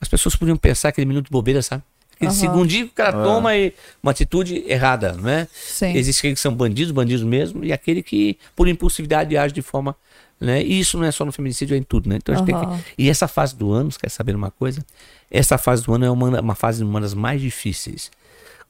[0.00, 1.82] As pessoas podiam pensar aquele minuto de bobeira, sabe?
[2.26, 2.52] Aquele Aham.
[2.52, 3.72] segundinho que o cara toma e
[4.02, 5.48] uma atitude errada, não é?
[5.52, 5.96] Sim.
[5.96, 9.96] Existem aqueles que são bandidos, bandidos mesmo, e aquele que, por impulsividade, age de forma.
[10.40, 10.62] Né?
[10.62, 12.16] E isso não é só no feminicídio, é em tudo, né?
[12.16, 12.78] Então a gente tem Aham.
[12.78, 13.02] que.
[13.02, 14.84] E essa fase do ano, você quer saber uma coisa?
[15.30, 18.10] Essa fase do ano é uma, uma fase uma das mais difíceis.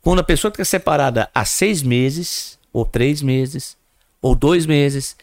[0.02, 3.76] Quando a pessoa está separada há seis meses, ou três meses,
[4.20, 5.16] ou dois meses,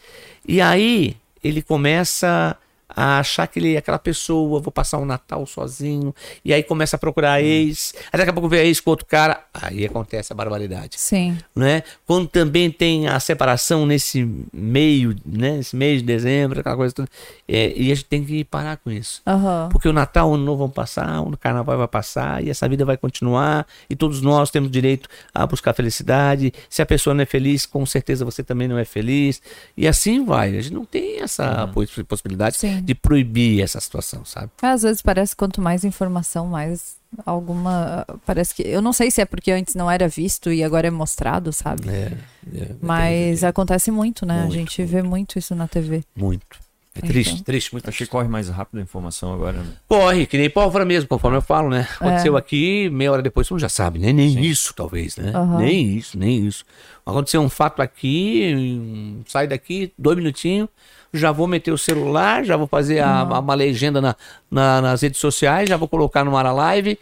[0.46, 2.56] e aí ele começa
[2.94, 6.14] a achar que ele é aquela pessoa, vou passar um Natal sozinho,
[6.44, 9.06] e aí começa a procurar ex, aí daqui a pouco vê a ex com outro
[9.06, 11.36] cara, aí acontece a barbaridade Sim.
[11.54, 11.82] né?
[12.06, 15.56] Quando também tem a separação nesse meio, né?
[15.56, 17.08] Nesse mês de dezembro, aquela coisa toda.
[17.48, 19.20] É, e a gente tem que parar com isso.
[19.26, 19.68] Aham.
[19.70, 22.84] Porque o Natal, o Ano Novo vão passar, o Carnaval vai passar e essa vida
[22.84, 26.52] vai continuar e todos nós temos direito a buscar felicidade.
[26.68, 29.40] Se a pessoa não é feliz, com certeza você também não é feliz.
[29.76, 30.56] E assim vai.
[30.56, 32.81] A gente não tem essa poss- possibilidade Sim.
[32.84, 34.50] De proibir essa situação, sabe?
[34.60, 38.06] Às vezes parece que quanto mais informação, mais alguma.
[38.26, 38.62] Parece que.
[38.62, 41.88] Eu não sei se é porque antes não era visto e agora é mostrado, sabe?
[41.88, 42.12] É,
[42.54, 44.40] é, Mas acontece muito, né?
[44.42, 46.02] Muito, a gente vê muito isso na TV.
[46.16, 46.60] muito.
[46.94, 47.08] É Então.
[47.08, 48.10] triste, triste, muito Acho que triste.
[48.10, 49.72] corre mais rápido a informação agora, né?
[49.88, 51.88] Corre, que nem pólvora mesmo, conforme eu falo, né?
[51.90, 51.94] É.
[51.94, 54.12] Aconteceu aqui, meia hora depois, você já sabe, né?
[54.12, 55.32] Nem isso, talvez, né?
[55.34, 55.56] Aham.
[55.56, 56.66] Nem isso, nem isso.
[57.06, 60.68] Aconteceu um fato aqui, sai daqui, dois minutinhos,
[61.12, 64.16] já vou meter o celular, já vou fazer a, a- uma legenda na,
[64.50, 66.98] na- nas redes sociais, já vou colocar no Ara Live.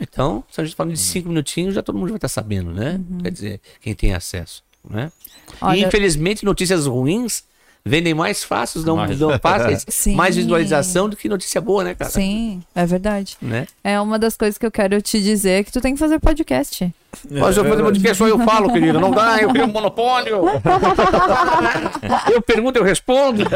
[0.00, 2.98] Então, se a gente fala de cinco minutinhos, já todo mundo vai estar sabendo, né?
[3.22, 5.12] Quer dizer, quem tem acesso, né?
[5.52, 7.44] E, Olha- infelizmente, notícias ruins
[7.84, 9.18] vendem mais fáceis, não, Mais.
[9.18, 10.14] não fáceis, Sim.
[10.14, 12.10] mais visualização do que notícia boa, né, cara?
[12.10, 13.36] Sim, é verdade.
[13.40, 13.66] Né?
[13.82, 16.92] É uma das coisas que eu quero te dizer que tu tem que fazer podcast.
[17.28, 19.00] Mas eu fazer podcast só eu falo, querido.
[19.00, 20.44] Não dá, eu crio um monopólio.
[22.32, 23.44] eu pergunto, eu respondo.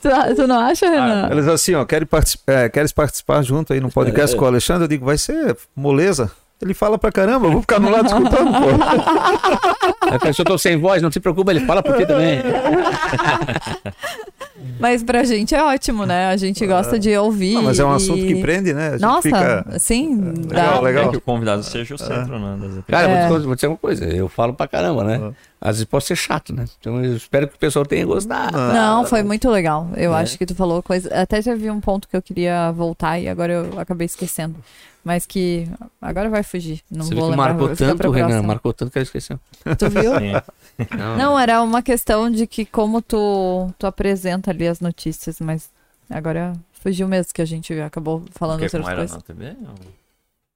[0.00, 1.30] Tu, tu não acha, Renan?
[1.32, 4.84] Eles assim, ó, querem participar, é, queres participar junto aí no podcast com o Alexandre?
[4.84, 6.30] Eu digo, vai ser moleza.
[6.60, 10.32] Ele fala pra caramba, eu vou ficar no lado escutando, pô.
[10.34, 12.40] Se eu tô sem voz, não se preocupa, ele fala por ti também.
[14.80, 16.26] Mas pra gente é ótimo, né?
[16.28, 17.54] A gente gosta de ouvir.
[17.54, 18.88] Não, mas é um e- assunto que prende, né?
[18.88, 19.66] A gente Nossa, fica...
[19.78, 20.16] sim.
[20.48, 21.04] legal, dá- legal.
[21.04, 22.58] É que o convidado seja o centro, né?
[22.60, 23.28] Das Cara, É.
[23.28, 25.32] vou, te, vou te dizer uma coisa, eu falo pra caramba, né?
[25.60, 26.66] Às vezes pode ser chato, né?
[26.78, 28.56] Então eu espero que o pessoal tenha gostado.
[28.56, 29.88] Não, foi muito legal.
[29.96, 30.20] Eu É.
[30.22, 31.12] acho que tu falou coisa.
[31.12, 34.54] Até teve um ponto que eu queria voltar e agora eu acabei esquecendo.
[35.04, 35.66] Mas que
[36.02, 36.80] agora vai fugir.
[36.90, 37.54] Não Você vou lembrar.
[37.54, 39.40] marcou tanto, Renan, marcou tanto que ele esqueceu.
[39.78, 40.12] Tu viu?
[40.18, 40.32] Sim.
[40.96, 45.70] Não, Não, era uma questão de que como tu, tu apresenta ali as notícias, mas
[46.08, 46.52] agora
[46.82, 49.16] fugiu mesmo que a gente acabou falando Porque outras coisas.
[49.16, 49.56] na TV?
[49.60, 49.74] ou-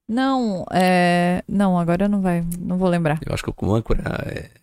[0.07, 1.43] Não, é.
[1.47, 2.43] Não, agora não vai.
[2.59, 3.19] Não vou lembrar.
[3.25, 4.49] Eu acho que o âncora é,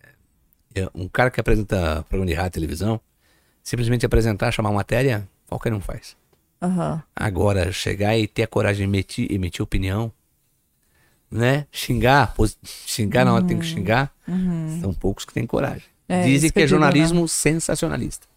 [0.93, 2.99] um cara que apresenta programa de rádio e televisão,
[3.63, 6.15] simplesmente apresentar, chamar uma matéria, qualquer um faz.
[6.61, 7.01] Aham.
[7.15, 10.11] Agora, chegar e ter a coragem de emitir, emitir opinião,
[11.29, 11.65] né?
[11.71, 12.33] Xingar,
[12.85, 14.13] xingar na hora que tem que xingar,
[14.81, 15.83] são poucos que têm coragem.
[16.09, 16.15] Uhum.
[16.17, 16.67] É, Dizem que é né?
[16.67, 18.27] jornalismo sensacionalista.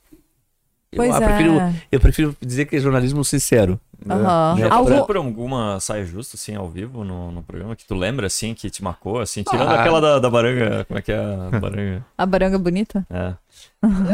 [0.94, 1.26] Eu, Pois ah, é.
[1.26, 3.80] prefiro, eu prefiro dizer que é jornalismo sincero.
[4.08, 4.54] Aham.
[4.58, 7.94] É, Já Algo- por alguma saia justa, assim, ao vivo no, no programa, que tu
[7.94, 9.80] lembra, assim, que te marcou, assim, tirando Ah.
[9.80, 12.06] aquela da, da baranga, como é que é a baranga?
[12.16, 13.06] A baranga bonita?
[13.10, 13.34] É.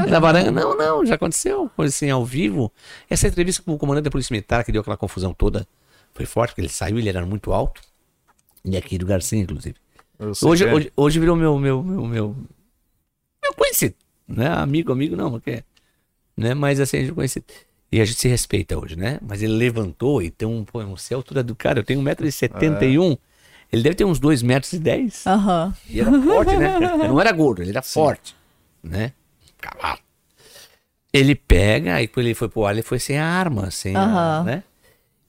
[0.09, 2.73] Na baranga, não, não, já aconteceu, coisa assim, ao vivo.
[3.09, 5.66] Essa entrevista com o comandante da Polícia Militar, que deu aquela confusão toda,
[6.15, 7.81] foi forte, porque ele saiu, ele era muito alto.
[8.65, 9.77] E aqui do Garcia, inclusive.
[10.19, 10.73] Eu Hoje, é.
[10.74, 12.36] hoje, hoje virou meu, meu, meu, meu,
[13.43, 13.94] meu conhecido,
[14.28, 14.48] né?
[14.48, 15.65] Amigo, amigo não, porque,
[16.41, 16.55] né?
[16.55, 17.45] Mas assim, a gente conhecido.
[17.93, 19.19] E a gente se respeita hoje, né?
[19.21, 23.19] Mas ele levantou e tem um, pô, sei a altura do cara, eu tenho 1,71m.
[23.73, 25.27] Ele deve ter uns 2 metros e 10.
[25.27, 25.75] Aham.
[25.89, 26.79] E era forte, né?
[27.07, 28.35] Não era gordo, ele era forte,
[28.83, 29.12] né?
[29.61, 29.99] Cavalo.
[31.12, 34.01] Ele pega, aí quando ele foi pro ar, ele foi sem a arma, sem a,
[34.01, 34.45] Aham.
[34.45, 34.62] né?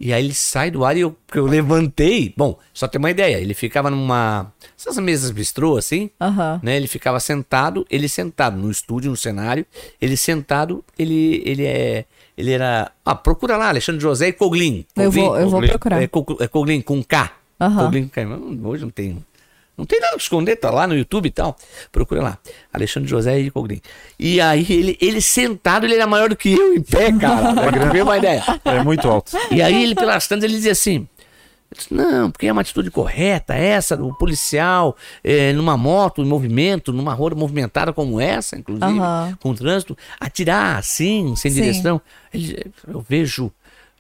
[0.03, 2.33] E aí ele sai do ar e eu, eu levantei.
[2.35, 4.51] Bom, só ter uma ideia, ele ficava numa...
[4.75, 6.59] Essas mesas bistrô, assim, Aham.
[6.63, 6.75] né?
[6.75, 9.63] Ele ficava sentado, ele sentado no estúdio, no cenário,
[10.01, 12.05] ele sentado, ele, ele é...
[12.35, 12.91] Ele era...
[13.05, 14.83] Ah, procura lá, Alexandre José e Coglin.
[14.95, 15.69] Eu vou, eu vou Coglin.
[15.69, 16.01] procurar.
[16.01, 16.09] É,
[16.39, 17.31] é Coglin com K.
[17.59, 17.85] Aham.
[17.85, 18.25] Coglin com K.
[18.25, 19.23] Mas Hoje não tem...
[19.77, 21.56] Não tem nada que esconder, tá lá no YouTube e tal.
[21.91, 22.38] Procura lá.
[22.72, 23.81] Alexandre José e Coglin.
[24.19, 27.53] E aí, ele, ele sentado, ele era maior do que eu em pé, cara.
[27.53, 28.43] Pra uma ideia.
[28.65, 29.35] É muito alto.
[29.49, 31.07] E aí ele, pelas tantas, ele dizia assim.
[31.76, 36.93] disse, Não, porque é uma atitude correta essa do policial eh, numa moto, em movimento,
[36.93, 39.35] numa rua movimentada como essa, inclusive, Aham.
[39.41, 41.61] com o trânsito, atirar assim, sem Sim.
[41.61, 42.02] direção.
[42.31, 43.52] Ele, eu vejo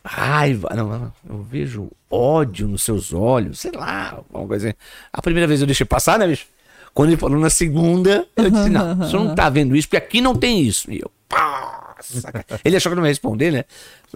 [0.03, 4.77] raiva, não, não, eu vejo ódio nos seus olhos, sei lá, alguma coisa assim.
[5.13, 6.45] A primeira vez eu deixei passar, né, bicho?
[6.93, 10.19] Quando ele falou na segunda, eu disse, não, senhor não tá vendo isso, porque aqui
[10.19, 10.91] não tem isso.
[10.91, 12.43] E eu, pá, saca.
[12.65, 13.63] Ele achou que não ia responder, né?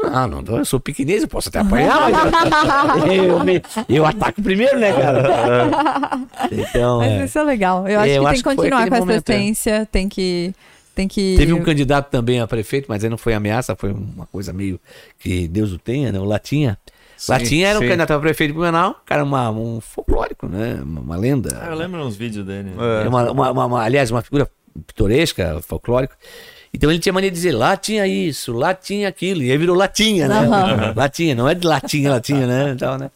[0.03, 4.41] Ah, não, eu sou pequenês, eu posso até apanhar, mas eu, eu, me- eu ataco
[4.41, 6.19] primeiro, né, cara?
[6.51, 7.25] Então, Mas é.
[7.25, 7.87] isso é legal.
[7.87, 9.35] Eu acho Eu que acho tem que continuar com essa momento, é.
[9.35, 10.53] essência, tem que.
[10.95, 11.35] Tem que.
[11.37, 14.79] Teve um candidato também a prefeito, mas aí não foi ameaça, foi uma coisa meio
[15.19, 16.19] que Deus o tenha, né?
[16.19, 16.77] O Latinha.
[17.27, 17.87] Latinha era um sim.
[17.87, 20.79] candidato a prefeito de Blumenau, cara, uma, um folclórico, né?
[20.81, 21.59] Uma, uma lenda.
[21.61, 22.71] Ah, eu lembro uns vídeos dele.
[23.03, 24.49] É uma, uma- uma- uma- aliás, uma figura
[24.87, 26.15] pitoresca, folclórica.
[26.73, 29.41] Então ele tinha mania de dizer, lá tinha isso, lá tinha aquilo.
[29.43, 30.41] E aí virou latinha, né?
[30.95, 32.71] Latinha, não é de latinha, latinha, né?
[32.71, 33.09] E, tal, né?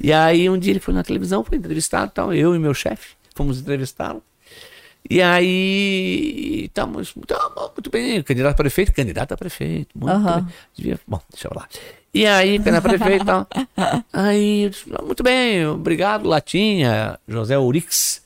[0.00, 3.08] e aí um dia ele foi na televisão, foi entrevistado, tal, eu e meu chefe
[3.34, 4.22] fomos entrevistá-lo.
[5.10, 10.42] E aí, estamos muito bem, candidato a prefeito, candidato a prefeito, muito Aham.
[10.42, 10.54] bem.
[10.76, 11.68] Devia- bom, deixa eu lá.
[12.14, 13.46] E aí, candidato a prefeito e tal.
[14.12, 18.22] Aí, eu disse, "Ah, muito bem, obrigado, Latinha, José Urix.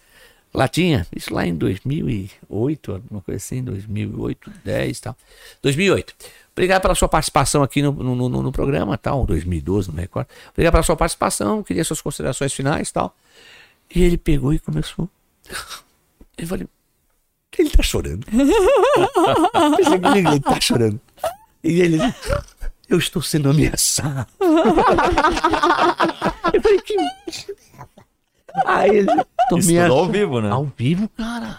[0.52, 5.16] Latinha, isso lá em 2008, alguma coisa assim, 2008, 10 e tal.
[5.62, 6.14] 2008.
[6.52, 10.28] Obrigado pela sua participação aqui no, no, no- no programa, tal, 2012, não me recordo.
[10.52, 13.14] Obrigado pela sua participação, queria suas considerações finais tal.
[13.94, 15.08] E ele pegou e começou.
[16.38, 16.66] Eu falei,
[17.58, 18.26] ele tá chorando.
[19.76, 21.00] Pensei que ele tá chorando.
[21.64, 22.14] E ele disse,
[22.88, 24.26] eu estou sendo ameaçado.
[26.52, 26.96] Eu falei, que
[28.64, 29.06] Aí ele
[29.48, 30.50] tô Isso me tudo ao vivo, né?
[30.50, 31.58] Ao vivo, cara.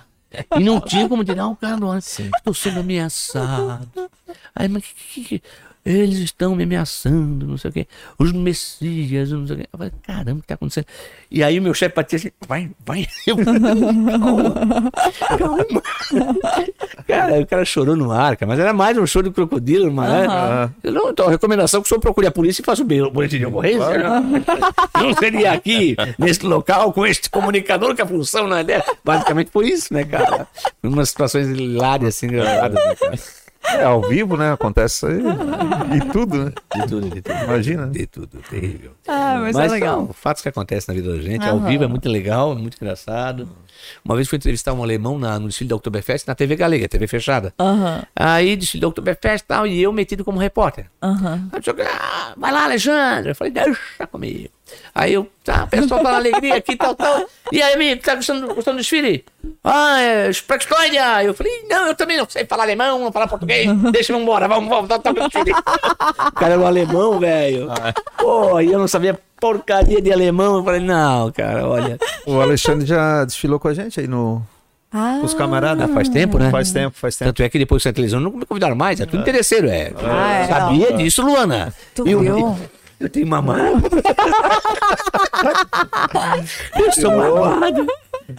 [0.56, 1.98] E não tinha como tirar o cara do ar.
[2.00, 4.10] Estou sendo ameaçado.
[4.56, 5.44] Aí, mas que, que, que-
[5.88, 7.88] eles estão me ameaçando, não sei o quê.
[8.20, 9.70] Os messias, não sei o quê.
[9.72, 10.86] Eu falei, caramba, o que tá acontecendo?
[11.32, 13.08] E aí o meu chefe batia assim, vai, vai.
[13.26, 14.92] Eu calma,
[15.38, 15.84] calma.
[17.08, 20.70] Cara, o cara chorou no ar, cara, mas era mais um choro de crocodilo, mas
[20.84, 22.86] eu não, então, a recomendação é que o senhor procure a polícia e faça o
[22.86, 24.22] boletim de ocorrência.
[24.94, 28.84] Não seria aqui, nesse local, com este comunicador, que a função não é dela.
[29.06, 30.48] Basicamente foi isso, né, cara?
[30.84, 33.18] Umas situações hilárias, assim, engraçadas, né, cara?
[33.74, 34.52] É ao vivo, né?
[34.54, 35.20] Acontece aí.
[35.98, 36.52] E tudo, né?
[36.76, 37.44] De tudo, de tudo.
[37.44, 37.92] Imagina, né?
[37.92, 38.92] De tudo, terrível.
[39.08, 40.06] Ah, mas, é legal.
[40.06, 41.48] são fatos que acontecem na vida da gente.
[41.48, 41.68] Ao Aham.
[41.68, 43.48] vivo é muito legal, muito engraçado.
[44.04, 47.08] Uma vez fui entrevistar um alemão na- no desfile da Oktoberfest na TV Galega, TV
[47.08, 47.54] fechada.
[47.60, 50.88] Aham, Aí desfile da Oktoberfest e tal, e eu metido como repórter.
[51.02, 51.48] aham.
[51.52, 53.32] Aí eu disse, ah, vai lá, Alexandre.
[53.32, 54.50] Eu falei, deixa comigo.
[54.94, 57.26] Aí eu, tá, o pessoal tá na alegria aqui e tal, tal.
[57.52, 59.24] E aí, amigo, tá gostando, gostando do desfile?
[59.64, 61.26] Ah, é, Sprechsteuer.
[61.26, 63.70] Eu falei, não, eu também não sei falar alemão, não falar português.
[63.92, 65.52] Deixa eu embora, vamos, vamos, tá, tá, tá, desfile.
[65.52, 67.70] O cara era um alemão, velho.
[68.18, 70.58] Pô, e eu não sabia porcaria de alemão.
[70.58, 71.98] Eu falei, não, cara, olha.
[72.26, 74.42] O Alexandre já desfilou com a gente aí no.
[74.92, 75.90] Ah, Os camaradas.
[75.90, 76.50] Ah, faz tempo, né?
[76.50, 77.30] Faz tempo, faz tempo.
[77.30, 79.92] Tanto é que depois que a televisão não me convidaram mais, é tudo interesseiro, é.
[80.02, 80.48] Ah, é.
[80.48, 81.74] Sabia disso, Luana?
[81.94, 82.58] Tu eu, viu?
[83.00, 83.74] Eu tenho mamãe.
[86.80, 87.88] eu sou magoado.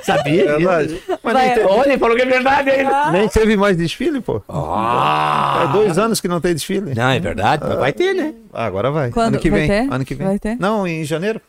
[0.02, 0.58] Sabia disso?
[0.58, 1.02] Verdade.
[1.22, 3.10] Mas Vai- teve, Olha, ele falou que é verdade ainda.
[3.10, 4.42] nem teve mais desfile, pô.
[4.48, 5.54] Ah.
[5.60, 6.94] Faz dois anos que não tem desfile.
[6.94, 8.34] Não, é verdade, mas vai ter, né?
[8.52, 9.10] Ah, agora vai.
[9.10, 9.34] Quando?
[9.34, 9.68] Ano que Vai vem.
[9.68, 9.92] ter?
[9.92, 10.26] Ano que vem.
[10.26, 10.56] Vai ter?
[10.58, 11.40] Não, em janeiro.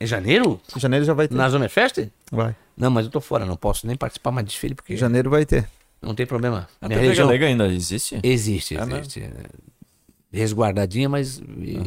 [0.00, 0.60] Em janeiro?
[0.76, 1.34] Em janeiro já vai ter.
[1.34, 1.98] Na Zona Fest?
[2.30, 2.54] Vai.
[2.76, 5.28] Não, mas eu tô fora, não posso nem participar mais de desfile, porque Em janeiro
[5.28, 5.66] vai ter.
[6.00, 6.68] não tem problema.
[6.80, 8.18] A Minha TV região Galega ainda existe?
[8.22, 9.20] existe, É existe.
[9.20, 9.30] É
[10.32, 11.40] Resguardadinha, mas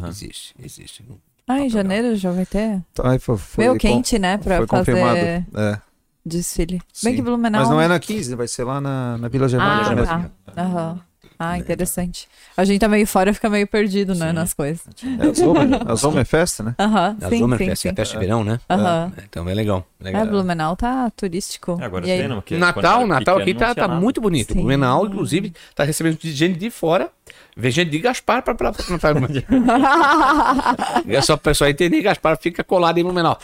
[0.08, 1.04] existe, existe.
[1.46, 2.82] Ah, em janeiro já vai ter?
[2.92, 4.38] Então, aí foi, foi Meio quente, né?
[4.38, 5.18] Pra foi fazer confirmado.
[5.18, 5.80] É,
[6.24, 6.80] desfile.
[6.92, 7.06] sim.
[7.08, 7.60] Bem que Blumenau.
[7.60, 10.30] Mas não é na 15, vai ser lá na, na Vila Germânia Ah, mesmo.
[10.46, 10.62] tá.
[10.62, 11.00] Aham.
[11.38, 12.28] Ah, interessante.
[12.56, 14.86] A gente tá meio fora, fica meio perdido, né, nas coisas.
[15.18, 16.74] É a Zomer, a Zomerfest, né?
[16.78, 17.88] Aham, Da sim, sim, Zomerfest, sim.
[17.88, 18.60] é festa de verão, né?
[18.70, 19.12] Aham.
[19.16, 19.84] É, Então é legal.
[20.00, 20.22] legal.
[20.22, 21.76] É, Blumenau tá turístico.
[21.80, 22.36] É, Agora E não?
[22.36, 24.52] Porque quando Natal, Natal aqui tá, tá muito bonito.
[24.52, 24.60] Sim.
[24.60, 27.10] O Blumenau, inclusive, tá recebendo gente de fora.
[27.56, 29.14] Vem gente de Gaspar pra, pra, pra, pra,
[31.08, 33.38] É só o pessoal entender que Gaspar fica colado em Blumenau.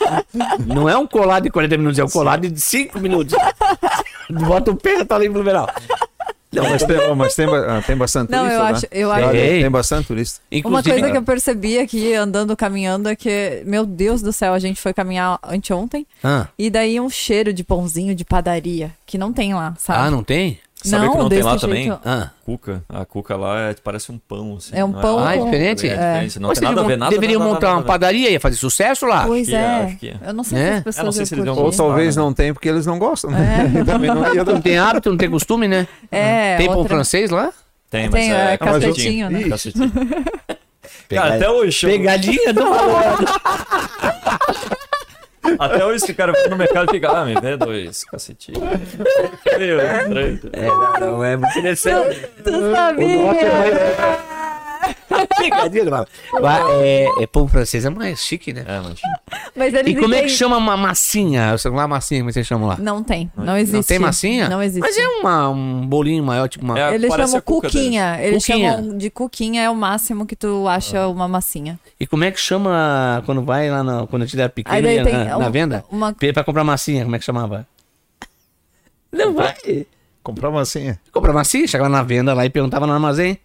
[0.65, 3.33] Não é um colado de 40 minutos, é um colado de 5 minutos.
[4.29, 5.67] Bota o pé, tá ali em Blumenau.
[6.53, 8.71] Não, mas tem, mas tem, ah, tem bastante Não, turista, eu né?
[8.71, 10.41] acho- eu Cidade acho- Tem bastante turista.
[10.51, 14.53] Uma Inclusive, coisa que eu percebi aqui, andando, caminhando, é que, meu Deus do céu,
[14.53, 19.17] a gente foi caminhar anteontem, Ah, e daí um cheiro de pãozinho de padaria, que
[19.17, 19.99] não tem lá, sabe?
[20.07, 20.59] ah, não tem?
[20.83, 21.61] Sabe o que não tem lá jeito.
[21.61, 21.91] também?
[22.03, 22.29] Ah.
[22.43, 22.83] Cuca.
[22.89, 24.71] A cuca lá é, parece um pão, assim.
[24.73, 25.87] É um não pão Ah, é diferente?
[25.87, 26.39] É, diferente.
[26.39, 28.55] Não Mas tem nada a ver, nada deveriam nada, montar nada, uma padaria, ia fazer
[28.55, 29.25] sucesso lá.
[29.25, 29.83] Pois é, é.
[29.85, 30.15] acho que é.
[30.25, 30.65] Eu não sei Né?
[30.81, 32.21] se as É, não pessoas sei se Ou talvez né?
[32.23, 33.71] não tem porque eles não gostam, né?
[33.85, 34.43] Também não.
[34.45, 35.87] Não tem hábito, não tem costume, né?
[36.11, 37.51] É, tem pão francês lá?
[37.89, 39.43] Tem, mas Tem, é, é, cacetinho, né?
[39.49, 39.91] Cacetinho.
[41.09, 41.85] Cara, até hoje.
[41.85, 43.25] Pegadinha do malandro.
[45.57, 48.61] Até hoje esse cara vai no mercado e fica, ah, me vê dois cacetinhos.
[49.57, 50.39] Meu, estranho.
[50.53, 52.27] É, não, não, é muito interessante.
[52.43, 54.40] Tu sabia?
[54.81, 56.81] Do malandro.
[56.83, 58.63] É, é pão francês é mais chique, né?
[58.67, 58.99] É, mas...
[59.55, 61.51] Mas eles E como é que entendem- chama uma massinha?
[61.51, 62.77] Eu lá, massinha, como é vocês chamam lá?
[62.77, 63.75] Não tem, não existe.
[63.75, 64.49] Não tem massinha?
[64.49, 64.81] Não existe.
[64.81, 66.79] Mas é uma, um bolinho maior, tipo uma.
[66.79, 66.93] É.
[66.95, 68.17] Eles Parece chamam a cuca cuquinha.
[68.21, 68.71] Eles Cuquinha.
[68.77, 71.79] chamam de cuquinha, é o máximo que tu acha uma massinha.
[71.99, 74.81] E como é que chama quando vai lá na, quando a gente era Aí pequeno
[74.81, 75.83] daí ia tem na, na um- venda?
[75.91, 77.67] uma- Pe- Pra comprar massinha, como é que chamava?
[79.11, 79.85] Não vai.
[80.23, 80.99] Comprar massinha.
[81.11, 83.37] Comprar massinha, chegava na venda lá e perguntava no armazém.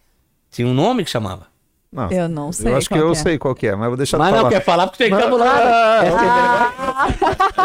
[0.51, 1.47] Tinha um nome que chamava.
[1.93, 2.11] Não.
[2.11, 2.71] Eu não sei.
[2.71, 3.15] Eu acho que eu é.
[3.15, 4.51] sei qual que é, mas vou deixar Mas não falar.
[4.51, 6.03] quer falar porque tem Ah,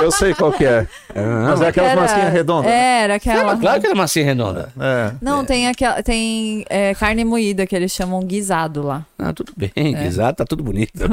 [0.02, 0.88] Eu sei qual que é.
[1.14, 2.72] Mas é aquelas Era- massinhas redondas.
[2.72, 3.58] É, era aquela.
[3.58, 4.72] Claro que era massinha redonda.
[4.80, 5.12] É.
[5.22, 6.02] Não, tem aquela.
[6.02, 9.06] Tem é, carne moída que eles chamam guisado lá.
[9.20, 9.72] Ah, tudo bem,
[10.06, 10.94] exato, tá tudo bonito.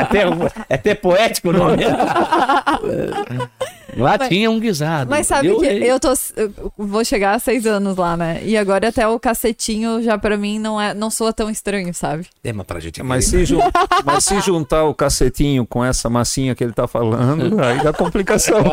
[0.00, 0.24] até,
[0.68, 1.84] é até poético o nome.
[3.96, 5.10] Lá tinha um guisado.
[5.10, 5.90] Mas sabe Eu que errei.
[5.90, 6.12] eu tô.
[6.36, 8.40] eu vou chegar a seis anos lá, né?
[8.44, 12.26] E agora até o cacetinho já pra mim não, é, não soa tão estranho, sabe?
[12.42, 13.60] É, mas pra gente Mas aqui- se, jun-
[14.04, 18.58] mas se juntar o cacetinho com essa massinha que ele tá falando, aí dá complicação.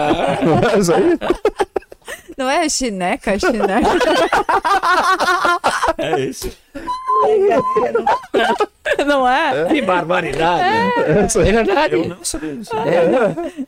[0.73, 1.17] Mas aí,
[2.39, 3.89] Não é chineca, chineca.
[5.97, 6.49] É isso.
[9.05, 9.65] não é?
[9.65, 10.63] Que barbaridade.
[11.01, 11.93] É, verdade.
[11.95, 12.71] Eu não sabia disso.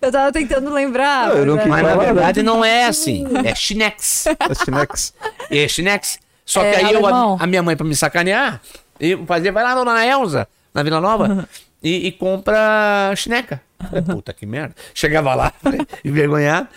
[0.02, 1.36] Eu tava tentando lembrar.
[1.36, 3.28] Eu não mas- na verdade não é assim.
[3.44, 4.28] É chinex.
[4.28, 5.14] é chinex.
[5.50, 6.20] É chinex.
[6.46, 8.62] Só É que aí eu, a, a minha mãe, pra me sacanear,
[8.98, 11.48] eu fazia, vai lá na Dona Elza, na Vila Nova,
[11.84, 13.62] e, e compra chineca.
[13.90, 14.74] Falei, Puta que merda.
[14.94, 15.52] Chegava lá,
[16.06, 16.70] envergonhado.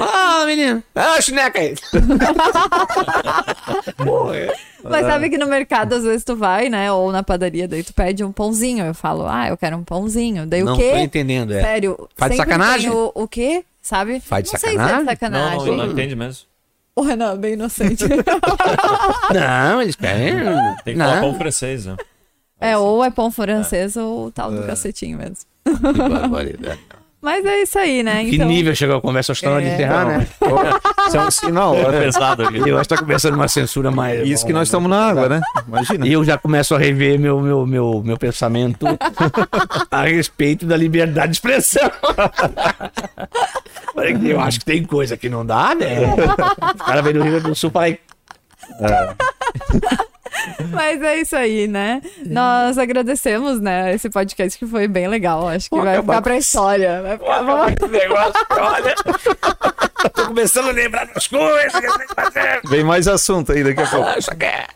[0.00, 1.74] Ah, menino, ah, chineca aí.
[4.04, 4.54] Porra, é.
[4.82, 6.92] Mas sabe que no mercado, às vezes, tu vai, né?
[6.92, 8.84] Ou na padaria, daí tu pede um pãozinho.
[8.84, 10.46] Eu falo, ah, eu quero um pãozinho.
[10.46, 10.98] Daí Não o tô quê?
[10.98, 11.62] entendendo, é.
[11.62, 12.08] Sério.
[12.16, 12.90] Faz de sacanagem?
[12.90, 13.64] O, o quê?
[13.80, 14.20] Sabe?
[14.20, 15.00] Faz de não sei se é sacanagem?
[15.00, 15.66] de Não, sacanagem.
[15.66, 16.46] não, não entende mesmo.
[16.96, 18.04] O Renan, é bem inocente.
[19.34, 20.36] Não, eles querem.
[20.84, 21.22] Tem que falar Não.
[21.22, 21.96] pão francês, né?
[22.60, 25.38] é, ou é pão francês ou o tal do cacetinho mesmo.
[25.64, 26.78] Que barbaridade.
[27.24, 28.22] Mas é isso aí, né?
[28.22, 29.32] Que Então, nível chegou a conversa?
[29.32, 29.74] Acho que tá na hora de É.
[29.74, 30.26] enterrar, né?
[31.08, 31.74] Isso é um sinal.
[31.80, 32.00] É olha.
[32.00, 32.58] pesado aqui.
[32.68, 34.28] Eu acho que tá começando uma censura mais.
[34.28, 35.40] Isso que nós estamos na água, né?
[35.66, 36.06] Imagina.
[36.06, 38.86] E eu já começo a rever meu, meu, meu, meu pensamento
[39.90, 41.90] a respeito da liberdade de expressão.
[44.24, 46.00] Eu acho que tem coisa que não dá, né?
[46.74, 47.98] O cara vem do Rio Grande do Sul e fala aí.
[50.70, 52.00] Mas é isso aí, né?
[52.26, 53.94] Nós agradecemos, né?
[53.94, 55.48] Esse podcast que foi bem legal.
[55.48, 57.02] Acho que Vou vai ficar pra com história.
[57.02, 57.34] Vai ficar...
[57.34, 58.94] Acabar com esse negócio, olha.
[60.14, 62.60] Tô começando a lembrar das coisas que eu tenho que fazer.
[62.64, 64.08] Vem mais assunto aí daqui a pouco.
[64.08, 64.66] Ah, Isso aqui é.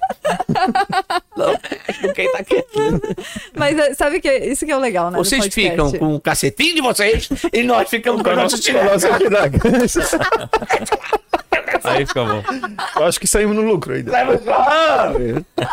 [1.37, 1.55] Não
[2.01, 3.01] com quem tá quieto.
[3.55, 5.19] Mas é, sabe que isso que é o legal, né?
[5.19, 9.59] Vocês ficam com o cacetinho de vocês e nós ficamos com o nosso atividade.
[11.85, 12.43] Aí fica bom.
[12.97, 14.11] Eu acho que saímos no lucro ainda.
[14.13, 14.67] Leva só.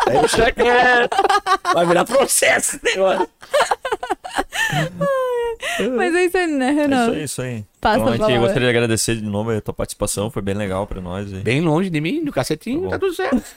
[0.08, 1.08] Aí o cheque é-
[1.74, 3.28] Vai virar processo esse negócio.
[5.96, 7.04] Mas é isso aí, né, É Renan?
[7.06, 7.64] isso aí, isso aí.
[7.80, 8.40] Passa então, a gente palavra.
[8.40, 11.30] gostaria de agradecer de novo a tua participação, foi bem legal pra nós.
[11.30, 11.36] E...
[11.36, 13.42] Bem longe de mim, do cacetinho, Tá tá, tudo certo.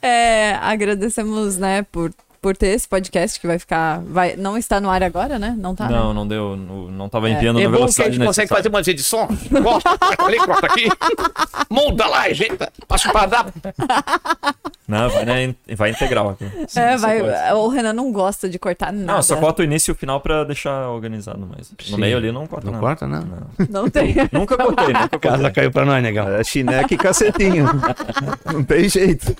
[0.00, 2.12] É, agradecemos, né, por,
[2.48, 4.00] por ter esse podcast que vai ficar.
[4.06, 5.54] Vai, não está no ar agora, né?
[5.58, 5.86] Não tá?
[5.86, 6.14] Não, né?
[6.14, 6.56] não deu.
[6.56, 9.28] Não, não tava enviando É na bom que a velocidade gente consegue fazer umas edições.
[9.62, 10.88] Corta ali, corta aqui.
[11.68, 12.72] Monta lá, ajeita.
[12.86, 13.46] Passa para dar.
[14.88, 16.46] Não, vai, né, vai integral aqui.
[16.66, 17.52] Sim, É, só vai.
[17.52, 19.12] O Renan não gosta de cortar nada.
[19.16, 22.00] Não, só corta o início e o final pra deixar organizado, mas no Sim.
[22.00, 22.86] meio ali não corta Não nada.
[22.86, 23.26] corta, não.
[23.68, 24.14] Não tem.
[24.32, 25.50] Nunca cortei, nunca A casa cortei.
[25.52, 26.26] caiu pra nós, negão.
[26.30, 27.66] É chineque e cacetinho.
[28.50, 29.36] Não tem jeito.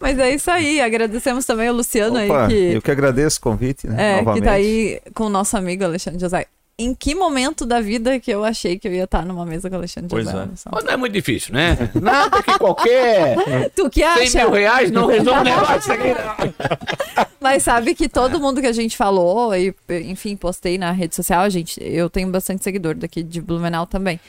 [0.00, 0.80] Mas é isso aí.
[0.80, 2.76] Agradecemos também o Luciano Opa, aí que.
[2.76, 4.12] eu que agradeço o convite, né?
[4.12, 4.42] É, novamente.
[4.42, 6.46] que tá aí com o nosso amigo Alexandre José.
[6.80, 9.74] Em que momento da vida que eu achei que eu ia estar numa mesa com
[9.74, 10.38] o Alexandre Pois José?
[10.44, 10.48] é.
[10.70, 11.76] Mas não é muito difícil, né?
[12.00, 13.34] Nada que qualquer
[13.74, 14.38] Tu que 100 acha?
[14.38, 17.26] mil reais não resolve o negócio aqui, não.
[17.40, 21.40] Mas sabe que todo mundo que a gente falou, e, enfim, postei na rede social,
[21.42, 24.20] a gente, eu tenho bastante seguidor daqui de Blumenau também.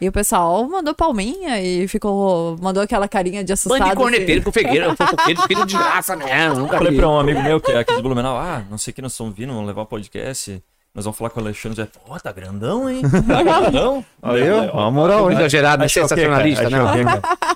[0.00, 2.56] E o pessoal mandou palminha e ficou.
[2.60, 3.78] mandou aquela carinha de assustado.
[3.78, 4.52] Bando de corneteiro, assim.
[4.52, 6.60] fofoqueiro, fofoqueiro, filho de graça mesmo.
[6.60, 6.98] Nunca Falei vi.
[6.98, 9.12] pra um amigo meu que é aqui de Blumenau, ah, não sei o que nós
[9.12, 10.62] estamos vindo, vamos levar o podcast.
[10.94, 11.86] Nós vamos falar com o Alexandre.
[12.06, 13.02] Pô, tá grandão, hein?
[13.02, 14.02] Tá grandão?
[14.22, 15.36] Olha eu, uma moral, hein?
[15.36, 15.88] Exagerado, né?
[15.90, 16.08] Cara?
[16.08, 16.70] sensacionalista?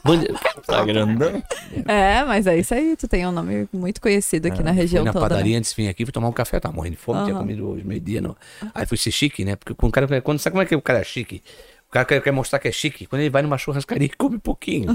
[0.05, 0.27] Bando-
[0.67, 1.43] Tá grandão?
[1.89, 2.97] É, mas é isso aí.
[2.97, 5.25] Tu tem um nome muito conhecido aqui na região Fui na toda.
[5.25, 5.29] né?
[5.31, 7.41] padaria antes de vir aqui, fui tomar um café, tava morrendo de fome, tinha Aham.
[7.43, 8.21] comido hoje meio-dia.
[8.21, 8.37] não.
[8.75, 9.57] Aí fui ser chique, né?
[9.57, 11.43] Porque quando o cara, quando, sabe como é que o cara é chique?
[11.91, 13.05] O cara quer, quer mostrar que é chique.
[13.05, 14.87] Quando ele vai numa churrascaria, ele come pouquinho.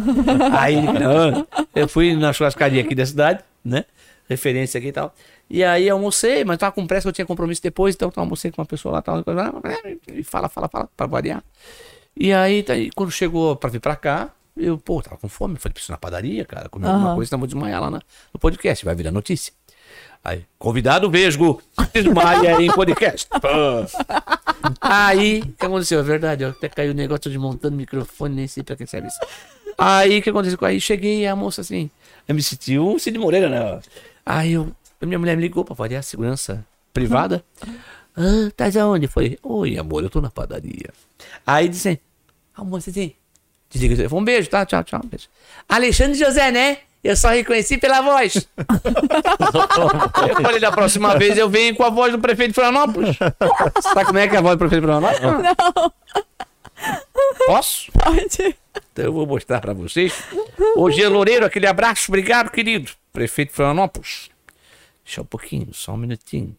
[0.58, 1.46] aí, não,
[1.76, 3.84] eu fui na churrascaria aqui da cidade, né?
[4.30, 5.14] Referência aqui e tal.
[5.50, 8.62] E aí almocei, mas tava com pressa, eu tinha compromisso depois, então eu almocei com
[8.62, 9.22] uma pessoa lá, tal,
[10.08, 11.44] e fala, fala, fala, pra variar.
[12.18, 15.74] E aí, tá quando chegou pra vir pra cá, eu, pô, tava com fome, falei,
[15.74, 17.16] preciso na padaria, cara, comer alguma Aham.
[17.18, 18.02] coisa, senão vou desmaiar lá na-
[18.34, 19.52] no podcast, vai virar notícia.
[20.26, 21.62] Aí, convidado vesgo,
[21.94, 23.30] desmaia em podcast.
[24.82, 26.00] Aí, o que aconteceu?
[26.00, 29.08] É verdade, ó, até caiu o negócio de montando microfone, nem sei pra que serve
[29.08, 29.20] isso.
[29.78, 30.58] Aí, o que aconteceu?
[30.64, 31.92] Aí cheguei a moça assim,
[32.28, 33.80] eu me senti um Cid Moreira, né?
[34.26, 37.46] Aí eu, a minha mulher me ligou pra variar segurança privada.
[38.18, 39.10] Ah, tá aonde?
[39.10, 40.90] Falei, oi amor, eu tô na padaria.
[41.46, 42.00] Aí disse,
[42.56, 43.12] a moça assim,
[43.70, 44.66] desliga o telefone, um beijo, tá?
[44.66, 45.28] Tchau, tchau, beijo.
[45.68, 46.78] Alexandre José, né?
[47.06, 48.34] Eu só reconheci pela voz.
[50.28, 53.16] eu falei, da próxima vez eu venho com a voz do prefeito de Florianópolis.
[53.80, 55.44] Sabe como é que é a voz do prefeito de Florianópolis?
[55.44, 55.94] Não.
[57.46, 57.92] Posso?
[57.92, 58.58] Pode.
[58.92, 60.20] Então eu vou mostrar pra vocês.
[60.76, 62.92] Ô, Gia Loureiro, aquele abraço, obrigado, querido.
[63.14, 64.32] Prefeito de Florianópolis.
[65.06, 66.58] Deixa um pouquinho, só um minutinho.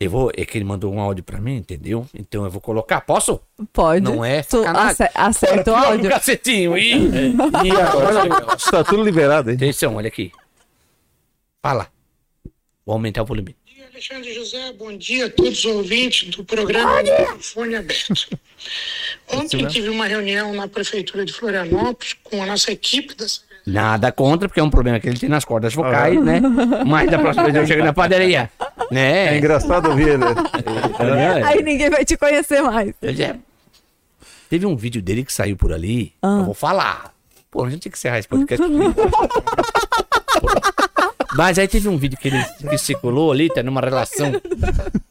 [0.00, 2.06] Eu vou, é que ele mandou um áudio pra mim, entendeu?
[2.14, 3.00] Então eu vou colocar.
[3.00, 3.40] Posso?
[3.72, 4.02] Pode.
[4.02, 6.10] Não é Tu ace- acerta o Olha áudio.
[6.10, 6.76] cacetinho.
[6.76, 6.92] E,
[7.64, 9.56] e agora, Está tudo liberado, hein?
[9.56, 10.30] atenção, olha aqui.
[11.62, 11.88] Fala.
[12.84, 13.54] Vou aumentar o volume.
[13.66, 18.38] Bom dia, Alexandre José, bom dia a todos os ouvintes do programa Microfone Aberto.
[19.32, 23.24] Ontem tive uma reunião na Prefeitura de Florianópolis com a nossa equipe da
[23.66, 26.38] Nada contra, porque é um problema que ele tem nas cordas vocais, né?
[26.86, 28.50] Mas da próxima vez eu chego na padaria.
[28.90, 29.38] É Né?
[29.38, 30.24] engraçado ouvir ele.
[31.46, 32.92] Aí ninguém vai te conhecer mais.
[33.00, 33.36] Pois é.
[34.50, 36.12] Teve um vídeo dele que saiu por ali.
[36.22, 37.12] Eu vou falar.
[37.50, 38.64] Pô, a gente tem que encerrar esse podcast.
[41.36, 44.32] Mas aí teve um vídeo que ele que circulou ali, tá numa relação.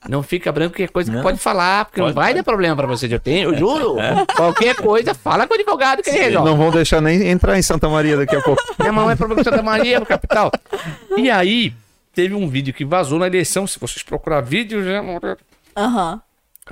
[0.08, 2.36] Não fica branco, que é coisa que pode falar, porque não Pode, vai pode.
[2.38, 3.12] dar problema pra vocês.
[3.12, 3.96] Eu tenho, eu juro.
[4.36, 6.50] Qualquer coisa, fala com o advogado que ele resolve.
[6.50, 8.62] Não vão deixar nem entrar em Santa Maria daqui a pouco.
[8.80, 10.50] Minha mãe é problema de Santa Maria, no capital.
[11.18, 11.74] E aí,
[12.14, 13.66] teve um vídeo que vazou na eleição.
[13.68, 15.02] Se vocês procurar vídeo, já.
[15.76, 16.22] Aham,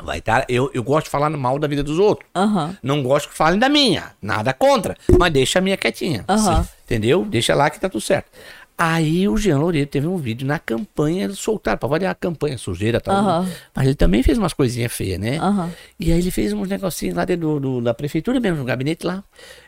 [0.04, 0.46] Vai estar.
[0.48, 2.30] Eu, eu gosto de falar mal da vida dos outros.
[2.34, 2.78] aham.
[2.82, 4.14] Não gosto que falem da minha.
[4.22, 4.96] Nada contra.
[5.20, 6.24] Mas deixa a minha quietinha.
[6.30, 6.66] Sim.
[6.86, 7.26] Entendeu?
[7.26, 8.30] Deixa lá que tá tudo certo.
[8.78, 12.58] Aí o Jean Loureiro teve um vídeo na campanha, eles soltaram, pra variar a campanha,
[12.58, 13.14] sujeira e tal.
[13.16, 13.50] Aham.
[13.76, 15.38] Mas ele também fez umas coisinhas feias, né?
[15.40, 15.70] Aham.
[16.00, 19.06] E aí ele fez uns negocinhos lá dentro do, do- da prefeitura mesmo, no gabinete
[19.06, 19.24] lá.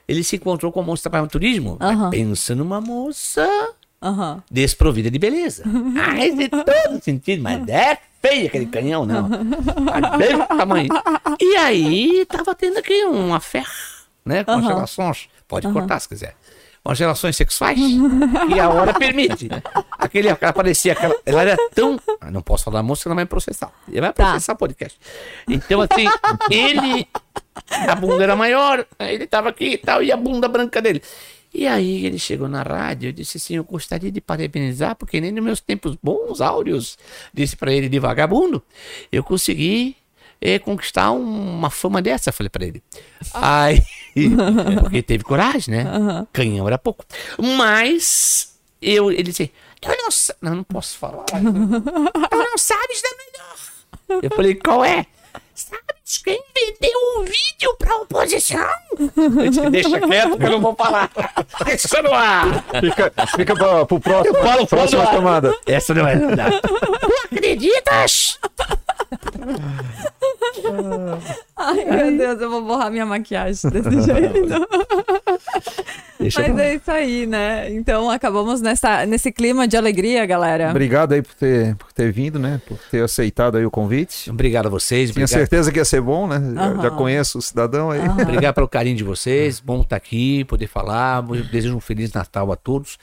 [0.07, 1.77] Ele se encontrou com a moça que trabalhava no turismo.
[1.81, 2.09] Aham.
[2.09, 3.47] Pensa numa moça
[4.03, 4.43] Aham.
[4.51, 5.63] desprovida de beleza.
[5.65, 9.29] Mas de todo sentido, mas é feio aquele canhão, não.
[9.29, 10.89] Mas Mesmo tamanho.
[11.39, 13.63] E aí, tava tendo aqui uma fé,
[14.25, 14.43] né?
[14.43, 14.67] Com as Aham.
[14.67, 15.29] relações.
[15.47, 16.35] Pode cortar se quiser.
[16.83, 17.79] Com as relações sexuais.
[17.79, 19.47] que a hora permite.
[19.91, 21.15] Aquele, ela parecia aquela.
[21.25, 21.97] Ela era tão.
[22.19, 23.71] Ah, não posso falar moça, ela vai me processar.
[23.87, 24.23] Ele vai Tá.
[24.25, 24.99] processar o podcast.
[25.47, 26.05] Então, assim,
[26.49, 27.07] ele.
[27.87, 31.01] A bunda era maior, ele tava aqui e tal, e a bunda branca dele.
[31.53, 35.31] E aí ele chegou na rádio e disse assim: Eu gostaria de parabenizar, porque nem
[35.31, 36.97] nos meus tempos bons, áureos,
[37.33, 38.61] disse pra ele de vagabundo,
[39.11, 39.95] eu consegui
[40.41, 42.81] eh, conquistar um- uma fama dessa, falei pra ele.
[43.33, 43.79] Aí,
[44.81, 45.85] porque teve coragem, né?
[46.33, 47.05] Canhão era pouco.
[47.37, 49.51] Mas eu, ele disse:
[49.81, 50.09] Eu não,
[50.41, 51.23] não, não posso falar.
[51.31, 54.23] Tu não sabes da melhor.
[54.23, 55.05] Eu falei: Qual é?
[56.17, 58.69] Quem vendeu um vídeo pra oposição?
[59.71, 61.09] Deixa quieto que eu não vou falar.
[61.65, 62.63] Deixa no ar.
[62.79, 65.55] Fica, fica pra, pro próximo, falo próxima chamada.
[65.65, 66.61] Essa não é verdade.
[66.61, 68.39] Tu acreditas?
[71.55, 74.67] Ai, meu Deus, eu vou borrar minha maquiagem desse jeito.
[76.19, 77.73] Deixa Mas é isso aí, né?
[77.73, 80.69] Então acabamos nessa, nesse clima de alegria, galera.
[80.69, 82.61] Obrigado aí por ter, por ter vindo, né?
[82.65, 84.29] Por ter aceitado aí o convite.
[84.29, 85.11] Obrigado a vocês.
[85.11, 86.39] Tinha Obrigado, certeza que ia ser bom, né?
[86.55, 87.99] Já- Já, conheço o cidadão aí.
[88.07, 89.59] obrigado pelo carinho de vocês.
[89.59, 91.21] Bom estar aqui, poder falar.
[91.51, 92.97] Desejo um Feliz Natal a todos.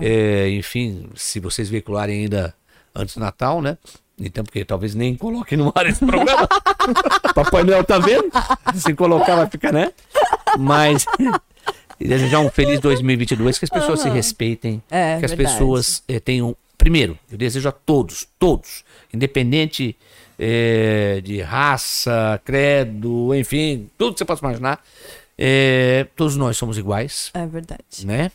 [0.00, 2.54] É, enfim, se vocês veicularem ainda
[2.94, 3.78] antes do Natal, né?
[4.18, 6.48] Então, porque talvez nem coloquem no ar esse programa.
[7.34, 8.30] Papai Noel tá vendo?
[8.74, 9.92] Se colocar, vai ficar, né?
[10.58, 11.04] Mas.
[12.00, 15.36] e Desejar um feliz 2022, que as pessoas se respeitem, É, que as verdade.
[15.36, 16.56] pessoas eh, tenham.
[16.78, 19.96] Primeiro, eu desejo a todos, todos, independente
[20.38, 24.82] eh, de raça, credo, enfim, tudo que você possa imaginar,
[25.38, 28.04] eh, todos nós somos iguais, É verdade.
[28.04, 28.30] né?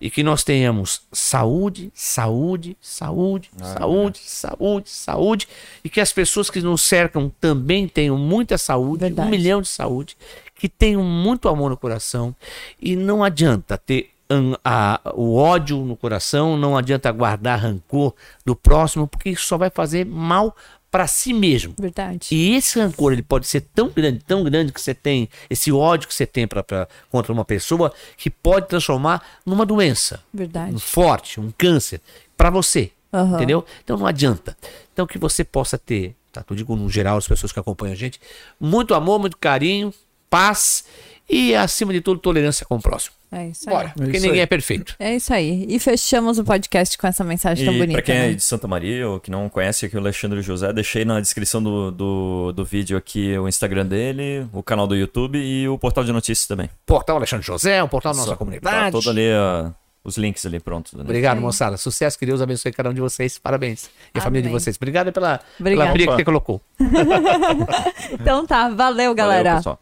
[0.00, 5.48] E que nós tenhamos saúde, saúde, saúde, saúde, saúde, saúde,
[5.84, 9.28] e que as pessoas que nos cercam também tenham muita saúde, Verdade.
[9.28, 10.16] um milhão de saúde,
[10.54, 12.34] que tenham muito amor no coração,
[12.80, 18.14] e não adianta ter hum, a- o ódio no coração, não adianta guardar rancor
[18.44, 20.54] do próximo, porque isso só vai fazer mal
[20.90, 21.74] para si mesmo.
[21.78, 22.28] Verdade.
[22.32, 26.08] E esse rancor ele pode ser tão grande, tão grande que você tem, esse ódio
[26.08, 30.74] que você tem pra, pra- contra uma pessoa, que pode transformar numa doença Verdade.
[30.74, 32.00] um forte, um câncer
[32.36, 32.90] para você.
[33.12, 33.36] Aham.
[33.36, 33.64] Entendeu?
[33.84, 34.56] Então não adianta.
[34.92, 36.44] Então que você possa ter, tá?
[36.48, 38.20] Eu digo no geral as pessoas que acompanham a gente,
[38.58, 39.92] muito amor, muito carinho,
[40.28, 40.84] paz
[41.28, 43.14] e acima de tudo tolerância com o próximo.
[43.32, 43.76] É isso aí.
[43.76, 44.44] Bora, porque isso ninguém aí.
[44.44, 44.96] é perfeito.
[44.98, 45.64] É isso aí.
[45.68, 47.92] E fechamos o podcast com essa mensagem tão E bonita.
[47.94, 48.32] pra quem é né?
[48.34, 51.90] de Santa Maria ou que não conhece aqui o Alexandre José, deixei na descrição do,
[51.92, 56.12] do, do vídeo aqui o Instagram dele, o canal do YouTube e o portal de
[56.12, 56.68] notícias também.
[56.84, 58.76] Portal Alexandre José, um portal da nossa Só- comunidade.
[58.86, 59.70] Tá todo ali, ó,
[60.02, 60.94] os links ali prontos.
[60.94, 61.02] Né?
[61.02, 61.76] Obrigado, moçada.
[61.76, 63.38] Sucesso, que Deus abençoe cada um de vocês.
[63.38, 63.88] Parabéns.
[64.14, 64.58] E a família de Amém.
[64.58, 64.74] vocês.
[64.76, 66.60] Obrigado pela, pela briga que você colocou.
[68.12, 69.56] Então tá, valeu, Valeu, galera.
[69.56, 69.78] pessoal.